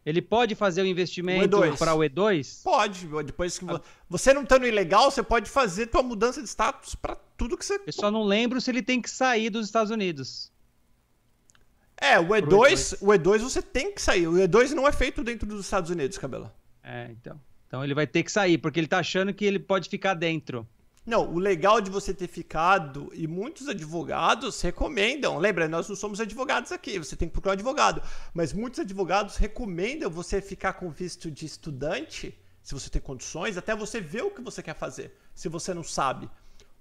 Ele 0.06 0.22
pode 0.22 0.54
fazer 0.54 0.82
o 0.82 0.86
investimento 0.86 1.56
E2. 1.58 1.76
para 1.76 1.92
o 1.92 1.98
E2? 1.98 2.62
Pode, 2.62 3.08
depois 3.24 3.58
que 3.58 3.64
vo- 3.64 3.80
você 4.08 4.32
não 4.32 4.44
estando 4.44 4.64
ilegal, 4.64 5.10
você 5.10 5.20
pode 5.20 5.50
fazer 5.50 5.88
tua 5.88 6.00
mudança 6.02 6.40
de 6.40 6.48
status 6.48 6.94
para 6.94 7.16
tudo 7.36 7.58
que 7.58 7.66
você. 7.66 7.80
Eu 7.84 7.92
só 7.92 8.08
não 8.08 8.22
lembro 8.22 8.60
se 8.60 8.70
ele 8.70 8.82
tem 8.82 9.02
que 9.02 9.10
sair 9.10 9.50
dos 9.50 9.66
Estados 9.66 9.90
Unidos. 9.90 10.52
É, 12.00 12.18
o 12.20 12.26
Pro 12.26 12.36
E2, 12.36 12.98
o 13.00 13.06
E2 13.06 13.38
você 13.40 13.60
tem 13.60 13.92
que 13.92 14.00
sair. 14.00 14.28
O 14.28 14.34
E2 14.34 14.70
não 14.70 14.86
é 14.86 14.92
feito 14.92 15.24
dentro 15.24 15.46
dos 15.48 15.64
Estados 15.64 15.90
Unidos, 15.90 16.16
cabelo. 16.18 16.52
É, 16.84 17.08
então. 17.10 17.40
Então 17.66 17.82
ele 17.82 17.94
vai 17.94 18.06
ter 18.06 18.22
que 18.22 18.30
sair, 18.30 18.58
porque 18.58 18.78
ele 18.78 18.86
tá 18.86 18.98
achando 19.00 19.34
que 19.34 19.44
ele 19.44 19.58
pode 19.58 19.88
ficar 19.88 20.14
dentro. 20.14 20.64
Não, 21.06 21.32
o 21.32 21.38
legal 21.38 21.80
de 21.80 21.88
você 21.88 22.12
ter 22.12 22.26
ficado, 22.26 23.12
e 23.14 23.28
muitos 23.28 23.68
advogados 23.68 24.60
recomendam, 24.60 25.38
lembra, 25.38 25.68
nós 25.68 25.88
não 25.88 25.94
somos 25.94 26.20
advogados 26.20 26.72
aqui, 26.72 26.98
você 26.98 27.14
tem 27.14 27.28
que 27.28 27.32
procurar 27.32 27.52
um 27.52 27.54
advogado, 27.54 28.02
mas 28.34 28.52
muitos 28.52 28.80
advogados 28.80 29.36
recomendam 29.36 30.10
você 30.10 30.40
ficar 30.40 30.72
com 30.72 30.90
visto 30.90 31.30
de 31.30 31.46
estudante, 31.46 32.36
se 32.60 32.74
você 32.74 32.90
tem 32.90 33.00
condições, 33.00 33.56
até 33.56 33.76
você 33.76 34.00
ver 34.00 34.22
o 34.22 34.32
que 34.32 34.42
você 34.42 34.60
quer 34.60 34.74
fazer, 34.74 35.16
se 35.32 35.48
você 35.48 35.72
não 35.72 35.84
sabe. 35.84 36.28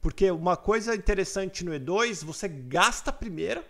Porque 0.02 0.32
uma 0.32 0.58
coisa 0.58 0.96
interessante 0.96 1.64
no 1.64 1.72
E2, 1.72 2.26
você 2.26 2.48
gasta 2.48 3.14
primeiro 3.14 3.64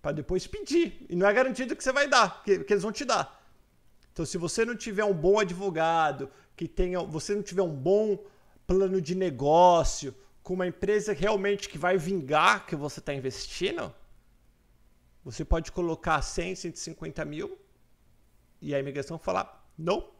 para 0.00 0.12
depois 0.12 0.46
pedir. 0.46 1.06
E 1.08 1.14
não 1.14 1.26
é 1.26 1.32
garantido 1.32 1.76
que 1.76 1.84
você 1.84 1.92
vai 1.92 2.08
dar, 2.08 2.42
que, 2.42 2.64
que 2.64 2.72
eles 2.72 2.82
vão 2.82 2.92
te 2.92 3.04
dar. 3.04 3.42
Então, 4.12 4.26
se 4.26 4.36
você 4.36 4.64
não 4.64 4.76
tiver 4.76 5.04
um 5.04 5.14
bom 5.14 5.38
advogado, 5.38 6.30
que 6.56 6.68
tenha, 6.68 7.00
você 7.00 7.34
não 7.34 7.42
tiver 7.42 7.62
um 7.62 7.74
bom 7.74 8.18
plano 8.72 9.02
de 9.02 9.14
negócio, 9.14 10.14
com 10.42 10.54
uma 10.54 10.66
empresa 10.66 11.12
realmente 11.12 11.68
que 11.68 11.76
vai 11.76 11.98
vingar 11.98 12.64
que 12.64 12.74
você 12.74 13.00
está 13.00 13.12
investindo, 13.12 13.94
você 15.22 15.44
pode 15.44 15.70
colocar 15.70 16.22
100, 16.22 16.54
150 16.54 17.22
mil 17.26 17.58
e 18.62 18.74
a 18.74 18.78
imigração 18.78 19.18
falar 19.18 19.70
não. 19.76 20.10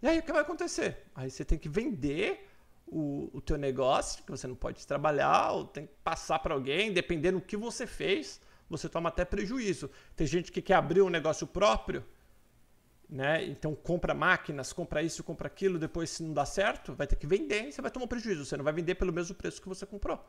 E 0.00 0.08
aí 0.08 0.18
o 0.18 0.22
que 0.22 0.32
vai 0.32 0.40
acontecer? 0.40 1.04
Aí 1.14 1.30
você 1.30 1.44
tem 1.44 1.58
que 1.58 1.68
vender 1.68 2.48
o, 2.86 3.28
o 3.34 3.42
teu 3.42 3.58
negócio, 3.58 4.24
que 4.24 4.30
você 4.30 4.46
não 4.46 4.56
pode 4.56 4.86
trabalhar, 4.86 5.52
ou 5.52 5.66
tem 5.66 5.86
que 5.86 5.92
passar 6.02 6.38
para 6.38 6.54
alguém, 6.54 6.94
dependendo 6.94 7.40
do 7.40 7.44
que 7.44 7.58
você 7.58 7.86
fez, 7.86 8.40
você 8.70 8.88
toma 8.88 9.10
até 9.10 9.22
prejuízo. 9.22 9.90
Tem 10.16 10.26
gente 10.26 10.50
que 10.50 10.62
quer 10.62 10.74
abrir 10.76 11.02
um 11.02 11.10
negócio 11.10 11.46
próprio, 11.46 12.02
né? 13.08 13.44
Então 13.46 13.74
compra 13.74 14.12
máquinas, 14.12 14.72
compra 14.72 15.02
isso, 15.02 15.24
compra 15.24 15.46
aquilo, 15.46 15.78
depois 15.78 16.10
se 16.10 16.22
não 16.22 16.34
dá 16.34 16.44
certo, 16.44 16.94
vai 16.94 17.06
ter 17.06 17.16
que 17.16 17.26
vender 17.26 17.68
e 17.68 17.72
você 17.72 17.80
vai 17.80 17.90
tomar 17.90 18.06
prejuízo. 18.06 18.44
Você 18.44 18.56
não 18.56 18.64
vai 18.64 18.72
vender 18.72 18.96
pelo 18.96 19.12
mesmo 19.12 19.34
preço 19.34 19.62
que 19.62 19.68
você 19.68 19.86
comprou. 19.86 20.22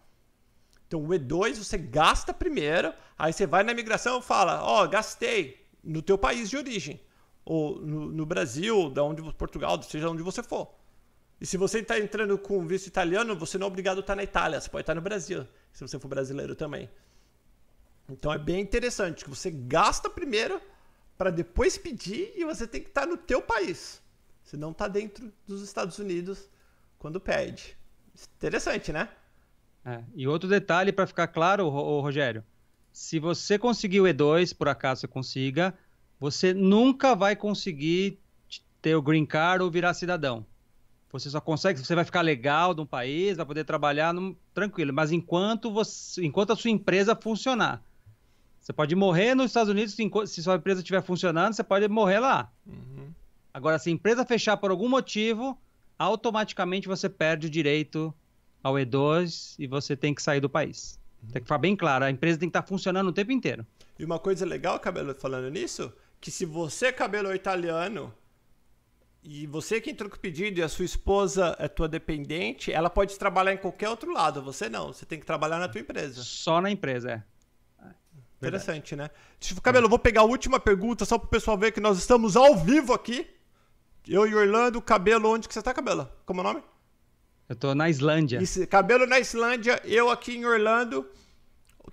Então 0.87 1.03
o 1.03 1.09
E2 1.09 1.55
você 1.55 1.77
gasta 1.77 2.33
primeiro, 2.33 2.93
aí 3.17 3.31
você 3.31 3.45
vai 3.45 3.63
na 3.63 3.73
imigração 3.73 4.19
e 4.19 4.23
fala, 4.23 4.63
ó, 4.63 4.87
gastei 4.87 5.67
no 5.83 6.01
teu 6.01 6.17
país 6.17 6.49
de 6.49 6.57
origem, 6.57 6.99
ou 7.45 7.79
no, 7.79 8.11
no 8.11 8.25
Brasil, 8.25 8.89
da 8.89 9.03
onde 9.03 9.21
Portugal, 9.33 9.81
seja 9.83 10.09
onde 10.09 10.23
você 10.23 10.41
for. 10.41 10.73
E 11.39 11.45
se 11.45 11.57
você 11.57 11.79
está 11.79 11.99
entrando 11.99 12.37
com 12.37 12.65
visto 12.65 12.87
italiano, 12.87 13.35
você 13.35 13.57
não 13.57 13.65
é 13.65 13.67
obrigado 13.67 13.97
a 13.97 14.01
estar 14.01 14.15
na 14.15 14.23
Itália, 14.23 14.59
você 14.59 14.69
pode 14.69 14.81
estar 14.81 14.95
no 14.95 15.01
Brasil, 15.01 15.47
se 15.71 15.81
você 15.81 15.99
for 15.99 16.07
brasileiro 16.07 16.55
também. 16.55 16.89
Então 18.09 18.33
é 18.33 18.37
bem 18.39 18.59
interessante 18.59 19.23
que 19.23 19.29
você 19.29 19.51
gasta 19.51 20.09
primeiro 20.09 20.59
para 21.19 21.31
depois 21.31 21.77
pedir 21.77 22.31
e 22.37 22.45
você 22.45 22.65
tem 22.65 22.81
que 22.81 22.87
estar 22.87 23.05
no 23.05 23.17
teu 23.17 23.41
país. 23.41 24.01
Você 24.41 24.55
não 24.55 24.71
está 24.71 24.87
dentro 24.87 25.29
dos 25.45 25.61
Estados 25.61 25.99
Unidos 25.99 26.49
quando 26.97 27.19
pede. 27.19 27.77
Interessante, 28.37 28.93
né? 28.93 29.09
É, 29.83 30.01
E 30.15 30.25
outro 30.29 30.47
detalhe 30.47 30.93
para 30.93 31.05
ficar 31.05 31.27
claro, 31.27 31.67
Ro- 31.67 31.83
ô, 31.83 31.99
Rogério, 32.01 32.41
se 32.93 33.19
você 33.19 33.59
conseguir 33.59 33.99
o 33.99 34.05
E2, 34.07 34.53
por 34.53 34.69
acaso 34.69 35.01
você 35.01 35.07
consiga, 35.09 35.77
você 36.17 36.53
nunca 36.53 37.13
vai 37.15 37.35
conseguir 37.35 38.17
ter 38.81 38.95
o 38.95 39.01
green 39.01 39.25
card 39.25 39.61
ou 39.61 39.69
virar 39.69 39.93
cidadão. 39.93 40.45
Você 41.11 41.29
só 41.29 41.41
consegue, 41.41 41.79
você 41.83 41.95
vai 41.95 42.05
ficar 42.05 42.21
legal 42.21 42.73
num 42.73 42.85
país, 42.85 43.35
vai 43.35 43.45
poder 43.45 43.65
trabalhar 43.65 44.13
num- 44.13 44.37
tranquilo, 44.53 44.93
mas 44.93 45.11
enquanto 45.11 45.69
você, 45.69 46.23
enquanto 46.23 46.53
a 46.53 46.55
sua 46.55 46.71
empresa 46.71 47.13
funcionar. 47.13 47.83
Você 48.69 48.73
pode 48.73 48.95
morrer 48.95 49.33
nos 49.33 49.47
Estados 49.47 49.67
Unidos, 49.67 49.95
se 50.27 50.43
sua 50.43 50.57
empresa 50.57 50.81
estiver 50.81 51.01
funcionando, 51.01 51.53
você 51.53 51.63
pode 51.63 51.87
morrer 51.87 52.19
lá. 52.19 52.53
Agora, 53.51 53.79
se 53.79 53.89
a 53.89 53.91
empresa 53.91 54.23
fechar 54.23 54.57
por 54.57 54.69
algum 54.69 54.87
motivo, 54.87 55.59
automaticamente 55.97 56.87
você 56.87 57.09
perde 57.09 57.47
o 57.47 57.49
direito 57.49 58.13
ao 58.61 58.75
E2 58.75 59.55
e 59.57 59.65
você 59.65 59.97
tem 59.97 60.13
que 60.13 60.21
sair 60.21 60.39
do 60.39 60.47
país. 60.47 60.99
Tem 61.31 61.41
que 61.41 61.47
ficar 61.47 61.57
bem 61.57 61.75
claro, 61.75 62.05
a 62.05 62.11
empresa 62.11 62.37
tem 62.37 62.47
que 62.47 62.55
estar 62.55 62.61
funcionando 62.61 63.07
o 63.07 63.11
tempo 63.11 63.31
inteiro. 63.31 63.65
E 63.97 64.05
uma 64.05 64.19
coisa 64.19 64.45
legal, 64.45 64.79
Cabelo, 64.79 65.15
falando 65.15 65.49
nisso, 65.49 65.91
que 66.21 66.29
se 66.29 66.45
você, 66.45 66.93
Cabelo, 66.93 67.31
é 67.31 67.35
italiano, 67.35 68.13
e 69.23 69.47
você 69.47 69.81
que 69.81 69.89
entrou 69.89 70.11
com 70.11 70.15
o 70.15 70.19
pedido 70.19 70.59
e 70.59 70.61
a 70.61 70.69
sua 70.69 70.85
esposa 70.85 71.55
é 71.57 71.67
tua 71.67 71.87
dependente, 71.87 72.71
ela 72.71 72.87
pode 72.87 73.17
trabalhar 73.17 73.51
em 73.51 73.57
qualquer 73.57 73.89
outro 73.89 74.13
lado, 74.13 74.43
você 74.43 74.69
não. 74.69 74.93
Você 74.93 75.07
tem 75.07 75.19
que 75.19 75.25
trabalhar 75.25 75.57
na 75.57 75.67
tua 75.67 75.81
empresa. 75.81 76.21
Só 76.21 76.61
na 76.61 76.69
empresa, 76.69 77.11
é. 77.13 77.38
Interessante, 78.47 78.95
né? 78.95 79.09
Deixa 79.39 79.53
eu- 79.55 79.61
Cabelo, 79.61 79.85
eu 79.85 79.89
vou 79.89 79.99
pegar 79.99 80.21
a 80.21 80.25
última 80.25 80.59
pergunta 80.59 81.03
só 81.05 81.17
para 81.17 81.25
o 81.27 81.29
pessoal 81.29 81.57
ver 81.57 81.71
que 81.71 81.79
nós 81.79 81.97
estamos 81.97 82.35
ao 82.35 82.55
vivo 82.55 82.93
aqui. 82.93 83.27
Eu 84.07 84.25
e 84.25 84.33
Orlando, 84.33 84.81
Cabelo, 84.81 85.29
onde 85.29 85.47
que 85.47 85.53
você 85.53 85.61
tá, 85.61 85.73
Cabelo? 85.73 86.09
Como 86.25 86.39
é 86.39 86.43
o 86.43 86.47
nome? 86.47 86.63
Eu 87.49 87.55
tô 87.55 87.75
na 87.75 87.89
Islândia. 87.89 88.41
Isso, 88.41 88.65
cabelo 88.67 89.07
na 89.07 89.19
Islândia, 89.19 89.81
eu 89.83 90.09
aqui 90.09 90.35
em 90.37 90.45
Orlando. 90.45 91.05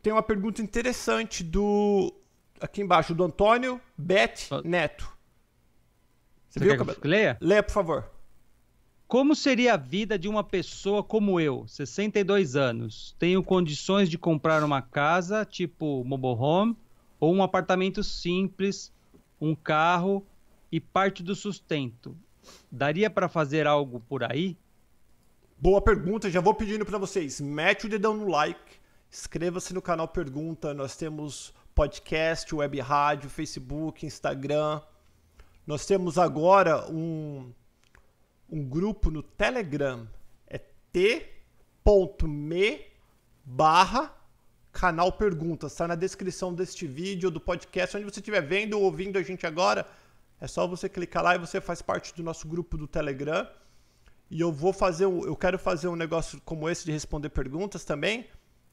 Tem 0.03 0.13
uma 0.13 0.23
pergunta 0.23 0.61
interessante 0.63 1.43
do. 1.43 2.15
Aqui 2.61 2.83
embaixo, 2.83 3.15
do 3.15 3.25
Antônio 3.25 3.81
Bet. 3.97 4.49
Neto. 4.65 5.05
Você 6.49 6.59
Você 6.59 6.61
viu, 6.61 6.73
quer 6.73 6.79
cabelo? 6.79 7.01
que 7.01 7.09
leia? 7.09 7.37
Leia, 7.41 7.63
por 7.63 7.73
favor. 7.73 8.11
Como 9.09 9.37
seria 9.37 9.75
a 9.75 9.77
vida 9.77 10.19
de 10.19 10.29
uma 10.29 10.43
pessoa 10.43 11.01
como 11.01 11.39
eu, 11.39 11.65
62 11.69 12.57
anos? 12.57 13.15
Tenho 13.21 13.41
condições 13.41 14.11
de 14.11 14.19
comprar 14.19 14.65
uma 14.65 14.83
casa, 14.83 15.45
tipo 15.45 16.03
mobile 16.05 16.35
home, 16.37 16.77
ou 17.21 17.33
um 17.33 17.41
apartamento 17.41 18.03
simples, 18.03 18.93
um 19.41 19.55
carro 19.55 20.27
e 20.73 20.81
parte 20.81 21.23
do 21.23 21.37
sustento. 21.37 22.17
Daria 22.69 23.09
para 23.09 23.29
fazer 23.29 23.65
algo 23.65 24.01
por 24.09 24.25
aí? 24.25 24.57
Boa 25.57 25.81
pergunta, 25.81 26.29
já 26.29 26.41
vou 26.41 26.55
pedindo 26.55 26.85
para 26.85 26.99
vocês. 26.99 27.41
Mete 27.41 27.87
o 27.87 27.89
dedão 27.89 28.17
no 28.17 28.27
like, 28.29 28.81
inscreva-se 29.09 29.73
no 29.73 29.81
canal 29.81 30.09
Pergunta. 30.09 30.75
Nós 30.75 30.97
temos 30.97 31.55
podcast, 31.77 32.53
web 32.53 32.81
rádio, 32.81 33.31
Facebook, 33.31 34.05
Instagram. 34.05 34.81
Nós 35.65 35.87
temos 35.87 36.19
agora 36.19 36.91
um, 36.91 37.53
um 38.51 38.65
grupo 38.65 39.11
no 39.11 39.23
Telegram. 39.23 40.09
É 40.47 40.59
t.me 40.93 42.81
barra 43.45 44.15
canal 44.73 45.13
Perguntas. 45.13 45.73
Está 45.73 45.89
na 45.89 45.95
descrição 45.95 46.53
deste 46.53 46.87
vídeo, 46.87 47.31
do 47.31 47.41
podcast, 47.41 47.97
onde 47.97 48.05
você 48.05 48.21
estiver 48.21 48.43
vendo 48.43 48.75
ou 48.75 48.83
ouvindo 48.83 49.19
a 49.19 49.23
gente 49.23 49.47
agora. 49.47 49.87
É 50.41 50.47
só 50.47 50.67
você 50.67 50.89
clicar 50.89 51.23
lá 51.23 51.35
e 51.35 51.39
você 51.39 51.61
faz 51.61 51.81
parte 51.81 52.15
do 52.15 52.23
nosso 52.23 52.47
grupo 52.47 52.77
do 52.77 52.87
Telegram. 52.87 53.49
E 54.31 54.41
eu 54.41 54.53
vou 54.53 54.73
fazer, 54.73 55.05
eu 55.05 55.37
quero 55.37 55.59
fazer 55.59 55.89
um 55.89 55.97
negócio 55.97 56.41
como 56.45 56.69
esse 56.69 56.85
de 56.85 56.93
responder 56.93 57.31
perguntas 57.31 57.85
também, 57.85 58.27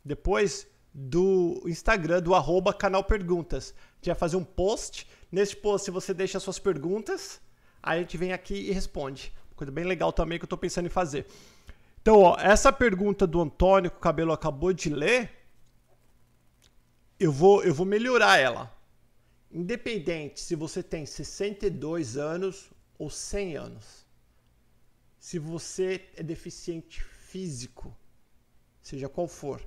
depois 0.03 0.67
do 0.93 1.63
Instagram, 1.65 2.21
do 2.21 2.35
arroba 2.35 2.73
canal 2.73 3.03
Perguntas. 3.03 3.73
A 3.77 3.95
gente 3.95 4.07
vai 4.07 4.15
fazer 4.15 4.35
um 4.35 4.43
post. 4.43 5.07
Nesse 5.31 5.55
post 5.55 5.89
você 5.89 6.13
deixa 6.13 6.39
suas 6.39 6.59
perguntas, 6.59 7.39
aí 7.81 7.99
a 7.99 8.01
gente 8.01 8.17
vem 8.17 8.33
aqui 8.33 8.55
e 8.55 8.71
responde. 8.71 9.33
Coisa 9.55 9.71
bem 9.71 9.85
legal 9.85 10.11
também 10.11 10.37
que 10.37 10.45
eu 10.45 10.49
tô 10.49 10.57
pensando 10.57 10.85
em 10.85 10.89
fazer. 10.89 11.25
Então, 12.01 12.19
ó, 12.19 12.37
essa 12.39 12.71
pergunta 12.71 13.25
do 13.25 13.41
Antônio 13.41 13.89
que 13.89 13.97
o 13.97 14.01
cabelo 14.01 14.33
acabou 14.33 14.73
de 14.73 14.89
ler, 14.89 15.31
eu 17.19 17.31
vou, 17.31 17.63
eu 17.63 17.73
vou 17.73 17.85
melhorar 17.85 18.37
ela. 18.37 18.75
Independente 19.51 20.39
se 20.39 20.55
você 20.55 20.81
tem 20.81 21.05
62 21.05 22.17
anos 22.17 22.71
ou 22.97 23.09
100 23.09 23.55
anos 23.55 24.03
se 25.23 25.39
você 25.39 26.09
é 26.17 26.21
deficiente 26.21 27.01
físico, 27.01 27.95
seja 28.81 29.07
qual 29.07 29.25
for. 29.25 29.65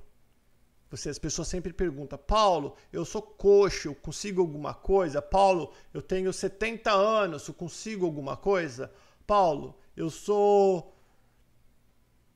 Você, 0.91 1.09
as 1.09 1.17
pessoas 1.17 1.47
sempre 1.47 1.73
perguntam, 1.73 2.15
Paulo, 2.15 2.75
eu 2.93 3.03
sou 3.03 3.23
coxo, 3.23 3.87
eu 3.87 3.95
consigo 3.95 4.39
alguma 4.39 4.75
coisa? 4.75 5.19
Paulo, 5.19 5.73
eu 5.91 5.99
tenho 5.99 6.31
70 6.31 6.91
anos, 6.91 7.47
eu 7.47 7.55
consigo 7.55 8.05
alguma 8.05 8.37
coisa? 8.37 8.93
Paulo, 9.27 9.77
eu 9.95 10.09
sou 10.09 10.97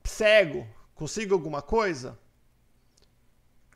cego, 0.03 0.67
consigo 0.93 1.33
alguma 1.33 1.61
coisa? 1.61 2.19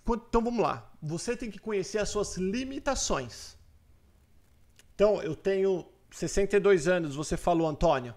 Então 0.07 0.43
vamos 0.43 0.61
lá. 0.61 0.91
Você 1.01 1.35
tem 1.35 1.49
que 1.49 1.57
conhecer 1.57 1.97
as 1.97 2.09
suas 2.09 2.35
limitações. 2.35 3.57
Então, 4.93 5.21
eu 5.21 5.35
tenho 5.35 5.85
62 6.11 6.87
anos, 6.87 7.15
você 7.15 7.35
falou, 7.35 7.67
Antônio 7.67 8.13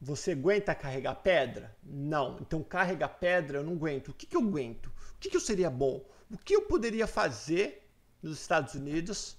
Você 0.00 0.32
aguenta 0.32 0.74
carregar 0.74 1.14
pedra? 1.16 1.76
Não. 1.82 2.38
Então, 2.40 2.62
carregar 2.62 3.08
pedra 3.08 3.58
eu 3.58 3.64
não 3.64 3.74
aguento. 3.74 4.08
O 4.08 4.14
que, 4.14 4.26
que 4.26 4.36
eu 4.36 4.40
aguento? 4.42 4.86
O 4.86 5.18
que, 5.20 5.30
que 5.30 5.36
eu 5.36 5.40
seria 5.40 5.70
bom? 5.70 6.04
O 6.30 6.38
que 6.38 6.54
eu 6.54 6.62
poderia 6.62 7.06
fazer 7.06 7.88
nos 8.22 8.40
Estados 8.40 8.74
Unidos 8.74 9.36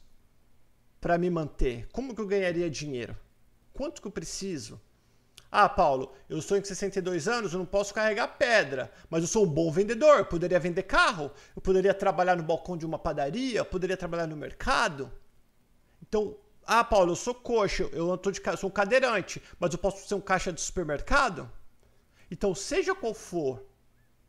para 0.99 1.17
me 1.17 1.29
manter? 1.29 1.87
Como 1.91 2.13
que 2.15 2.21
eu 2.21 2.27
ganharia 2.27 2.69
dinheiro? 2.69 3.15
Quanto 3.73 4.01
que 4.01 4.07
eu 4.07 4.11
preciso? 4.11 4.79
Ah, 5.51 5.67
Paulo, 5.67 6.13
eu 6.29 6.41
sou 6.41 6.57
em 6.57 6.63
62 6.63 7.27
anos, 7.27 7.51
eu 7.51 7.59
não 7.59 7.65
posso 7.65 7.93
carregar 7.93 8.37
pedra, 8.37 8.89
mas 9.09 9.21
eu 9.21 9.27
sou 9.27 9.45
um 9.45 9.49
bom 9.49 9.69
vendedor, 9.69 10.19
eu 10.19 10.25
poderia 10.25 10.59
vender 10.59 10.83
carro, 10.83 11.29
eu 11.53 11.61
poderia 11.61 11.93
trabalhar 11.93 12.37
no 12.37 12.43
balcão 12.43 12.77
de 12.77 12.85
uma 12.85 12.97
padaria, 12.97 13.59
eu 13.59 13.65
poderia 13.65 13.97
trabalhar 13.97 14.27
no 14.27 14.37
mercado. 14.37 15.11
Então, 16.01 16.37
ah, 16.65 16.85
Paulo, 16.85 17.11
eu 17.11 17.15
sou 17.17 17.35
coxa, 17.35 17.83
eu 17.91 18.17
tô 18.17 18.31
de, 18.31 18.41
sou 18.57 18.69
um 18.69 18.73
cadeirante, 18.73 19.41
mas 19.59 19.73
eu 19.73 19.77
posso 19.77 20.07
ser 20.07 20.15
um 20.15 20.21
caixa 20.21 20.53
de 20.53 20.61
supermercado? 20.61 21.51
Então, 22.29 22.55
seja 22.55 22.95
qual 22.95 23.13
for 23.13 23.65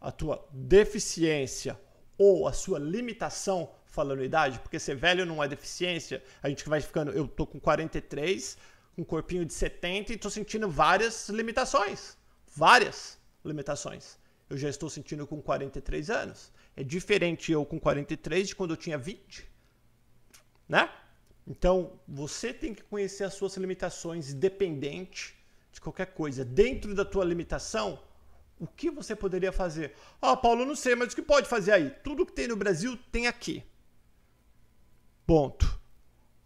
a 0.01 0.11
tua 0.11 0.45
deficiência 0.51 1.79
ou 2.19 2.49
a 2.49 2.53
sua 2.53 2.81
limitação 2.81 3.71
falando 3.85 4.25
idade, 4.25 4.59
porque 4.59 4.79
ser 4.79 4.97
velho 4.97 5.27
não 5.27 5.43
é 5.43 5.47
deficiência, 5.47 6.23
a 6.43 6.49
gente 6.49 6.67
vai 6.69 6.81
ficando, 6.81 7.13
eu 7.13 7.29
tô 7.29 7.47
com 7.47 7.61
43, 7.61 8.57
com 8.57 8.61
um 8.97 9.05
corpinho 9.05 9.45
de 9.45 9.53
70 9.53 10.13
e 10.13 10.17
estou 10.17 10.31
sentindo 10.31 10.69
várias 10.69 11.29
limitações. 11.29 12.17
Várias 12.55 13.19
limitações. 13.45 14.19
Eu 14.49 14.57
já 14.57 14.69
estou 14.69 14.91
sentindo 14.91 15.27
com 15.27 15.41
43 15.41 16.11
anos. 16.11 16.53
É 16.77 16.85
diferente 16.85 17.51
eu 17.51 17.65
com 17.65 17.81
43 17.81 18.49
de 18.49 18.57
quando 18.57 18.73
eu 18.73 18.77
tinha 18.77 18.99
20. 18.99 19.51
Né? 20.69 20.91
Então, 21.47 21.99
você 22.07 22.53
tem 22.53 22.75
que 22.75 22.83
conhecer 22.83 23.25
as 23.25 23.35
suas 23.35 23.57
limitações, 23.57 24.31
independente 24.31 25.35
de 25.73 25.81
qualquer 25.81 26.07
coisa. 26.07 26.45
Dentro 26.45 26.95
da 26.95 27.05
tua 27.05 27.25
limitação, 27.25 27.99
o 28.61 28.67
que 28.67 28.91
você 28.91 29.17
poderia 29.17 29.51
fazer? 29.53 29.95
Ah, 30.21 30.37
Paulo, 30.37 30.65
não 30.65 30.77
sei, 30.77 30.95
mas 30.95 31.13
o 31.13 31.17
que 31.17 31.23
pode 31.23 31.49
fazer 31.49 31.73
aí? 31.73 31.91
Tudo 32.05 32.25
que 32.25 32.33
tem 32.33 32.47
no 32.47 32.57
Brasil 32.57 32.97
tem 33.11 33.27
aqui. 33.27 33.65
Ponto. 35.27 35.82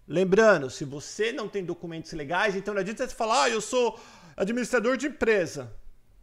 Lembrando, 0.09 0.71
se 0.71 0.85
você 0.85 1.33
não 1.33 1.49
tem 1.49 1.65
documentos 1.65 2.13
legais, 2.13 2.55
então 2.55 2.73
não 2.73 2.81
adianta 2.81 3.07
você 3.07 3.15
falar, 3.15 3.45
ah, 3.45 3.51
eu 3.51 3.61
sou 3.61 3.99
administrador 4.37 4.97
de 4.97 5.07
empresa. 5.09 5.73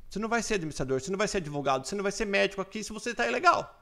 Você 0.10 0.20
não 0.20 0.30
vai 0.30 0.42
ser 0.42 0.56
administrador, 0.56 1.02
você 1.02 1.12
não 1.12 1.18
vai 1.18 1.28
ser 1.28 1.38
advogado, 1.38 1.86
você 1.86 1.96
não 1.96 2.04
vai 2.04 2.12
ser 2.12 2.26
médico 2.26 2.62
aqui 2.62 2.84
se 2.84 2.94
você 2.94 3.12
está 3.12 3.28
ilegal. 3.28 3.82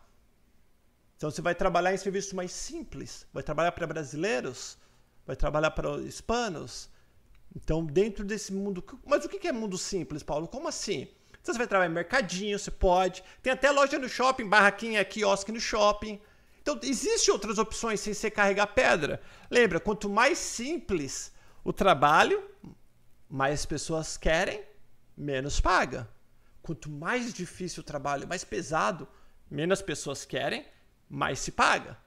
Então 1.18 1.30
você 1.30 1.41
vai 1.41 1.54
trabalhar 1.54 1.93
em 1.93 1.97
serviços 1.97 2.34
mais 2.34 2.52
simples, 2.52 3.28
vai 3.32 3.43
trabalhar 3.43 3.72
para 3.74 3.86
brasileiros, 3.86 4.78
vai 5.26 5.36
trabalhar 5.36 5.72
para 5.72 5.97
hispanos. 6.02 6.89
Então, 7.56 7.86
dentro 7.86 8.24
desse 8.24 8.54
mundo. 8.54 8.84
Mas 9.06 9.26
o 9.26 9.30
que 9.30 9.47
é 9.47 9.52
mundo 9.52 9.78
simples, 9.78 10.24
Paulo? 10.24 10.47
Como 10.47 10.68
assim? 10.68 11.10
Então, 11.41 11.54
você 11.54 11.58
vai 11.58 11.68
trabalhar 11.68 11.91
em 11.91 11.93
mercadinho, 11.93 12.58
você 12.58 12.72
pode. 12.72 13.24
Tem 13.41 13.52
até 13.52 13.70
loja 13.72 13.99
no 13.99 14.08
shopping, 14.08 14.47
barraquinha, 14.47 15.04
quiosque 15.04 15.52
no 15.52 15.60
shopping. 15.60 16.20
Então, 16.62 16.80
existem 16.84 17.34
outras 17.34 17.57
opções 17.57 17.99
sem 17.99 18.14
ser 18.14 18.32
carregar 18.32 18.68
pedra. 18.68 19.22
Lembra, 19.49 19.80
quanto 19.80 20.07
mais 20.09 20.38
simples 20.38 21.34
o 21.64 21.74
trabalho, 21.74 22.43
mais 23.30 23.66
pessoas 23.66 24.16
querem, 24.16 24.64
menos 25.18 25.59
paga. 25.59 26.07
Quanto 26.62 26.89
mais 26.89 27.34
difícil 27.34 27.82
o 27.82 27.86
trabalho, 27.86 28.28
mais 28.28 28.43
pesado, 28.43 29.07
menos 29.49 29.82
pessoas 29.82 30.24
querem, 30.24 30.66
mais 31.09 31.39
se 31.39 31.51
paga. 31.51 31.97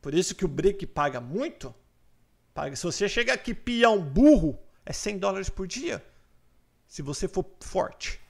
Por 0.00 0.14
isso 0.14 0.34
que 0.34 0.44
o 0.44 0.48
brick 0.48 0.86
paga 0.86 1.20
muito. 1.20 1.74
Paga. 2.52 2.74
Se 2.76 2.84
você 2.84 3.08
chega 3.08 3.32
aqui 3.32 3.52
peão 3.52 4.00
burro, 4.00 4.58
é 4.86 4.92
100 4.92 5.18
dólares 5.18 5.48
por 5.48 5.66
dia. 5.66 6.04
Se 6.86 7.02
você 7.02 7.26
for 7.28 7.44
forte. 7.60 8.20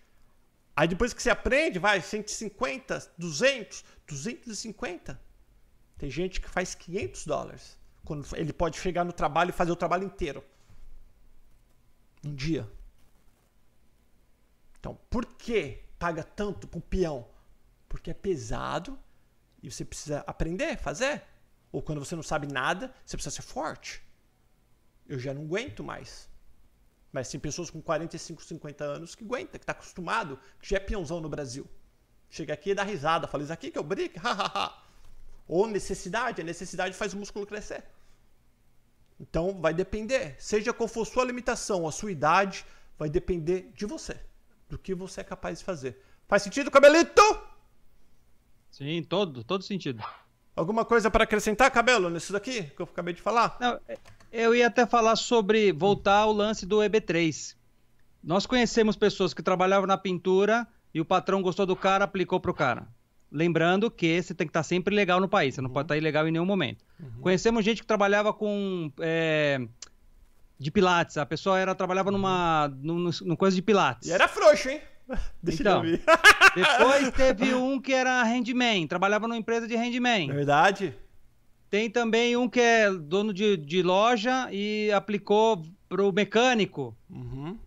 Aí 0.76 0.88
depois 0.88 1.14
que 1.14 1.22
você 1.22 1.30
aprende, 1.30 1.78
vai 1.78 2.00
150, 2.00 3.12
200, 3.16 3.84
250. 4.06 5.20
Tem 5.96 6.10
gente 6.10 6.40
que 6.40 6.48
faz 6.48 6.74
500 6.74 7.26
dólares. 7.26 7.78
Quando 8.04 8.26
ele 8.36 8.52
pode 8.52 8.78
chegar 8.78 9.04
no 9.04 9.12
trabalho 9.12 9.50
e 9.50 9.52
fazer 9.52 9.72
o 9.72 9.76
trabalho 9.76 10.04
inteiro. 10.04 10.44
Um 12.24 12.34
dia. 12.34 12.70
Então, 14.78 14.98
por 15.08 15.24
que 15.24 15.82
paga 15.98 16.22
tanto 16.22 16.68
para 16.68 16.78
um 16.78 16.80
peão? 16.80 17.26
Porque 17.88 18.10
é 18.10 18.14
pesado 18.14 18.98
e 19.62 19.70
você 19.70 19.84
precisa 19.84 20.20
aprender, 20.26 20.76
fazer. 20.76 21.22
Ou 21.72 21.82
quando 21.82 22.04
você 22.04 22.14
não 22.14 22.22
sabe 22.22 22.46
nada, 22.46 22.94
você 23.04 23.16
precisa 23.16 23.34
ser 23.34 23.42
forte. 23.42 24.02
Eu 25.06 25.18
já 25.18 25.32
não 25.32 25.42
aguento 25.42 25.82
mais. 25.82 26.28
Mas 27.10 27.30
tem 27.30 27.40
pessoas 27.40 27.70
com 27.70 27.80
45, 27.80 28.42
50 28.42 28.84
anos 28.84 29.14
que 29.14 29.24
aguenta, 29.24 29.58
que 29.58 29.62
está 29.62 29.72
acostumado, 29.72 30.38
que 30.60 30.68
já 30.68 30.76
é 30.76 30.80
peãozão 30.80 31.20
no 31.20 31.28
Brasil. 31.28 31.66
Chega 32.28 32.52
aqui 32.52 32.70
e 32.70 32.74
dá 32.74 32.82
risada, 32.82 33.26
fala, 33.26 33.44
isso 33.44 33.52
aqui 33.52 33.70
que 33.70 33.78
é 33.78 33.80
o 33.80 33.84
brick, 33.84 34.18
hahaha. 34.20 34.83
Ou 35.46 35.66
necessidade, 35.66 36.40
a 36.40 36.44
necessidade 36.44 36.96
faz 36.96 37.12
o 37.12 37.16
músculo 37.16 37.46
crescer. 37.46 37.84
Então 39.20 39.60
vai 39.60 39.72
depender, 39.72 40.34
seja 40.38 40.72
qual 40.72 40.88
for 40.88 41.06
sua 41.06 41.24
limitação, 41.24 41.86
a 41.86 41.92
sua 41.92 42.10
idade, 42.10 42.64
vai 42.98 43.08
depender 43.08 43.70
de 43.74 43.86
você, 43.86 44.18
do 44.68 44.78
que 44.78 44.94
você 44.94 45.20
é 45.20 45.24
capaz 45.24 45.58
de 45.60 45.64
fazer. 45.64 46.00
Faz 46.26 46.42
sentido, 46.42 46.70
cabelito? 46.70 47.22
Sim, 48.70 49.02
todo, 49.02 49.44
todo 49.44 49.62
sentido. 49.62 50.02
Alguma 50.56 50.84
coisa 50.84 51.10
para 51.10 51.24
acrescentar, 51.24 51.70
cabelo, 51.70 52.10
nisso 52.10 52.32
daqui 52.32 52.64
que 52.64 52.80
eu 52.80 52.86
acabei 52.86 53.14
de 53.14 53.22
falar? 53.22 53.56
Não, 53.60 53.80
eu 54.32 54.54
ia 54.54 54.66
até 54.66 54.86
falar 54.86 55.16
sobre 55.16 55.72
voltar 55.72 56.18
ao 56.18 56.32
lance 56.32 56.66
do 56.66 56.78
EB3. 56.78 57.56
Nós 58.22 58.46
conhecemos 58.46 58.96
pessoas 58.96 59.34
que 59.34 59.42
trabalhavam 59.42 59.86
na 59.86 59.98
pintura 59.98 60.66
e 60.92 61.00
o 61.00 61.04
patrão 61.04 61.42
gostou 61.42 61.66
do 61.66 61.76
cara, 61.76 62.04
aplicou 62.04 62.40
pro 62.40 62.54
cara. 62.54 62.88
Lembrando 63.34 63.90
que 63.90 64.22
você 64.22 64.32
tem 64.32 64.46
que 64.46 64.50
estar 64.50 64.62
sempre 64.62 64.94
legal 64.94 65.20
no 65.20 65.28
país, 65.28 65.56
você 65.56 65.60
não 65.60 65.68
uhum. 65.68 65.74
pode 65.74 65.86
estar 65.86 65.96
ilegal 65.96 66.28
em 66.28 66.30
nenhum 66.30 66.44
momento. 66.46 66.84
Uhum. 67.00 67.20
Conhecemos 67.20 67.64
gente 67.64 67.80
que 67.80 67.86
trabalhava 67.86 68.32
com. 68.32 68.92
É, 69.00 69.60
de 70.56 70.70
Pilates. 70.70 71.18
A 71.18 71.26
pessoa 71.26 71.58
era, 71.58 71.74
trabalhava 71.74 72.12
numa. 72.12 72.72
Num, 72.80 73.10
num 73.22 73.34
coisa 73.34 73.56
de 73.56 73.60
Pilates. 73.60 74.08
E 74.08 74.12
era 74.12 74.28
frouxo, 74.28 74.68
hein? 74.68 74.80
Deixa 75.42 75.62
então, 75.62 75.84
eu 75.84 75.90
ver. 75.90 76.02
depois 76.54 77.10
teve 77.10 77.52
um 77.58 77.80
que 77.80 77.92
era 77.92 78.22
handman, 78.22 78.86
trabalhava 78.86 79.26
numa 79.26 79.36
empresa 79.36 79.66
de 79.66 79.74
handman. 79.74 80.28
Verdade. 80.28 80.94
Tem 81.68 81.90
também 81.90 82.36
um 82.36 82.48
que 82.48 82.60
é 82.60 82.88
dono 82.88 83.34
de, 83.34 83.56
de 83.56 83.82
loja 83.82 84.48
e 84.52 84.92
aplicou 84.92 85.60
pro 85.88 86.12
mecânico. 86.12 86.96
Uhum. 87.10 87.58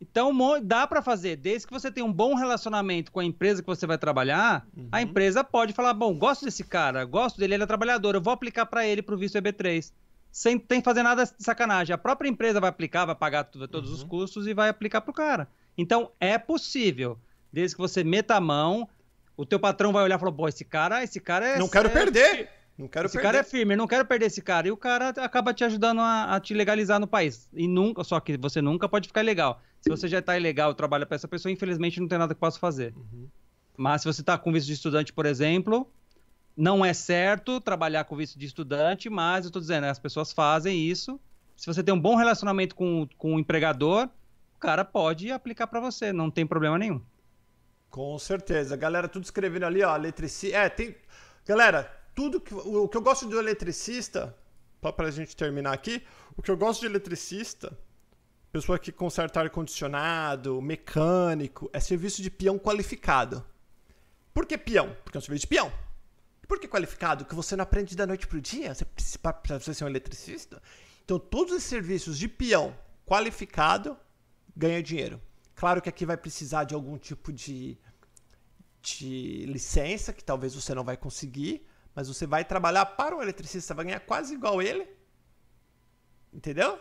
Então 0.00 0.32
dá 0.62 0.86
para 0.86 1.02
fazer, 1.02 1.36
desde 1.36 1.66
que 1.66 1.72
você 1.72 1.90
tenha 1.90 2.06
um 2.06 2.12
bom 2.12 2.34
relacionamento 2.34 3.10
com 3.10 3.18
a 3.18 3.24
empresa 3.24 3.62
que 3.62 3.66
você 3.66 3.86
vai 3.86 3.98
trabalhar, 3.98 4.66
uhum. 4.76 4.88
a 4.92 5.02
empresa 5.02 5.42
pode 5.42 5.72
falar: 5.72 5.92
bom, 5.92 6.14
gosto 6.16 6.44
desse 6.44 6.62
cara, 6.62 7.04
gosto 7.04 7.38
dele, 7.38 7.54
ele 7.54 7.64
é 7.64 7.66
trabalhador, 7.66 8.14
eu 8.14 8.20
vou 8.20 8.32
aplicar 8.32 8.66
para 8.66 8.86
ele 8.86 9.02
pro 9.02 9.18
visto 9.18 9.36
EB3. 9.36 9.92
Sem, 10.30 10.62
sem 10.68 10.82
fazer 10.82 11.02
nada 11.02 11.24
de 11.24 11.32
sacanagem. 11.42 11.92
A 11.92 11.98
própria 11.98 12.28
empresa 12.28 12.60
vai 12.60 12.68
aplicar, 12.68 13.06
vai 13.06 13.14
pagar 13.14 13.44
tudo, 13.44 13.66
todos 13.66 13.90
uhum. 13.90 13.96
os 13.96 14.04
custos 14.04 14.46
e 14.46 14.54
vai 14.54 14.68
aplicar 14.68 15.00
pro 15.00 15.12
cara. 15.12 15.48
Então 15.76 16.12
é 16.20 16.38
possível, 16.38 17.18
desde 17.52 17.74
que 17.74 17.80
você 17.80 18.04
meta 18.04 18.36
a 18.36 18.40
mão, 18.40 18.88
o 19.36 19.44
teu 19.44 19.58
patrão 19.58 19.92
vai 19.92 20.04
olhar 20.04 20.16
e 20.16 20.18
falar: 20.18 20.32
pô, 20.32 20.46
esse 20.46 20.64
cara, 20.64 21.02
esse 21.02 21.18
cara 21.18 21.46
é. 21.46 21.58
Não 21.58 21.68
quero 21.68 21.88
é, 21.88 21.92
perder! 21.92 22.58
Não 22.78 22.86
quero 22.86 23.06
Esse 23.06 23.14
perder. 23.14 23.26
cara 23.26 23.38
é 23.38 23.42
firme, 23.42 23.74
não 23.74 23.88
quero 23.88 24.04
perder 24.06 24.26
esse 24.26 24.40
cara. 24.40 24.68
E 24.68 24.70
o 24.70 24.76
cara 24.76 25.08
acaba 25.08 25.52
te 25.52 25.64
ajudando 25.64 26.00
a, 26.00 26.36
a, 26.36 26.40
te 26.40 26.54
legalizar 26.54 27.00
no 27.00 27.08
país. 27.08 27.48
E 27.52 27.66
nunca, 27.66 28.04
só 28.04 28.20
que 28.20 28.36
você 28.36 28.62
nunca 28.62 28.88
pode 28.88 29.08
ficar 29.08 29.20
ilegal. 29.20 29.60
Se 29.80 29.88
você 29.88 30.08
já 30.08 30.18
está 30.18 30.36
ilegal, 30.36 30.74
trabalha 30.74 31.06
para 31.06 31.14
essa 31.14 31.28
pessoa, 31.28 31.52
infelizmente 31.52 32.00
não 32.00 32.08
tem 32.08 32.18
nada 32.18 32.34
que 32.34 32.40
possa 32.40 32.58
fazer. 32.58 32.94
Uhum. 32.96 33.28
Mas 33.76 34.02
se 34.02 34.08
você 34.08 34.20
está 34.20 34.36
com 34.36 34.52
visto 34.52 34.66
de 34.66 34.72
estudante, 34.72 35.12
por 35.12 35.24
exemplo, 35.24 35.88
não 36.56 36.84
é 36.84 36.92
certo 36.92 37.60
trabalhar 37.60 38.04
com 38.04 38.16
visto 38.16 38.38
de 38.38 38.46
estudante, 38.46 39.08
mas 39.08 39.44
eu 39.44 39.48
estou 39.48 39.62
dizendo, 39.62 39.84
as 39.84 39.98
pessoas 39.98 40.32
fazem 40.32 40.84
isso. 40.84 41.20
Se 41.56 41.66
você 41.66 41.82
tem 41.82 41.94
um 41.94 42.00
bom 42.00 42.16
relacionamento 42.16 42.74
com, 42.74 43.08
com 43.16 43.36
o 43.36 43.38
empregador, 43.38 44.08
o 44.56 44.58
cara 44.58 44.84
pode 44.84 45.30
aplicar 45.30 45.68
para 45.68 45.78
você, 45.78 46.12
não 46.12 46.30
tem 46.30 46.44
problema 46.44 46.76
nenhum. 46.76 47.00
Com 47.90 48.18
certeza. 48.18 48.76
Galera, 48.76 49.08
tudo 49.08 49.22
escrevendo 49.22 49.64
ali, 49.64 49.82
ó, 49.82 49.94
eletricista. 49.96 50.56
É, 50.56 50.68
tem. 50.68 50.96
Galera, 51.46 51.84
tudo 52.14 52.40
que. 52.40 52.52
O 52.52 52.88
que 52.88 52.96
eu 52.96 53.02
gosto 53.02 53.28
de 53.28 53.36
eletricista, 53.36 54.36
para 54.80 55.06
a 55.06 55.10
gente 55.10 55.36
terminar 55.36 55.72
aqui, 55.72 56.02
o 56.36 56.42
que 56.42 56.50
eu 56.50 56.56
gosto 56.56 56.80
de 56.80 56.86
eletricista, 56.86 57.76
pessoa 58.50 58.78
que 58.78 58.90
conserta 58.90 59.40
ar-condicionado, 59.40 60.60
mecânico, 60.60 61.70
é 61.72 61.80
serviço 61.80 62.22
de 62.22 62.30
peão 62.30 62.58
qualificado. 62.58 63.44
Por 64.32 64.46
que 64.46 64.56
peão? 64.56 64.96
Porque 65.04 65.16
é 65.16 65.20
um 65.20 65.22
serviço 65.22 65.42
de 65.42 65.48
peão. 65.48 65.72
Por 66.46 66.58
que 66.58 66.66
qualificado? 66.66 67.24
Que 67.26 67.34
você 67.34 67.54
não 67.54 67.62
aprende 67.62 67.94
da 67.94 68.06
noite 68.06 68.26
pro 68.26 68.40
dia, 68.40 68.74
você 68.74 68.84
precisa 68.84 69.18
para 69.18 69.60
ser 69.60 69.84
um 69.84 69.88
eletricista. 69.88 70.62
Então, 71.04 71.18
todos 71.18 71.54
os 71.54 71.62
serviços 71.62 72.18
de 72.18 72.26
peão 72.26 72.74
qualificado 73.04 73.96
ganha 74.56 74.82
dinheiro. 74.82 75.20
Claro 75.54 75.82
que 75.82 75.88
aqui 75.88 76.06
vai 76.06 76.16
precisar 76.16 76.64
de 76.64 76.74
algum 76.74 76.96
tipo 76.96 77.32
de, 77.32 77.76
de 78.80 79.44
licença, 79.46 80.12
que 80.12 80.24
talvez 80.24 80.54
você 80.54 80.74
não 80.74 80.84
vai 80.84 80.96
conseguir, 80.96 81.66
mas 81.94 82.08
você 82.08 82.26
vai 82.26 82.44
trabalhar 82.44 82.86
para 82.86 83.16
um 83.16 83.22
eletricista, 83.22 83.74
vai 83.74 83.84
ganhar 83.84 84.00
quase 84.00 84.34
igual 84.34 84.62
ele. 84.62 84.88
Entendeu? 86.32 86.78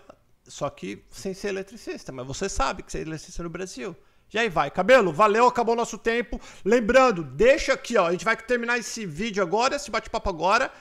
Só 0.47 0.69
que 0.69 1.03
sem 1.09 1.33
ser 1.33 1.49
eletricista. 1.49 2.11
Mas 2.11 2.25
você 2.25 2.47
sabe 2.47 2.83
que 2.83 2.91
você 2.91 2.99
é 2.99 3.01
eletricista 3.01 3.43
no 3.43 3.49
Brasil. 3.49 3.95
E 4.33 4.37
aí 4.37 4.49
vai. 4.49 4.69
Cabelo, 4.69 5.11
valeu, 5.11 5.47
acabou 5.47 5.73
o 5.73 5.77
nosso 5.77 5.97
tempo. 5.97 6.39
Lembrando, 6.63 7.23
deixa 7.23 7.73
aqui, 7.73 7.97
ó. 7.97 8.07
A 8.07 8.11
gente 8.11 8.25
vai 8.25 8.35
terminar 8.35 8.77
esse 8.77 9.05
vídeo 9.05 9.41
agora, 9.41 9.75
esse 9.75 9.89
bate-papo 9.89 10.29
agora. 10.29 10.71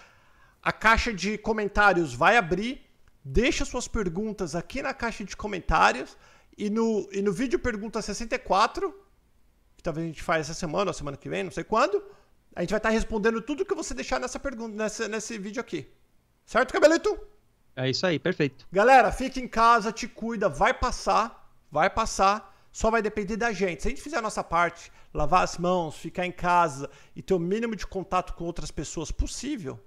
A 0.62 0.72
caixa 0.72 1.12
de 1.12 1.38
comentários 1.38 2.12
vai 2.12 2.36
abrir. 2.36 2.82
Deixa 3.24 3.64
suas 3.64 3.88
perguntas 3.88 4.54
aqui 4.54 4.82
na 4.82 4.94
caixa 4.94 5.24
de 5.24 5.36
comentários. 5.36 6.16
E 6.58 6.70
no, 6.70 7.08
e 7.12 7.20
no 7.20 7.32
vídeo 7.32 7.58
pergunta 7.58 8.00
64, 8.00 8.92
que 9.76 9.82
talvez 9.82 10.04
a 10.04 10.08
gente 10.08 10.22
faça 10.22 10.40
essa 10.40 10.54
semana 10.54 10.90
ou 10.90 10.94
semana 10.94 11.16
que 11.16 11.28
vem, 11.28 11.44
não 11.44 11.50
sei 11.50 11.64
quando, 11.64 12.02
a 12.54 12.62
gente 12.62 12.70
vai 12.70 12.78
estar 12.78 12.88
respondendo 12.88 13.42
tudo 13.42 13.66
que 13.66 13.74
você 13.74 13.92
deixar 13.92 14.18
nessa 14.18 14.40
pergunta, 14.40 14.74
nessa, 14.74 15.06
nesse 15.06 15.36
vídeo 15.36 15.60
aqui. 15.60 15.86
Certo, 16.46 16.72
Cabelito? 16.72 17.18
É 17.76 17.90
isso 17.90 18.06
aí, 18.06 18.18
perfeito. 18.18 18.66
Galera, 18.72 19.12
fica 19.12 19.38
em 19.38 19.46
casa, 19.46 19.92
te 19.92 20.08
cuida, 20.08 20.48
vai 20.48 20.72
passar, 20.72 21.46
vai 21.70 21.90
passar, 21.90 22.56
só 22.72 22.90
vai 22.90 23.02
depender 23.02 23.36
da 23.36 23.52
gente. 23.52 23.82
Se 23.82 23.88
a 23.88 23.90
gente 23.90 24.00
fizer 24.00 24.16
a 24.16 24.22
nossa 24.22 24.42
parte, 24.42 24.90
lavar 25.12 25.44
as 25.44 25.58
mãos, 25.58 25.94
ficar 25.94 26.24
em 26.24 26.32
casa 26.32 26.88
e 27.14 27.20
ter 27.20 27.34
o 27.34 27.38
mínimo 27.38 27.76
de 27.76 27.86
contato 27.86 28.32
com 28.32 28.44
outras 28.44 28.70
pessoas 28.70 29.10
possível, 29.10 29.78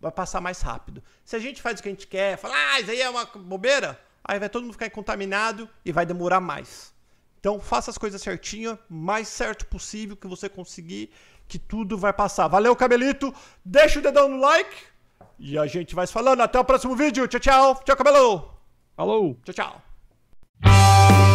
vai 0.00 0.12
passar 0.12 0.40
mais 0.40 0.60
rápido. 0.60 1.02
Se 1.24 1.34
a 1.34 1.40
gente 1.40 1.60
faz 1.60 1.80
o 1.80 1.82
que 1.82 1.88
a 1.88 1.92
gente 1.92 2.06
quer, 2.06 2.38
fala, 2.38 2.54
ah, 2.56 2.80
isso 2.80 2.92
aí 2.92 3.00
é 3.00 3.10
uma 3.10 3.24
bobeira, 3.24 4.00
aí 4.22 4.38
vai 4.38 4.48
todo 4.48 4.62
mundo 4.62 4.74
ficar 4.74 4.88
contaminado 4.90 5.68
e 5.84 5.90
vai 5.90 6.06
demorar 6.06 6.40
mais. 6.40 6.94
Então 7.40 7.58
faça 7.58 7.90
as 7.90 7.98
coisas 7.98 8.22
certinho, 8.22 8.78
mais 8.88 9.26
certo 9.26 9.66
possível 9.66 10.16
que 10.16 10.28
você 10.28 10.48
conseguir, 10.48 11.10
que 11.48 11.58
tudo 11.58 11.98
vai 11.98 12.12
passar. 12.12 12.46
Valeu, 12.46 12.76
cabelito. 12.76 13.34
Deixa 13.64 13.98
o 13.98 14.02
dedão 14.02 14.28
no 14.28 14.38
like 14.38 14.93
e 15.38 15.58
a 15.58 15.66
gente 15.66 15.94
vai 15.94 16.06
se 16.06 16.12
falando. 16.12 16.40
Até 16.40 16.58
o 16.58 16.64
próximo 16.64 16.96
vídeo. 16.96 17.26
Tchau, 17.26 17.40
tchau. 17.40 17.82
Tchau, 17.84 17.96
cabelo. 17.96 18.50
Falou. 18.96 19.36
Tchau, 19.44 19.54
tchau. 19.54 21.33